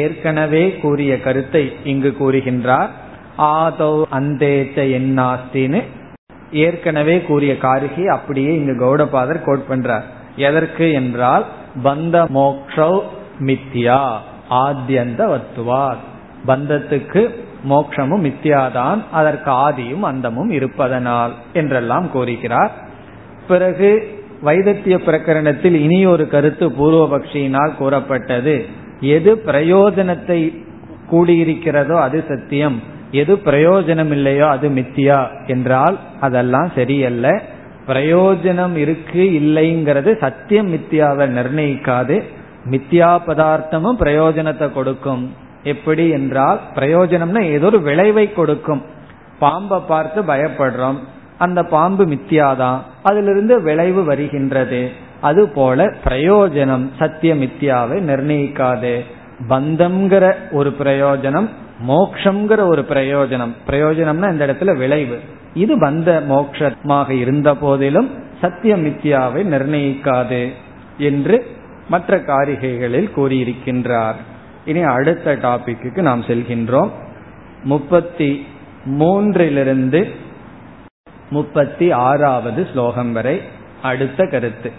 ஏற்கனவே 0.00 0.64
கூறிய 0.82 1.12
கருத்தை 1.20 1.64
இங்கு 1.84 2.10
கூறுகின்றார். 2.20 2.90
ஆதோ 3.54 3.92
அந்தேச்ச 4.18 4.76
என்னாஸ்தின்னு 4.98 5.80
ஏற்கனவே 6.64 7.16
கூறிய 7.28 7.52
காரிகை 7.58 8.04
அப்படியே 8.16 8.52
இங்கு 8.58 8.74
கௌடபாதர் 8.82 9.46
கோட் 9.46 9.68
பண்றார். 9.70 10.06
எதற்கு 10.46 10.86
என்றால் 10.92 11.44
பந்த 11.82 12.26
மோக்ஷோ 12.34 13.00
மித்யா 13.40 14.00
ஆத்தியந்த 14.50 15.22
வத்துவார் 15.32 15.96
பந்தத்துக்கு 16.46 17.34
மோக்ஷமும் 17.68 18.24
மித்யாதான் 18.24 19.00
அதற்கு 19.12 19.50
ஆதியும் 19.50 20.00
அந்தமும் 20.00 20.50
இருப்பதனால் 20.50 21.32
என்றெல்லாம் 21.52 22.10
கூறுகிறார். 22.10 22.72
பிறகு 23.48 24.22
வைதத்திய 24.42 24.96
பிரகரணத்தில் 24.96 25.74
இனி 25.74 26.06
ஒரு 26.06 26.28
கருத்து 26.28 26.68
பூர்வபக்ஷியினால் 26.68 27.74
கூறப்பட்டது. 27.74 28.66
எது 29.00 29.42
பிரயோஜனத்தை 29.46 30.62
கூடியிருக்கிறதோ 31.10 31.96
அது 32.00 32.24
சத்தியம். 32.28 32.82
எது 33.10 33.34
பிரயோஜனம் 33.34 34.10
இல்லையோ 34.10 34.48
அது 34.48 34.68
மித்தியா 34.68 35.46
என்றால் 35.46 35.98
அதெல்லாம் 36.20 36.70
சரியல்ல. 36.74 37.42
பிரயோஜனம் 37.86 38.74
இருக்கு 38.74 39.22
இல்லைங்கிறது 39.22 40.18
சத்தியம் 40.18 40.72
மித்தியாவை 40.72 41.26
நிர்ணயிக்காது. 41.26 42.22
மித்தியா 42.70 43.20
பதார்த்தமும் 43.26 44.00
பிரயோஜனத்தை 44.00 44.72
கொடுக்கும். 44.72 45.34
எப்படி 45.62 46.08
என்றால் 46.08 46.60
பிரயோஜனம்னா 46.74 47.42
ஏதோ 47.42 47.66
ஒரு 47.66 47.80
விளைவை 47.80 48.32
கொடுக்கும். 48.32 48.82
பாம்பை 49.38 49.78
பார்த்து 49.88 50.22
பயப்படுறோம். 50.22 50.98
அந்த 51.38 51.62
பாம்பு 51.62 52.04
மித்தியாதான். 52.04 52.78
அதிலிருந்து 53.02 53.62
விளைவு 53.62 54.04
வருகின்றது. 54.04 54.90
அதுபோல 55.20 55.94
பிரயோஜனம் 56.04 56.88
சத்திய 56.98 57.34
மித்தியாவை 57.34 58.00
நிர்ணயிக்காது. 58.00 59.04
பந்தம்ங்கிற 59.48 60.34
ஒரு 60.50 60.74
பிரயோஜனம் 60.78 61.48
மோக்ஷங்கிற 61.88 62.66
ஒரு 62.66 62.84
பிரயோஜனம். 62.88 63.52
பிரயோஜனம்னா 63.66 64.30
இந்த 64.30 64.46
இடத்துல 64.46 64.76
விளைவு. 64.76 65.20
இது 65.54 65.76
பந்த 65.76 66.22
மோக்ஷமாக 66.28 67.10
இருந்த 67.10 67.54
போதிலும் 67.54 68.10
சத்திய 68.40 68.76
மித்யாவை 68.76 69.42
நிர்ணயிக்காது 69.42 70.52
என்று 70.98 71.46
மற்ற 71.88 72.18
காரிகைகளில் 72.18 73.10
கூறியிருக்கின்றார். 73.16 74.14
இனி 74.64 74.82
அடுத்த 74.82 75.34
டாபிக்கு 75.34 76.00
நாம் 76.00 76.22
செல்கின்றோம். 76.22 76.90
முப்பத்தி 77.64 78.46
மூன்றிலிருந்து 78.84 80.10
முப்பத்தி 81.30 81.90
ஆறாவது 81.90 82.66
ஸ்லோகம் 82.72 83.12
வரை 83.12 83.42
அடுத்த 83.82 84.26
கருத்து. 84.26 84.72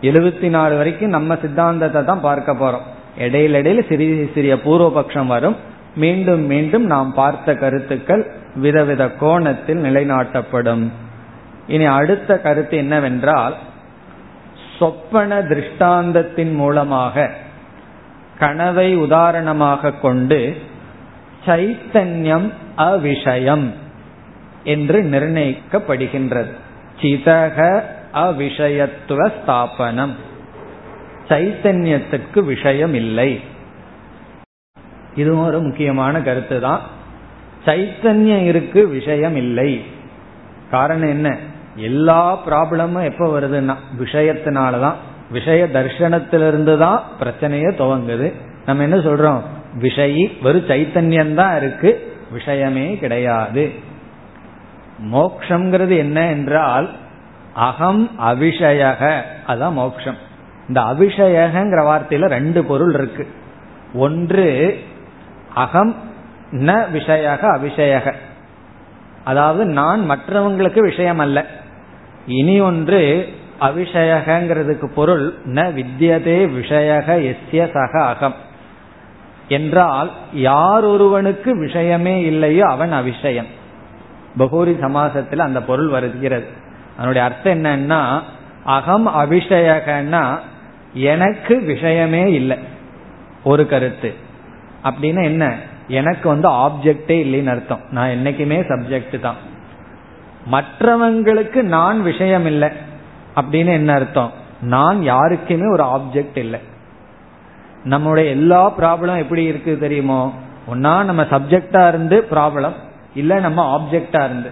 எழுபத்தி 0.00 0.48
நாலு 0.48 0.76
வரைக்கும் 0.76 1.08
நம்ம 1.08 1.36
சித்தாந்தத்தை 1.42 2.04
தான் 2.04 2.20
பார்க்க 2.20 2.52
போறோம். 2.52 2.86
இடையில 3.18 3.58
இடையில 3.60 3.88
சிறிய 3.88 4.26
சிறிய 4.34 4.54
பூர்வபக்ஷம் 4.54 5.26
வரும். 5.26 5.56
மீண்டும் 5.94 6.40
மீண்டும் 6.40 6.84
நாம் 6.84 7.14
பார்த்த 7.14 7.54
கருத்துக்கள் 7.54 8.30
விதவித 8.54 9.08
கோணத்தில் 9.08 9.82
நிலைநாட்டப்படும். 9.82 10.88
இனி 11.66 11.84
அடுத்த 11.84 12.38
கருத்து 12.38 12.76
என்னவென்றால் 12.76 13.54
சொப்பன 14.78 15.40
திருஷ்டாந்தத்தின் 15.40 16.54
மூலமாக 16.54 17.30
கனவை 18.38 18.96
உதாரணமாக 18.96 19.92
கொண்டு 19.92 20.56
சைத்தன்யம் 21.46 22.52
அவிஷயம் 22.76 23.70
என்று 24.64 25.02
நிர்ணயிக்கப்படுகின்றது. 25.02 26.50
சிதக 27.00 27.82
அவிஷயத்துவ 28.14 29.30
ஸ்தாபனம் 29.30 30.14
சைத்தன்யத்துக்கு 31.28 32.44
விஷயம் 32.44 32.94
இல்லை 32.94 33.40
இதுவும் 35.18 35.46
ஒரு 35.46 35.60
முக்கியமான 35.60 36.22
கருத்து 36.22 36.60
தான் 36.60 36.80
சைத்தன்யம் 37.66 38.44
இருக்கு 38.44 38.88
விஷயம் 38.88 39.36
இல்லை. 39.36 39.84
காரணம் 40.70 41.08
என்ன? 41.08 41.36
எல்லா 41.76 42.46
ப்ராப்ளமும் 42.46 43.04
எப்ப 43.04 43.40
வருதுன்னா 43.40 43.74
விஷயத்தினாலதான். 44.00 44.94
விஷய 45.30 45.68
தர்ஷனத்திலிருந்து 45.72 46.78
தான் 46.78 47.02
பிரச்சனையே 47.20 47.70
துவங்குது. 47.78 48.32
நம்ம 48.66 48.82
என்ன 48.82 48.96
சொல்றோம்? 48.96 49.40
விஷயி 49.78 50.42
வெறும் 50.42 50.66
சைத்தன்யம் 50.66 51.34
தான் 51.34 51.56
இருக்கு 51.56 52.16
விஷயமே 52.32 52.96
கிடையாது. 52.96 53.70
மோக்ஷங்கிறது 55.12 55.96
என்ன 55.96 56.28
என்றால் 56.28 56.90
அகம் 57.54 58.10
அவிஷயக. 58.24 59.20
அதான் 59.48 59.72
மோக்ஷம். 59.72 60.16
இந்த 60.68 60.80
அவிஷயகங்கிற 60.80 61.80
வார்த்தையில 61.84 62.26
ரெண்டு 62.26 62.64
பொருள் 62.64 62.94
இருக்கு. 62.94 63.26
ஒன்று 63.94 64.78
அகம் 65.58 65.94
ந 66.52 66.70
விஷயக 66.94 67.42
அவிஷயக. 67.56 68.12
அதாவது 69.24 69.64
நான் 69.64 70.10
மற்றவங்களுக்கு 70.10 70.78
விஷயம் 70.78 71.18
அல்ல 71.18 71.44
இனி 72.26 72.60
ஒன்று 72.60 73.00
அவிஷயகங்கிறதுக்கு 73.60 74.86
பொருள் 74.94 75.34
ந 75.46 75.58
வித்தியதே 75.72 76.38
விஷயக 76.58 77.08
எஸ்ய 77.30 77.66
சக 77.72 78.04
அகம். 78.04 78.34
என்றால் 79.48 80.10
யார் 80.32 80.84
ஒருவனுக்கு 80.84 81.58
விஷயமே 81.58 82.20
இல்லையோ 82.20 82.64
அவன் 82.66 82.92
அவிஷயம். 82.92 83.50
பகூரி 84.38 84.74
சமாசத்தில் 84.82 85.38
அந்த 85.38 85.62
பொருள் 85.62 85.88
வருகிறது. 85.88 86.46
அதனுடைய 86.96 87.26
அர்த்தம் 87.26 87.64
என்னன்னா 87.64 88.02
அகம் 88.64 89.08
அபிஷேகன்னா 89.08 90.24
எனக்கு 90.92 91.60
விஷயமே 91.60 92.32
இல்லை. 92.32 92.58
ஒரு 93.44 93.66
கருத்து. 93.66 94.14
அப்படின்னா 94.84 95.22
என்ன? 95.22 95.56
எனக்கு 95.88 96.28
வந்து 96.28 96.48
ஆப்ஜெக்டே 96.48 97.08
இல்லைன்னு 97.08 97.50
அர்த்தம். 97.50 97.80
நான் 97.90 98.08
என்னைக்குமே 98.08 98.62
சப்ஜெக்ட் 98.68 99.20
தான். 99.20 99.34
மற்றவங்களுக்கு 100.52 101.62
நான் 101.62 102.02
விஷயம் 102.02 102.46
இல்லை 102.46 102.68
அப்படின்னு 103.36 103.66
என்ன 103.66 103.94
அர்த்தம்? 103.94 104.32
நான் 104.60 105.02
யாருக்குமே 105.02 105.66
ஒரு 105.66 105.84
ஆப்ஜெக்ட் 105.84 106.36
இல்லை. 106.36 106.60
நம்முடைய 107.84 108.30
எல்லா 108.30 108.70
ப்ராப்ளம் 108.70 109.18
எப்படி 109.18 109.44
இருக்கு 109.44 109.78
தெரியுமோ? 109.78 110.32
ஒன்னா 110.70 111.04
நம்ம 111.04 111.22
சப்ஜெக்டா 111.22 111.88
இருந்து 111.88 112.26
ப்ராப்ளம் 112.30 112.72
இல்ல 113.14 113.38
நம்ம 113.38 113.76
ஆப்ஜெக்டா 113.76 114.24
இருந்து. 114.24 114.50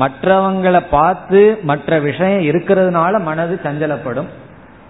மற்றவங்களை 0.00 0.82
பார்த்து 0.90 1.58
மற்ற 1.62 1.98
விஷயம் 1.98 2.40
இருக்கிறதுனால 2.40 3.22
மனது 3.22 3.60
சஞ்சலப்படும். 3.62 4.26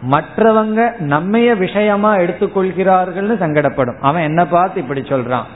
மற்றவங்க 0.03 0.91
நம்மைய 1.01 1.57
விஷயமா 1.57 2.17
எடுத்துக்கொள்கிறார்கள்னு 2.17 3.37
சங்கடப்படும். 3.41 3.99
அவன் 4.01 4.23
என்ன 4.23 4.47
பார்த்து 4.47 4.81
இப்படி 4.81 5.01
சொல்றான். 5.01 5.47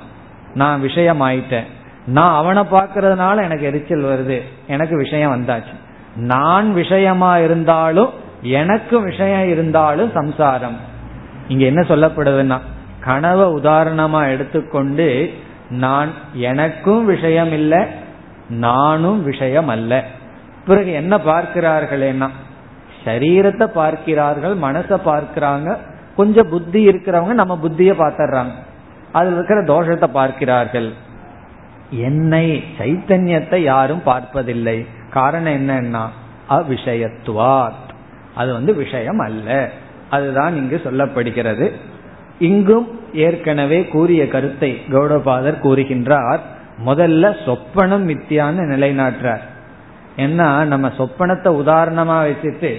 நான் 0.55 0.81
விஷயம் 0.81 1.21
ஆயிட்டேன் 1.21 1.67
நான் 2.07 2.37
அவனை 2.37 2.63
பார்க்கறதுனால 2.63 3.43
எனக்கு 3.43 3.67
எரிச்சல் 3.67 4.05
வருது. 4.05 4.43
எனக்கு 4.67 4.97
விஷயம் 4.97 5.33
வந்தாச்சு. 5.35 5.75
நான் 6.17 6.73
விஷயமா 6.73 7.39
இருந்தாலும் 7.39 8.11
எனக்கு 8.43 9.01
விஷயம் 9.01 9.49
இருந்தாலும் 9.49 10.11
சம்சாரம். 10.15 10.77
இங்க 11.49 11.65
என்ன 11.65 11.81
சொல்லப்படுதுன்னா 11.81 12.59
கனவை 13.01 13.47
உதாரணமா 13.47 14.29
எடுத்துக்கொண்டு 14.29 15.35
நான் 15.71 16.09
எனக்கும் 16.33 17.07
விஷயம் 17.07 17.53
இல்லை 17.53 17.85
நானும் 18.49 19.25
விஷயம் 19.25 19.69
அல்ல. 19.69 20.05
பிறகு 20.67 20.93
என்ன 20.93 21.17
பார்க்கிறார்களேன்னா 21.17 22.29
சரீரத்தை 23.05 23.67
பார்க்கிறார்கள் 23.67 24.57
மனசை 24.57 25.01
பார்க்கிறாங்க 25.07 25.77
கொஞ்சம் 26.17 26.49
புத்தி 26.49 26.89
இருக்கிறவங்க 26.89 27.33
நம்ம 27.33 27.59
புத்திய 27.65 27.93
பார்த்துடுறாங்க. 27.93 28.51
அதில் 29.13 29.33
இருக்கிற 29.33 29.63
தோஷத்தை 29.63 30.07
பார்க்கிறார்கள். 30.07 30.93
என்னை 31.91 32.65
சைத்தன்யத்தை 32.79 33.57
யாரும் 33.57 34.03
பார்ப்பதில்லை. 34.03 34.87
காரணம் 35.11 35.69
என்னன்னா 35.69 36.07
அவிஷயத்துவாத். 36.51 37.91
அது 38.35 38.53
வந்து 38.53 38.75
விஷயம் 38.75 39.19
அல்ல. 39.19 39.71
அதுதான் 40.11 40.57
இங்கு 40.57 40.81
சொல்லப்படுகிறது. 40.85 41.71
இங்கும் 42.39 43.01
ஏற்கனவே 43.15 43.85
கூறிய 43.85 44.29
கருத்தை 44.29 44.81
கௌடபாதர் 44.89 45.57
கூறுகின்றார். 45.63 46.39
முதல்ல 46.87 47.35
சொப்பனம் 47.47 48.09
மித்தியான்னு 48.09 48.67
நிலைநாட்டுறார். 48.75 49.51
ஏன்னா 50.17 50.65
நம்ம 50.65 50.89
சொப்பனத்தை 50.89 51.51
உதாரணமா 51.53 52.17
வச்சுட்டு 52.25 52.73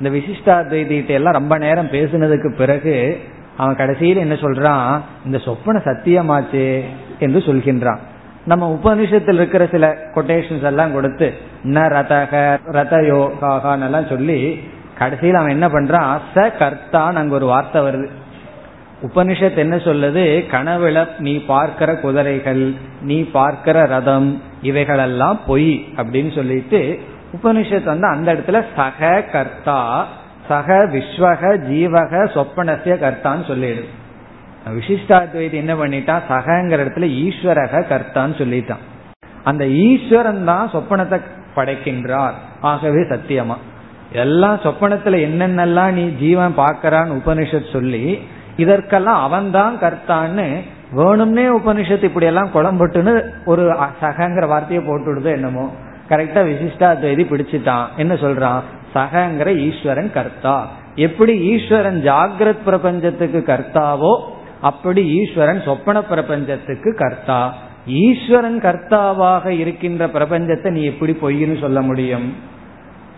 இந்த 0.00 0.16
விசிஷ்டாத்வைதிட்ட 0.16 1.06
எல்லாம் 1.06 1.32
ரொம்ப 1.32 1.58
நேரம் 1.58 1.90
பேசினதுக்கு 1.90 2.56
பிறகு 2.56 3.20
அவன் 3.56 3.76
கடைசியில் 3.76 4.16
என்ன 4.16 4.34
சொல்றான்? 4.34 5.00
இந்த 5.24 5.38
சொப்பன 5.38 5.80
சத்தியமாச்சு 5.84 6.84
என்று 7.18 7.38
சொல்கின்றான். 7.38 7.98
நம்ம 8.44 8.78
உபனிஷத்தில் 8.82 9.34
இருக்கிற 9.34 9.66
சில 9.66 9.96
கொட்டேஷன்ஸ் 10.14 10.62
எல்லாம் 10.62 10.92
கொடுத்து 10.92 11.34
ந 11.64 11.76
ரதக 11.96 12.58
ரத 12.64 12.96
எல்லாம் 13.80 14.06
சொல்லி 14.08 14.60
கடைசியில் 14.98 15.34
அவன் 15.34 15.50
என்ன 15.50 15.68
பண்றான்? 15.68 16.18
ச 16.34 16.52
கர்த்தான் 16.58 17.12
அங்க 17.12 17.34
ஒரு 17.34 17.46
வார்த்தை 17.46 17.82
வருது. 17.82 18.08
உபனிஷத் 19.02 19.56
என்ன 19.56 19.76
சொல்லுது? 19.76 20.44
கனவுல 20.50 21.08
நீ 21.18 21.38
பார்க்கிற 21.38 21.94
குதிரைகள் 21.94 22.74
நீ 23.02 23.22
பார்க்கிற 23.22 23.84
ரதம் 23.84 24.42
இவைகளெல்லாம் 24.62 25.40
பொய் 25.46 25.88
அப்படின்னு 25.96 26.34
சொல்லிட்டு 26.34 27.00
உபனிஷத் 27.36 27.84
வந்து 27.84 28.06
அந்த 28.06 28.34
இடத்துல 28.34 28.64
சக 28.76 29.22
கர்த்தா 29.22 30.06
சக 30.48 30.86
விஸ்வக 30.86 31.56
ஜீவக 31.70 32.24
சொப்பனசிய 32.24 32.98
கர்த்தான்னு 32.98 33.46
சொல்லிடு. 33.46 33.88
விசிஷ்டாத்வைதி 34.68 35.50
என்ன 35.50 35.74
பண்ணிட்டான் 35.74 36.22
சகங்கிற 36.28 36.80
இடத்துல 36.82 37.08
ஈஸ்வரக 37.08 37.84
கர்த்தான்னு 37.90 38.36
சொல்லிட்டான். 38.38 38.84
அந்த 39.44 39.66
ஈஸ்வரன் 39.66 40.44
தான் 40.44 40.70
சொப்பனத்தை 40.70 41.20
படைக்கின்றார். 41.56 42.32
ஆகவே 42.60 43.00
சத்தியமா. 43.00 43.56
எல்லாம் 44.12 44.56
சொப்பனத்துல 44.56 45.28
என்னென்னலாம் 45.28 45.92
நீ 45.92 46.08
ஜீவன் 46.08 46.54
பார்க்கறான்னு 46.56 47.20
உபனிஷத் 47.24 47.72
சொல்லி 47.72 48.22
இதற்கெல்லாம் 48.56 49.22
அவன்தான் 49.22 49.78
கர்த்தான்னு 49.80 50.60
வேணும்னே 50.96 51.44
உபனிஷத்து 51.58 52.02
இப்படி 52.02 52.26
எல்லாம் 52.26 52.50
குழம்புட்டுன்னு 52.54 53.22
ஒரு 53.44 53.74
சகங்கிற 54.00 54.46
வார்த்தையை 54.46 54.86
போட்டுடுதோ 54.86 55.24
என்னமோ. 55.24 55.74
கரெக்டா 56.08 56.40
விசிஷ்டாத்வைதி 56.50 57.24
பிடிச்சிட்டான். 57.30 57.84
என்ன 57.96 58.14
சொல்றான்? 58.14 58.60
சகங்கிற 58.94 59.56
ஈஸ்வரன் 59.56 60.12
கர்த்தா. 60.12 60.68
எப்படி 60.94 61.40
ஈஸ்வரன் 61.40 62.02
ஜாகிரத் 62.04 62.64
பிரபஞ்சத்துக்கு 62.64 63.42
கர்த்தாவோ 63.46 64.20
அப்படி 64.60 65.08
ஈஸ்வரன் 65.08 65.62
சொப்பன 65.64 66.02
பிரபஞ்சத்துக்கு 66.02 66.94
கர்த்தா. 66.94 67.54
ஈஸ்வரன் 67.86 68.60
கர்த்தாவாக 68.60 69.46
இருக்கின்ற 69.46 70.06
பிரபஞ்சத்தை 70.06 70.70
நீ 70.70 70.84
எப்படி 70.84 71.16
பொய்ன்னு 71.22 71.60
சொல்ல 71.60 71.80
முடியும்? 71.82 72.34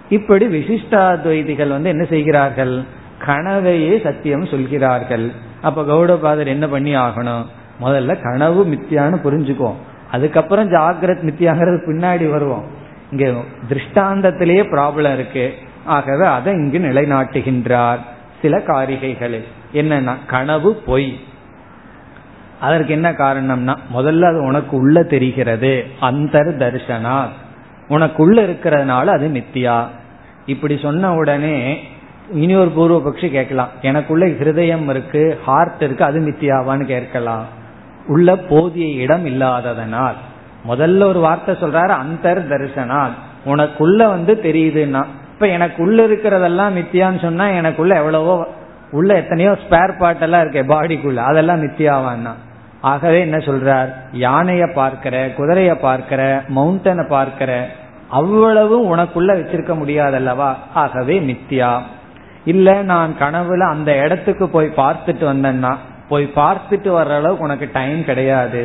இப்படி 0.08 0.46
விசிஷ்டாத்வைதிகள் 0.46 1.68
வந்து 1.68 1.88
என்ன 1.88 2.04
செய்கிறார்கள்? 2.04 2.82
கனவையே 3.26 4.00
சத்தியம் 4.02 4.46
சொல்கிறார்கள். 4.46 5.30
அப்ப 5.62 5.82
கௌடபாதர் 5.82 6.46
என்ன 6.46 6.68
பண்ணி 6.68 6.96
ஆகணும்? 6.96 7.46
முதல்ல 7.82 8.22
கனவு 8.22 8.66
மித்தியான்னு 8.66 9.20
புரிஞ்சுக்குவோம் 9.24 9.74
அதுக்கப்புறம் 10.10 10.70
ஜாகிரத் 10.70 11.22
மித்தியாங்கிறது 11.22 11.78
பின்னாடி 11.86 12.30
வருவோம். 12.30 12.64
இங்க 13.10 13.24
திருஷ்டாந்தத்திலேயே 13.68 14.62
ப்ராப்ளம் 14.62 15.12
இருக்கு. 15.12 15.54
ஆகவே 15.84 16.26
அதை 16.26 16.52
இங்கு 16.52 16.78
நிலைநாட்டுகின்றார் 16.78 17.98
சில 18.42 18.58
காரிகைகளில். 18.58 19.44
என்னன்னா 19.74 20.14
கனவு 20.26 20.74
பொய். 20.74 21.20
அதற்கு 22.60 22.92
என்ன 22.92 23.12
காரணம்னா 23.12 23.76
முதல்ல 23.94 24.22
அது 24.22 24.42
உனக்கு 24.42 24.76
உள்ள 24.76 25.02
தெரிகிறது. 25.02 25.86
அந்தர் 26.00 26.56
தர்ஷனா 26.56 27.24
உனக்குள்ள 27.88 28.40
இருக்கிறதுனால 28.40 29.04
அது 29.04 29.28
மித்தியா. 29.28 29.84
இப்படி 30.46 30.78
சொன்ன 30.82 31.14
உடனே 31.14 31.82
இனி 32.32 32.54
ஒரு 32.54 32.70
பூர்வ 32.70 33.10
பட்சி 33.10 33.30
கேட்கலாம். 33.30 33.68
எனக்குள்ள 33.82 34.26
ஹிருதயம் 34.26 34.88
இருக்கு 34.88 35.40
ஹார்ட் 35.44 35.82
இருக்கு 35.82 36.04
அது 36.04 36.20
மித்தியாவான்னு 36.20 36.84
கேட்கலாம். 36.84 37.58
உள்ள 38.06 38.36
போதிய 38.36 39.02
இடம் 39.02 39.26
இல்லாததனால். 39.26 40.14
முதல்ல 40.68 41.04
ஒரு 41.04 41.20
வார்த்தை 41.20 41.54
சொல்றாரு 41.54 41.94
அந்தர் 42.02 42.40
தரிசனால் 42.48 43.10
உனக்குள்ள 43.46 43.96
வந்து 43.96 44.40
தெரியுதுன்னா 44.42 45.04
இப்ப 45.32 45.46
எனக்குள்ள 45.46 46.06
இருக்கிறதெல்லாம் 46.06 46.74
மித்தியான்னு 46.78 47.20
சொன்னா 47.20 47.48
எனக்குள்ள 47.48 47.94
எவ்வளவோ 47.94 48.46
உள்ள 48.90 49.14
எத்தனையோ 49.14 49.52
ஸ்பேர் 49.52 49.98
பார்ட் 49.98 50.22
எல்லாம் 50.22 50.42
இருக்கே 50.42 50.62
பாடிக்குள்ள 50.66 51.16
அதெல்லாம் 51.16 51.62
மித்தியாவான்னா. 51.62 52.30
ஆகவே 52.80 53.20
என்ன 53.20 53.36
சொல்றார்? 53.36 53.88
யானைய 54.12 54.72
பார்க்கிற 54.72 55.26
குதிரைய 55.26 55.74
பார்க்கிற 55.74 56.42
மவுண்டனை 56.56 57.08
பார்க்கிற 57.08 57.68
அவ்வளவு 58.08 58.96
உனக்குள்ள 58.96 59.30
வச்சிருக்க 59.36 59.72
முடியாதல்லவா? 59.84 60.54
ஆகவே 60.74 61.20
மித்தியா. 61.20 61.78
இல்ல 62.44 62.82
நான் 62.82 63.14
கனவுல 63.20 63.58
அந்த 63.58 63.96
இடத்துக்கு 63.96 64.48
போய் 64.48 64.72
பார்த்துட்டு 64.76 65.24
வந்தேன்னா 65.24 65.76
போய் 66.10 66.32
பார்த்துட்டு 66.36 66.90
வர்ற 66.90 67.12
அளவுக்கு 67.20 67.46
உனக்கு 67.48 67.66
டைம் 67.72 68.00
கிடையாது. 68.04 68.62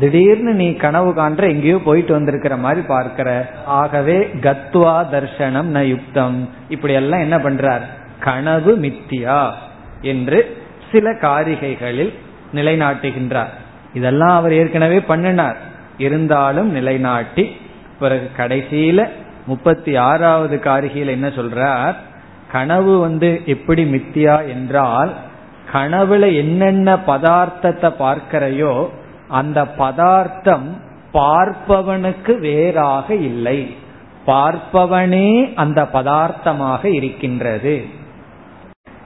திடீர்னு 0.00 0.52
நீ 0.52 0.68
கனவு 0.72 1.10
காண்ற 1.10 1.42
எங்கேயோ 1.48 1.78
போயிட்டு 1.84 2.12
வந்திருக்கிற 2.12 2.56
மாதிரி 2.56 2.82
பார்க்கிற. 2.86 3.28
ஆகவே 3.66 4.16
கத்வா 4.40 4.96
தர்ஷனம் 5.12 5.70
ந 5.76 5.80
யுக்தம். 5.92 6.48
இப்படி 6.68 6.94
எல்லாம் 6.94 7.20
என்ன 7.20 7.36
பண்றார்? 7.38 7.84
கனவு 8.20 8.72
மித்தியா 8.78 9.40
என்று 10.02 10.40
சில 10.92 11.12
காரிகைகளில் 11.22 12.12
நிலைநாட்டுகின்றார். 12.54 13.52
இதெல்லாம் 13.94 14.36
அவர் 14.36 14.52
ஏற்கனவே 14.52 15.00
பண்ணினார். 15.00 15.56
இருந்தாலும் 15.98 16.70
நிலைநாட்டி 16.70 17.44
பிறகு 18.00 18.26
கடைசியில 18.36 19.08
முப்பத்தி 19.46 19.96
ஆறாவது 19.96 20.56
காரிகையில் 20.64 21.14
என்ன 21.16 21.28
சொல்றார்? 21.28 21.96
கனவு 22.52 22.92
வந்து 23.00 23.30
எப்படி 23.46 23.82
மித்தியா 23.84 24.36
என்றால் 24.48 25.12
கனவுல 25.72 26.24
என்னென்ன 26.42 26.88
பதார்த்தத்தை 27.10 27.90
பார்க்கிறையோ 28.02 28.72
அந்த 29.28 29.58
பதார்த்தம் 29.78 30.66
பார்ப்பவனுக்கு 31.16 32.32
வேறாக 32.38 33.08
இல்லை. 33.28 33.58
பார்ப்பவனே 34.26 35.28
அந்த 35.54 35.80
பதார்த்தமாக 35.92 36.82
இருக்கின்றது. 36.98 37.74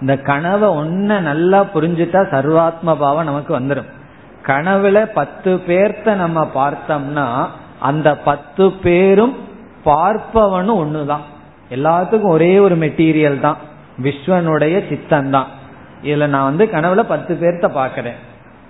இந்த 0.00 0.14
கனவை 0.28 0.68
ஒன்ன 0.80 1.18
நல்லா 1.20 1.60
புரிஞ்சுட்டா 1.74 2.20
சர்வாத்ம 2.34 2.94
பாவம் 3.02 3.28
நமக்கு 3.30 3.52
வந்துடும் 3.58 3.90
கனவுல 4.46 4.98
பத்து 5.18 5.50
பேர்த்த 5.68 6.14
நம்ம 6.14 6.46
பார்த்தோம்னா 6.54 7.26
அந்த 7.88 8.08
பத்து 8.28 8.64
பேரும் 8.84 9.34
பார்ப்பவனும் 9.84 10.80
ஒண்ணுதான். 10.82 11.26
எல்லாத்துக்கும் 11.76 12.34
ஒரே 12.36 12.52
ஒரு 12.58 12.76
மெட்டீரியல் 12.76 13.40
தான். 13.40 13.58
விஸ்வனுடைய 14.04 14.76
சித்தம் 14.88 15.30
தான் 15.30 15.48
இதுல 16.04 16.26
நான் 16.26 16.44
வந்து 16.44 16.64
கனவுல 16.64 17.02
பத்து 17.02 17.38
பேர்த்த 17.40 17.70
பாக்கிறேன் 17.78 18.18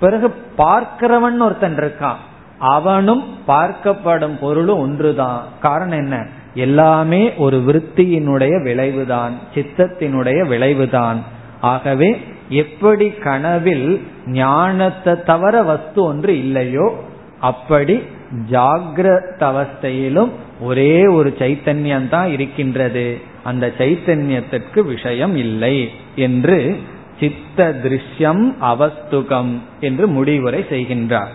பிறகு 0.01 0.35
பார்க்கிறவன் 0.59 1.39
ஒருத்தன் 1.39 1.77
இருக்கான். 1.77 2.21
அவனும் 2.59 3.25
பார்க்கப்படும் 3.49 4.39
பொருளும் 4.41 4.79
ஒன்றுதான். 4.79 5.45
காரணம் 5.61 5.99
என்ன? 5.99 6.27
எல்லாமே 6.55 7.35
ஒரு 7.35 7.57
விருத்தியினுடைய 7.57 8.63
விளைவுதான். 8.63 9.33
சித்தத்தினுடைய 9.55 10.47
விளைவுதான். 10.47 11.23
ஆகவே 11.61 12.21
எப்படி 12.49 13.11
கனவில் 13.11 14.03
ஞானத்தை 14.27 15.23
தவிர 15.23 15.63
வஸ்து 15.63 16.03
ஒன்று 16.03 16.39
இல்லையோ 16.39 17.05
அப்படி 17.41 18.03
ஜாகிரத 18.51 19.41
அவஸ்தையிலும் 19.41 20.31
ஒரே 20.61 21.07
ஒரு 21.07 21.35
சைத்தன்யம் 21.39 22.09
தான் 22.09 22.29
இருக்கின்றது. 22.29 23.21
அந்த 23.45 23.73
சைத்தன்யத்திற்கு 23.79 24.81
விஷயம் 24.85 25.37
இல்லை 25.37 25.91
என்று 26.17 26.79
சித்த 27.21 27.81
திருஷ்யம் 27.83 28.45
அவஸ்துகம் 28.61 29.59
என்று 29.81 30.07
முடிவுரை 30.07 30.67
செய்கின்றார். 30.71 31.33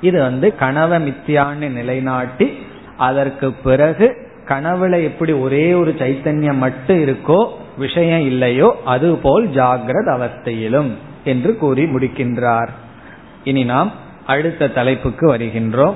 இது 0.00 0.20
வந்து 0.20 0.54
கனவ 0.54 0.98
மித்தியான்னு 0.98 1.68
நிலைநாட்டி 1.68 2.58
அதற்கு 2.96 3.52
பிறகு 3.52 4.26
கனவுல 4.46 5.02
எப்படி 5.02 5.32
ஒரே 5.32 5.72
ஒரு 5.72 5.94
சைத்தன்யம் 5.98 6.56
மட்டும் 6.56 6.98
இருக்கோ 7.06 7.46
விஷயம் 7.78 8.20
இல்லையோ 8.20 8.80
அதுபோல் 8.84 9.48
ஜாகிரத 9.48 10.08
அவஸ்தையிலும் 10.18 10.90
என்று 11.24 11.56
கூறி 11.56 11.84
முடிக்கின்றார். 11.84 12.68
இனி 13.44 13.64
நாம் 13.64 13.92
அடுத்த 14.26 14.68
தலைப்புக்கு 14.68 15.34
வருகின்றோம். 15.34 15.94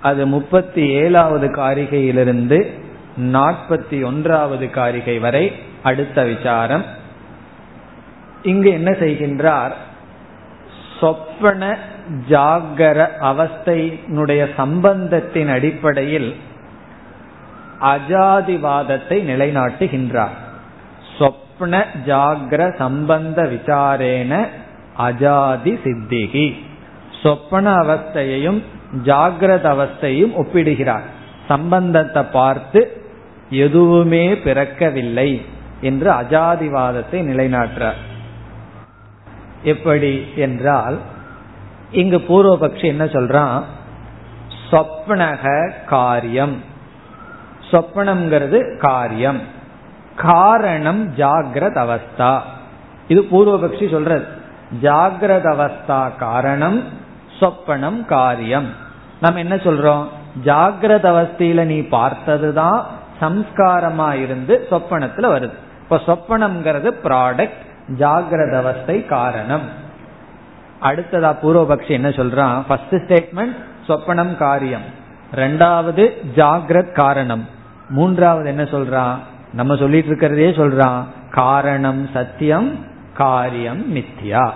அது 0.00 0.26
முப்பத்தி 0.26 0.88
ஏழாவது 0.88 1.46
காரிகையிலிருந்து 1.46 2.58
நாற்பத்தி 3.18 4.04
ஒன்றாவது 4.04 4.70
காரிகை 4.70 5.18
வரை 5.18 5.52
அடுத்த 5.82 6.24
விசாரம். 6.24 6.84
இங்கு 8.42 8.70
என்ன 8.70 8.90
செய்கின்றார்? 8.90 9.72
சொப்பன 11.00 11.78
ஜாகர 12.28 13.08
அவஸ்தையினுடைய 13.20 14.48
சம்பந்தத்தின் 14.56 15.48
அடிப்படையில் 15.48 16.36
அஜாதிவாதத்தை 17.80 19.18
நிலைநாட்டுகின்றார். 19.22 20.36
சொப்ன 21.18 21.84
ஜாகிர 22.06 22.76
சம்பந்த 22.76 23.42
விசாரேன 23.42 24.46
அஜாதி 24.98 25.78
சித்திகி. 25.84 26.54
சொப்பன 27.22 27.74
அவஸ்தையையும் 27.74 28.62
ஜாகிரத 29.04 29.66
அவஸ்தையும் 29.76 30.36
ஒப்பிடுகிறார். 30.36 31.02
சம்பந்தத்தை 31.48 32.22
பார்த்து 32.22 33.02
எதுவுமே 33.50 34.34
பிறக்கவில்லை 34.34 35.40
என்று 35.80 36.10
அஜாதிவாதத்தை 36.10 37.12
நிலைநாட்டுறார். 37.12 38.08
எப்படி 39.62 40.32
என்றால் 40.36 40.98
இங்கு 41.90 42.18
பூர்வபக்ஷி 42.18 42.84
என்ன 42.84 43.04
சொல்றான்? 43.04 43.62
சொப்னக 44.70 45.72
காரியம். 45.86 46.62
சொப்பனம்ங்கிறது 47.70 48.76
காரியம். 48.78 49.40
காரணம் 50.16 51.14
ஜாகிரத 51.14 51.76
அவஸ்தா 51.76 52.40
இது 53.08 53.22
பூர்வபக்ஷி 53.22 53.90
சொல்றது. 53.90 54.26
ஜாகிரத 54.82 55.46
அவஸ்தா 55.46 56.16
காரணம் 56.16 56.84
சொப்பனம் 57.40 58.04
காரியம். 58.04 58.68
நம்ம 59.20 59.38
என்ன 59.38 59.54
சொல்றோம்? 59.54 60.06
ஜாகிரத 60.44 61.06
அவஸ்தையில 61.12 61.64
நீ 61.64 61.80
பார்த்ததுதான் 61.80 62.86
சம்ஸ்காரமா 63.20 64.12
இருந்து 64.12 64.66
சொப்பனத்துல 64.70 65.26
வருது. 65.34 65.52
இப்ப 65.82 66.00
சொப்பனம்ங்கிறது 66.06 66.92
ப்ராடக்ட் 67.04 67.68
ஜாகிரத 67.98 68.52
அவஸ்தை 68.52 69.06
காரணம். 69.06 69.68
அடுத்ததா 70.82 71.36
பூர்வபக்ஷி 71.42 71.88
என்ன 71.88 72.08
சொல்றான்? 72.08 72.62
ஃபர்ஸ்ட் 72.68 72.94
ஸ்டேட்மெண்ட் 72.94 73.56
சொப்பனம் 73.88 74.36
காரியம். 74.36 74.82
ரெண்டாவது 75.34 76.10
ஜாகிரத் 76.36 76.92
காரணம். 76.92 77.48
மூன்றாவது 77.88 78.48
என்ன 78.48 78.62
சொல்றான்? 78.62 79.16
நம்ம 79.52 79.76
சொல்லிட்டு 79.76 80.06
இருக்கிறதே 80.06 80.50
சொல்றான். 80.50 81.04
காரணம் 81.30 82.08
சத்தியம் 82.12 82.86
காரியம் 83.14 83.96
மித்யா. 83.96 84.50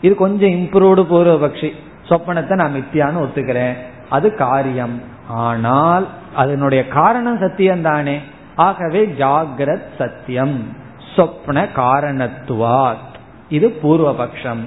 இது 0.00 0.14
கொஞ்சம் 0.14 0.50
இம்ப்ரூவ்டு 0.50 1.06
பூர்வபக்ஷி. 1.10 1.70
சொப்பனத்தை 2.08 2.54
நான் 2.54 2.74
மித்தியான்னு 2.74 3.20
ஒத்துக்கிறேன். 3.20 3.72
அது 4.08 4.34
காரியம். 4.34 5.02
ஆனால் 5.28 6.08
அதனுடைய 6.34 6.88
காரணம் 6.88 7.38
சத்தியம் 7.38 7.82
தானே 7.82 8.20
ஆகவே 8.56 9.06
ஜாகிரத் 9.06 9.86
சத்தியம். 9.98 10.79
சொப்ன 11.16 11.68
காரணத்துவாத். 11.76 13.08
இது 13.48 13.78
பூர்வபக்ஷம். 13.82 14.64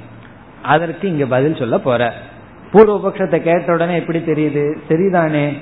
அதற்கு 0.62 1.08
இங்க 1.08 1.26
பதில் 1.26 1.56
சொல்ல 1.56 1.80
போற. 1.80 2.14
பூர்வபக்ஷத்தை 2.74 3.40
கேட்ட 3.40 3.74
உடனே 3.74 3.96
எப்படி 3.96 4.20
தெரியுது? 4.20 4.78
சரிதானே 4.90 5.58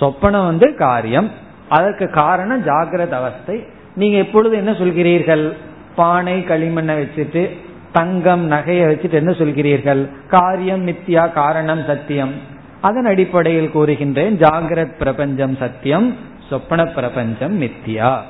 சொப்பனம் 0.00 0.44
வந்து 0.44 0.74
காரியம். 0.74 1.30
அதற்கு 1.68 2.10
காரணம் 2.10 2.66
ஜாகிரத 2.66 3.10
அவஸ்தை. 3.10 3.64
நீங்க 3.94 4.16
எப்பொழுது 4.16 4.56
என்ன 4.56 4.70
சொல்கிறீர்கள்? 4.70 5.52
பானை 5.96 6.40
களிமண்ணை 6.40 6.98
வச்சுட்டு 7.02 7.56
தங்கம் 7.92 8.50
நகையை 8.50 8.88
வச்சுட்டு 8.88 9.12
என்ன 9.12 9.30
சொல்கிறீர்கள்? 9.30 10.08
காரியம் 10.28 10.86
மித்தியா 10.86 11.32
காரணம் 11.32 11.84
சத்தியம். 11.84 12.32
அதன் 12.80 13.04
அடிப்படையில் 13.04 13.70
கூறுகின்றேன் 13.74 14.34
ஜாகிரத் 14.34 14.96
பிரபஞ்சம் 14.98 15.56
சத்தியம் 15.56 16.16
சொப்பன 16.50 16.84
பிரபஞ்சம் 16.84 17.62
மித்தியா 17.62 18.20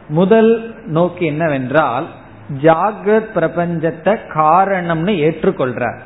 முதல் 0.09 0.75
நோக்கு 0.87 1.27
என்னவென்றால் 1.27 2.07
ஜாகிரத் 2.63 3.31
பிரபஞ்சத்தை 3.35 4.19
காரணம்னு 4.35 5.15
ஏற்றுக்கொள்றார். 5.27 5.99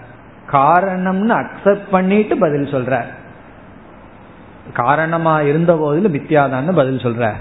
காரணம்னு 0.53 1.43
அக்செப்ட் 1.43 1.91
பண்ணிட்டு 1.91 2.37
பதில் 2.37 2.73
சொல்றார். 2.75 3.09
காரணமா 4.73 5.41
இருந்த 5.41 5.77
போதிலும் 5.77 6.15
மித்தியாதான்னு 6.15 6.75
பதில் 6.75 6.97
சொல்றார். 6.97 7.41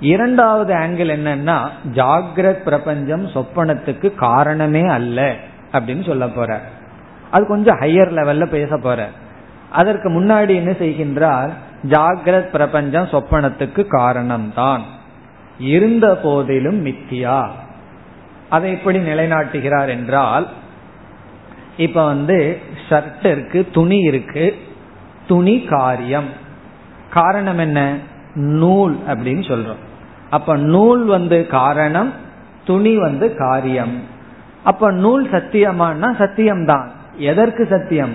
இரண்டாவது 0.00 0.74
ஆங்கிள் 0.74 1.12
என்னன்னா 1.18 1.68
ஜாகிரத் 1.94 2.62
பிரபஞ்சம் 2.62 3.26
சொப்பனத்துக்கு 3.26 4.14
காரணமே 4.14 4.82
அல்ல 4.82 5.34
அப்படின்னு 5.72 6.06
சொல்ல 6.06 6.28
போற 6.28 6.60
அது 7.30 7.46
கொஞ்சம் 7.46 7.80
ஹையர் 7.80 8.12
லெவல்ல 8.12 8.46
பேச 8.46 8.76
போற 8.76 9.08
அதற்கு 9.70 10.10
முன்னாடி 10.10 10.48
என்ன 10.48 10.70
செய்கின்றார்? 10.70 11.50
ஜாகிரத் 11.82 12.50
பிரபஞ்சம் 12.50 13.04
சொப்பனத்துக்கு 13.04 13.86
காரணம்தான். 13.90 14.80
இருந்த 15.58 16.16
போதிலும் 16.16 16.86
மித்தியா. 16.86 17.48
அதை 18.48 18.70
எப்படி 18.70 18.98
நிலைநாட்டுகிறார் 18.98 19.88
என்றால் 19.88 20.48
இப்ப 21.76 22.04
வந்து 22.04 22.60
ஷர்ட் 22.88 23.26
இருக்கு 23.26 23.68
துணி 23.72 23.98
இருக்கு 23.98 24.56
துணி 25.26 25.62
காரியம். 25.62 26.24
காரணம் 27.10 27.58
என்ன? 27.58 27.96
நூல் 28.34 28.98
அப்படின்னு 29.08 29.52
சொல்றோம். 29.52 29.84
அப்ப 30.30 30.56
நூல் 30.56 31.04
வந்து 31.04 31.46
காரணம் 31.46 32.12
துணி 32.64 32.96
வந்து 32.96 33.34
காரியம். 33.34 34.02
அப்ப 34.64 34.90
நூல் 34.90 35.30
சத்தியமானா 35.30 36.16
சத்தியம்தான். 36.18 36.88
எதற்கு 37.16 37.66
சத்தியம்? 37.70 38.14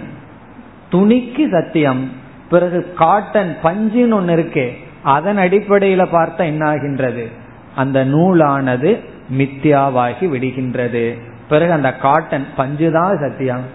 துணிக்கு 0.91 1.49
சத்தியம். 1.51 2.11
பிறகு 2.49 2.93
காட்டன் 2.93 3.55
பஞ்சுன்னு 3.63 4.13
ஒன்று 4.13 4.35
இருக்கே 4.35 4.69
அதன் 5.03 5.37
அடிப்படையில 5.37 6.05
பார்த்தா 6.11 6.37
என்ன 6.37 6.67
ஆகின்றது 6.67 7.27
அந்த 7.75 8.05
நூலானது 8.05 8.99
மித்தியாவாகி 9.37 10.25
விடுகின்றது. 10.33 11.17
பிறகு 11.49 11.71
அந்த 11.71 11.93
காட்டன் 11.93 12.45
பஞ்சு 12.55 12.91
தான் 12.91 13.17
சத்தியம். 13.17 13.65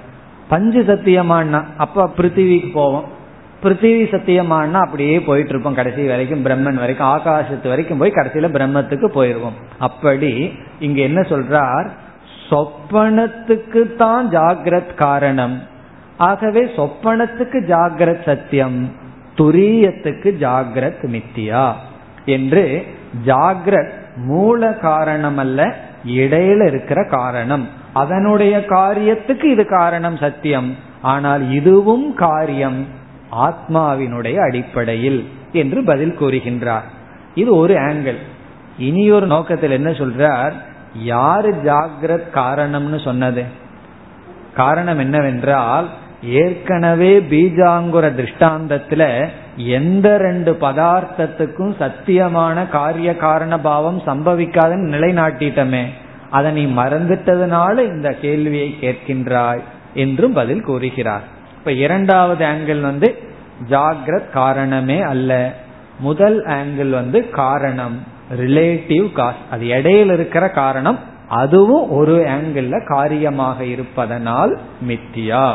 பஞ்சு 0.48 0.82
சத்தியமானா 0.82 1.64
அப்ப 1.76 2.10
பிருத்திவிக்கு 2.16 2.72
போவோம். 2.72 3.04
பிருத்திவி 3.62 4.02
சத்தியமானா 4.10 4.72
அப்படியே 4.72 5.20
போயிட்டு 5.20 5.50
இருப்போம் 5.50 5.74
கடைசி 5.74 6.06
வரைக்கும் 6.06 6.44
பிரம்மன் 6.44 6.74
வரைக்கும் 6.74 7.06
ஆகாசத்து 7.06 7.68
வரைக்கும் 7.68 7.98
போய் 7.98 8.12
கடைசியில 8.14 8.48
பிரம்மத்துக்கு 8.56 9.08
போயிருவோம். 9.14 9.56
அப்படி 9.78 10.52
இங்க 10.78 11.00
என்ன 11.00 11.20
சொல்றார்? 11.20 11.88
சொப்பனத்துக்கு 12.50 13.94
தான் 13.94 14.30
ஜாகிரத் 14.30 14.94
காரணம். 14.94 15.74
ஆகவே 16.18 16.64
சொப்பனத்துக்கு 16.64 17.64
ஜாகிரத் 17.66 18.24
சத்தியம் 18.24 18.92
துரியத்துக்கு 19.36 20.28
ஜாகிரத் 20.40 21.06
மித்தியா 21.06 21.72
என்று 22.24 22.86
ஜாகிரத் 23.26 23.90
மூல 24.16 24.72
காரணம் 24.72 25.36
அல்ல 25.36 25.74
இடையில 26.06 26.66
இருக்கிற 26.66 27.04
காரணம். 27.04 27.68
அதனுடைய 27.92 28.58
காரியத்துக்கு 28.58 29.44
இது 29.44 29.66
காரணம் 29.66 30.16
சத்தியம். 30.16 30.76
ஆனால் 31.02 31.50
இதுவும் 31.50 32.14
காரியம் 32.14 32.86
ஆத்மாவினுடைய 33.32 34.36
அடிப்படையில் 34.46 35.28
என்று 35.52 35.84
பதில் 35.84 36.16
கூறுகின்றார். 36.20 36.86
இது 37.34 37.56
ஒரு 37.56 37.74
ஆங்கிள் 37.74 38.16
இனி 38.78 39.10
ஒரு 39.10 39.26
நோக்கத்தில் 39.26 39.70
என்ன 39.70 39.90
சொல்றார்? 39.90 40.52
யாரு 40.94 41.54
ஜாகிரத் 41.64 42.28
காரணம்னு 42.34 43.04
சொன்னது? 43.04 43.44
காரணம் 44.54 44.98
என்னவென்றால் 44.98 45.88
ஏற்கனவே 46.26 47.18
பீஜாங்குர 47.18 48.10
திருஷ்டாந்தத்துல 48.14 49.26
எந்த 49.56 50.16
ரெண்டு 50.16 50.56
பதார்த்தத்துக்கும் 50.60 51.74
சத்தியமான 51.80 52.68
காரிய 52.68 53.16
காரண 53.16 53.60
பாவம் 53.60 54.02
சம்பவிக்காதுன்னு 54.06 54.90
நிலைநாட்டிட்டமே. 54.94 55.82
அதை 56.30 56.52
நீ 56.52 56.82
மறந்துட்டதுனால 56.82 57.78
இந்த 57.78 58.12
கேள்வியை 58.12 58.76
கேட்கின்றாய் 58.80 59.60
என்றும் 59.94 60.32
பதில் 60.32 60.60
கூறுகிறார். 60.60 61.22
இப்ப 61.58 61.72
இரண்டாவது 61.72 62.46
ஆங்கிள் 62.46 62.80
வந்து 62.80 63.18
ஜாகிரத் 63.70 64.30
காரணமே 64.30 65.00
அல்ல. 65.00 65.52
முதல் 65.98 66.44
ஆங்கிள் 66.44 66.90
வந்து 66.90 67.30
காரணம் 67.30 68.02
ரிலேட்டிவ் 68.36 69.12
காஸ் 69.12 69.42
அது 69.50 69.66
இடையில 69.66 70.12
இருக்கிற 70.12 70.50
காரணம் 70.50 70.98
அதுவும் 71.28 71.90
ஒரு 71.90 72.26
ஆங்கிள் 72.28 72.86
காரியமாக 72.86 73.64
இருப்பதனால் 73.64 74.58
மித்தியா. 74.88 75.54